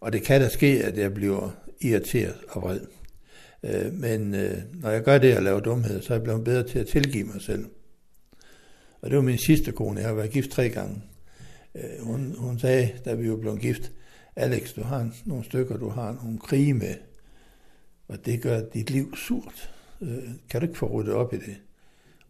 Og 0.00 0.12
det 0.12 0.22
kan 0.22 0.40
da 0.40 0.48
ske, 0.48 0.84
at 0.84 0.98
jeg 0.98 1.14
bliver 1.14 1.50
irriteret 1.80 2.36
og 2.48 2.62
vred. 2.62 2.80
Øh, 3.62 3.92
men 3.92 4.34
øh, 4.34 4.56
når 4.74 4.90
jeg 4.90 5.02
gør 5.02 5.18
det 5.18 5.36
og 5.36 5.42
laver 5.42 5.60
dumheder, 5.60 6.00
så 6.00 6.12
er 6.12 6.16
jeg 6.16 6.24
blevet 6.24 6.44
bedre 6.44 6.68
til 6.68 6.78
at 6.78 6.86
tilgive 6.86 7.24
mig 7.24 7.42
selv. 7.42 7.64
Og 9.00 9.10
det 9.10 9.16
var 9.16 9.22
min 9.22 9.38
sidste 9.38 9.72
kone, 9.72 10.00
jeg 10.00 10.08
har 10.08 10.14
været 10.14 10.30
gift 10.30 10.50
tre 10.50 10.68
gange. 10.68 11.02
Øh, 11.74 12.00
hun, 12.00 12.34
hun 12.38 12.58
sagde, 12.58 12.90
da 13.04 13.14
vi 13.14 13.30
var 13.30 13.36
blevet 13.36 13.60
gift, 13.60 13.92
Alex, 14.36 14.74
du 14.74 14.82
har 14.82 15.10
nogle 15.24 15.44
stykker, 15.44 15.76
du 15.76 15.88
har 15.88 16.12
nogle 16.22 16.38
krige 16.38 16.74
med, 16.74 16.94
og 18.08 18.26
det 18.26 18.42
gør 18.42 18.60
dit 18.74 18.90
liv 18.90 19.16
surt. 19.16 19.70
Øh, 20.00 20.28
kan 20.50 20.60
du 20.60 20.66
ikke 20.66 20.78
få 20.78 20.86
ryddet 20.86 21.14
op 21.14 21.34
i 21.34 21.36
det? 21.36 21.56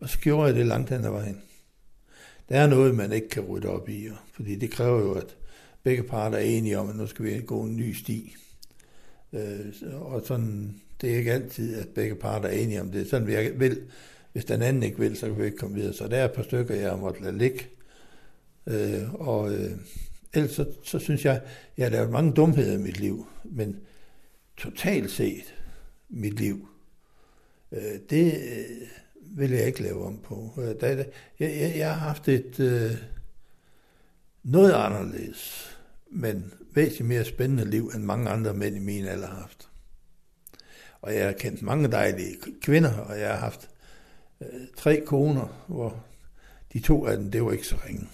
Og 0.00 0.08
så 0.08 0.18
gjorde 0.18 0.46
jeg 0.46 0.54
det 0.54 0.66
langt 0.66 0.90
hen 0.90 1.04
ad 1.04 1.10
vejen. 1.10 1.42
Der 2.48 2.60
er 2.60 2.66
noget, 2.66 2.94
man 2.94 3.12
ikke 3.12 3.28
kan 3.28 3.42
rydde 3.42 3.68
op 3.68 3.88
i, 3.88 4.08
fordi 4.32 4.56
det 4.56 4.70
kræver 4.70 5.00
jo, 5.00 5.12
at 5.12 5.36
begge 5.82 6.02
parter 6.02 6.38
er 6.38 6.42
enige 6.42 6.78
om, 6.78 6.88
at 6.88 6.96
nu 6.96 7.06
skal 7.06 7.24
vi 7.24 7.40
gå 7.40 7.62
en 7.62 7.76
ny 7.76 7.92
sti. 7.92 8.36
Øh, 9.32 9.72
og 9.94 10.22
sådan, 10.24 10.80
det 11.00 11.12
er 11.12 11.16
ikke 11.16 11.32
altid, 11.32 11.76
at 11.76 11.88
begge 11.88 12.14
parter 12.14 12.48
er 12.48 12.52
enige 12.52 12.80
om 12.80 12.90
det. 12.90 13.08
Sådan 13.10 13.26
vi 13.26 13.50
vil. 13.56 13.82
Hvis 14.32 14.44
den 14.44 14.62
anden 14.62 14.82
ikke 14.82 14.98
vil, 14.98 15.16
så 15.16 15.26
kan 15.26 15.38
vi 15.38 15.44
ikke 15.44 15.56
komme 15.56 15.76
videre. 15.76 15.92
Så 15.92 16.08
der 16.08 16.16
er 16.16 16.24
et 16.24 16.32
par 16.32 16.42
stykker, 16.42 16.74
jeg 16.74 16.90
har 16.90 16.96
måttet 16.96 17.22
lade 17.22 17.38
ligge. 17.38 17.66
Øh, 18.66 19.14
og 19.14 19.54
øh, 19.54 19.70
ellers 20.34 20.50
så, 20.50 20.66
så 20.84 20.98
synes 20.98 21.24
jeg, 21.24 21.42
jeg 21.76 21.86
har 21.86 21.90
lavet 21.90 22.10
mange 22.10 22.32
dumheder 22.32 22.74
i 22.74 22.78
mit 22.78 23.00
liv, 23.00 23.26
men 23.44 23.80
totalt 24.56 25.10
set 25.10 25.54
mit 26.08 26.40
liv, 26.40 26.68
Øh, 27.72 28.00
det 28.10 28.34
øh, 28.34 28.88
vil 29.20 29.50
jeg 29.50 29.66
ikke 29.66 29.82
lave 29.82 30.06
om 30.06 30.18
på. 30.18 30.52
Øh, 30.58 30.80
der, 30.80 30.88
jeg, 30.88 31.06
jeg, 31.38 31.72
jeg 31.76 31.94
har 31.94 32.06
haft 32.06 32.28
et 32.28 32.60
øh, 32.60 32.92
noget 34.42 34.72
anderledes, 34.72 35.70
men 36.10 36.52
væsentligt 36.74 37.08
mere 37.08 37.24
spændende 37.24 37.70
liv, 37.70 37.90
end 37.94 38.04
mange 38.04 38.30
andre 38.30 38.54
mænd 38.54 38.76
i 38.76 38.78
min 38.78 39.04
alder 39.04 39.26
har 39.26 39.40
haft. 39.40 39.68
Og 41.00 41.14
jeg 41.14 41.24
har 41.24 41.32
kendt 41.32 41.62
mange 41.62 41.90
dejlige 41.90 42.36
kvinder, 42.62 42.94
og 42.98 43.20
jeg 43.20 43.28
har 43.28 43.36
haft 43.36 43.70
øh, 44.40 44.60
tre 44.76 45.02
koner, 45.06 45.64
hvor 45.66 46.04
de 46.72 46.80
to 46.80 47.06
af 47.06 47.16
dem, 47.16 47.30
det 47.30 47.44
var 47.44 47.52
ikke 47.52 47.66
så 47.66 47.76
ringe. 47.86 48.08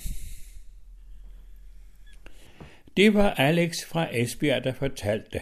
Det 2.97 3.15
var 3.15 3.31
Alex 3.31 3.85
fra 3.85 4.17
Esbjerg, 4.17 4.65
der 4.65 4.73
fortalte. 4.73 5.41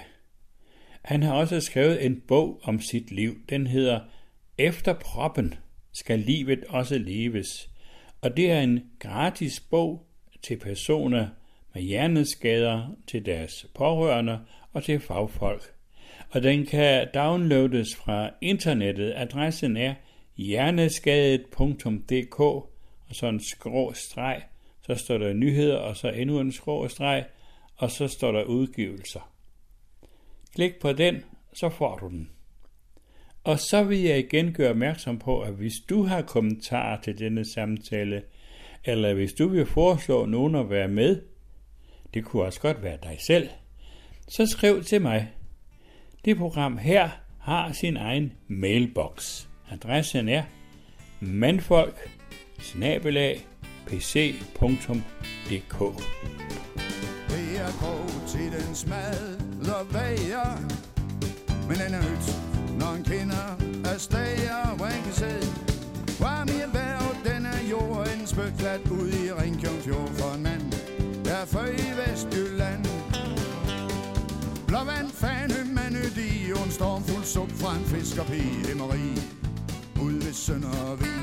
Han 1.02 1.22
har 1.22 1.34
også 1.34 1.60
skrevet 1.60 2.06
en 2.06 2.22
bog 2.28 2.60
om 2.62 2.80
sit 2.80 3.10
liv. 3.10 3.36
Den 3.48 3.66
hedder 3.66 4.00
Efter 4.58 4.92
proppen 4.92 5.54
skal 5.92 6.18
livet 6.18 6.64
også 6.68 6.98
leves. 6.98 7.70
Og 8.20 8.36
det 8.36 8.50
er 8.50 8.60
en 8.60 8.80
gratis 8.98 9.60
bog 9.60 10.06
til 10.42 10.56
personer 10.56 11.28
med 11.74 11.82
hjerneskader, 11.82 12.96
til 13.06 13.26
deres 13.26 13.66
pårørende 13.74 14.38
og 14.72 14.84
til 14.84 15.00
fagfolk. 15.00 15.74
Og 16.30 16.42
den 16.42 16.66
kan 16.66 17.08
downloades 17.14 17.96
fra 17.96 18.30
internettet. 18.40 19.12
Adressen 19.16 19.76
er 19.76 19.94
hjerneskadet.dk 20.36 22.40
og 22.40 22.70
så 23.10 23.26
en 23.26 23.40
skrå 23.40 23.92
streg. 23.92 24.42
Så 24.86 24.94
står 24.94 25.18
der 25.18 25.32
nyheder 25.32 25.76
og 25.76 25.96
så 25.96 26.08
endnu 26.08 26.40
en 26.40 26.52
skrå 26.52 26.88
streg 26.88 27.24
og 27.76 27.90
så 27.90 28.08
står 28.08 28.32
der 28.32 28.44
udgivelser. 28.44 29.31
Klik 30.54 30.80
på 30.80 30.92
den, 30.92 31.24
så 31.52 31.68
får 31.68 31.96
du 31.96 32.08
den. 32.08 32.30
Og 33.44 33.58
så 33.58 33.84
vil 33.84 34.00
jeg 34.00 34.18
igen 34.18 34.52
gøre 34.52 34.70
opmærksom 34.70 35.18
på, 35.18 35.40
at 35.40 35.52
hvis 35.52 35.74
du 35.88 36.02
har 36.02 36.22
kommentarer 36.22 37.00
til 37.00 37.18
denne 37.18 37.44
samtale, 37.44 38.22
eller 38.84 39.14
hvis 39.14 39.32
du 39.32 39.48
vil 39.48 39.66
foreslå 39.66 40.26
nogen 40.26 40.54
at 40.54 40.70
være 40.70 40.88
med, 40.88 41.22
det 42.14 42.24
kunne 42.24 42.42
også 42.42 42.60
godt 42.60 42.82
være 42.82 42.98
dig 43.02 43.16
selv, 43.26 43.48
så 44.28 44.46
skriv 44.46 44.82
til 44.82 45.02
mig. 45.02 45.28
Det 46.24 46.36
program 46.36 46.78
her 46.78 47.08
har 47.40 47.72
sin 47.72 47.96
egen 47.96 48.32
mailbox. 48.48 49.46
Adressen 49.70 50.28
er 50.28 50.42
mandfolk 51.20 52.10
pc.dk 53.86 54.32
jeg 57.62 57.70
er 57.70 58.26
til 58.28 58.52
den 58.52 58.74
smal 58.74 59.38
bager. 59.92 60.50
Men 61.68 61.76
den 61.76 61.94
er 61.94 62.02
nyt, 62.10 62.26
når 62.80 62.92
en 62.92 63.04
kender 63.04 63.46
er 63.84 63.98
stager 63.98 64.76
Hvor 64.76 64.86
han 64.86 65.02
kan 65.02 65.12
se 65.12 65.32
Varm 66.20 66.48
i 66.48 66.60
erhverv, 66.66 67.16
den 67.24 67.46
er 67.46 67.60
jorden 67.70 68.26
Spøgklat 68.26 68.80
ud 68.90 69.08
i 69.08 69.32
Ringkjønfjord 69.32 70.10
For 70.18 70.34
en 70.34 70.42
mand, 70.42 70.72
der 71.24 71.34
er 71.34 71.44
født 71.44 71.80
i 71.80 71.90
Vestjylland. 71.98 72.84
Blåvand, 74.66 75.10
fane, 75.10 75.58
manødi 75.74 76.52
Og 76.56 76.64
en 76.64 76.70
stormfuld 76.70 77.24
sup 77.24 77.50
fra 77.50 77.76
en 77.76 77.84
fiskerpige 77.84 78.70
Emmerie 78.72 79.22
Ud 80.02 80.12
ved 80.12 80.32
Søndervig. 80.32 81.22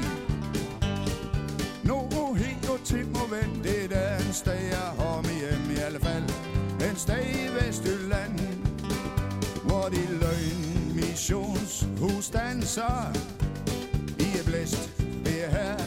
Nå, 1.84 2.34
helt 2.38 2.70
og 2.70 2.80
til 2.84 3.08
må 3.08 3.24
vente 3.36 3.90
Det 3.90 3.92
er 3.92 4.18
en 4.18 4.34
stager 4.34 4.94
jeg 5.00 5.29
sted 7.00 7.26
i 7.26 7.48
Vestjylland 7.56 8.40
Hvor 9.64 9.90
de 9.90 10.02
løgn 10.22 10.96
missionshus 10.96 12.30
danser 12.30 13.12
I 14.20 14.38
er 14.40 14.44
blæst, 14.46 14.90
ved 15.24 15.50
her 15.52 15.78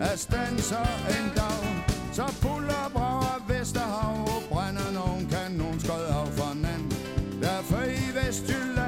Er 0.00 0.16
stanser 0.16 0.86
en 1.08 1.32
dag. 1.36 1.84
Så 2.12 2.34
puller 2.42 2.90
brager 2.92 3.44
Vesterhav 3.48 4.20
Og 4.20 4.42
brænder 4.50 4.92
nogen 4.92 5.28
kanonskød 5.30 6.04
af 6.04 6.28
fra 6.36 6.54
Der 7.42 7.48
er 7.48 7.84
i 7.84 8.26
Vestjylland. 8.26 8.81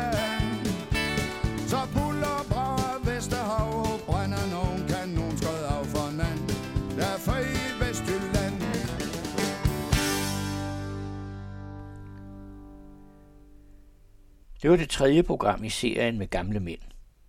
Det 14.64 14.70
var 14.70 14.76
det 14.76 14.90
tredje 14.90 15.22
program 15.22 15.64
i 15.64 15.68
serien 15.68 16.18
med 16.18 16.26
gamle 16.26 16.60
mænd. 16.60 16.80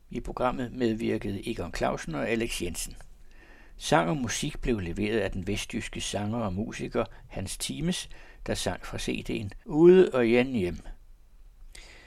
I 0.09 0.19
programmet 0.19 0.71
medvirkede 0.71 1.49
Egon 1.51 1.73
Clausen 1.75 2.15
og 2.15 2.29
Alex 2.29 2.61
Jensen. 2.61 2.95
Sang 3.77 4.09
og 4.09 4.17
musik 4.17 4.61
blev 4.61 4.79
leveret 4.79 5.19
af 5.19 5.31
den 5.31 5.47
vestjyske 5.47 6.01
sanger 6.01 6.37
og 6.37 6.53
musiker 6.53 7.05
Hans 7.27 7.57
Times, 7.57 8.09
der 8.47 8.53
sang 8.53 8.85
fra 8.85 8.97
CD'en 8.97 9.49
Ude 9.65 10.09
og 10.13 10.27
igen 10.27 10.47
hjem. 10.47 10.79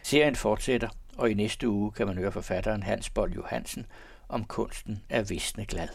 Serien 0.03 0.37
fortsætter, 0.37 0.89
og 1.17 1.31
i 1.31 1.35
næste 1.35 1.69
uge 1.69 1.93
kan 1.93 2.07
man 2.07 2.17
høre 2.17 2.33
forfatteren 2.33 2.83
Hans 2.83 3.11
Bold 3.11 3.33
Johansen 3.33 3.87
om 4.29 4.45
kunsten 4.45 5.03
af 5.09 5.31
visne 5.31 5.67
glad. 5.67 5.89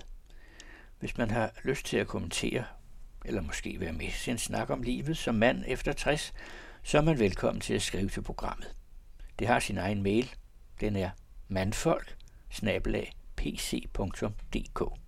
Hvis 1.00 1.18
man 1.18 1.32
har 1.32 1.52
lyst 1.64 1.86
til 1.86 1.98
at 1.98 2.08
kommentere, 2.08 2.64
eller 3.26 3.42
måske 3.42 3.80
være 3.80 3.94
med 3.94 4.12
til 4.24 4.32
en 4.32 4.38
snak 4.38 4.70
om 4.70 4.82
livet 4.82 5.18
som 5.18 5.36
mand 5.36 5.64
efter 5.68 5.94
60, 5.94 6.34
så 6.84 6.98
er 6.98 7.02
man 7.02 7.20
velkommen 7.20 7.62
til 7.62 7.74
at 7.74 7.82
skrive 7.82 8.10
til 8.10 8.22
programmet. 8.22 8.76
Det 9.40 9.48
har 9.48 9.60
sin 9.60 9.78
egen 9.78 10.04
mail. 10.04 10.36
Den 10.82 10.96
er 10.96 11.10
mandfolk 11.48 12.18
pc.dk 13.36 15.03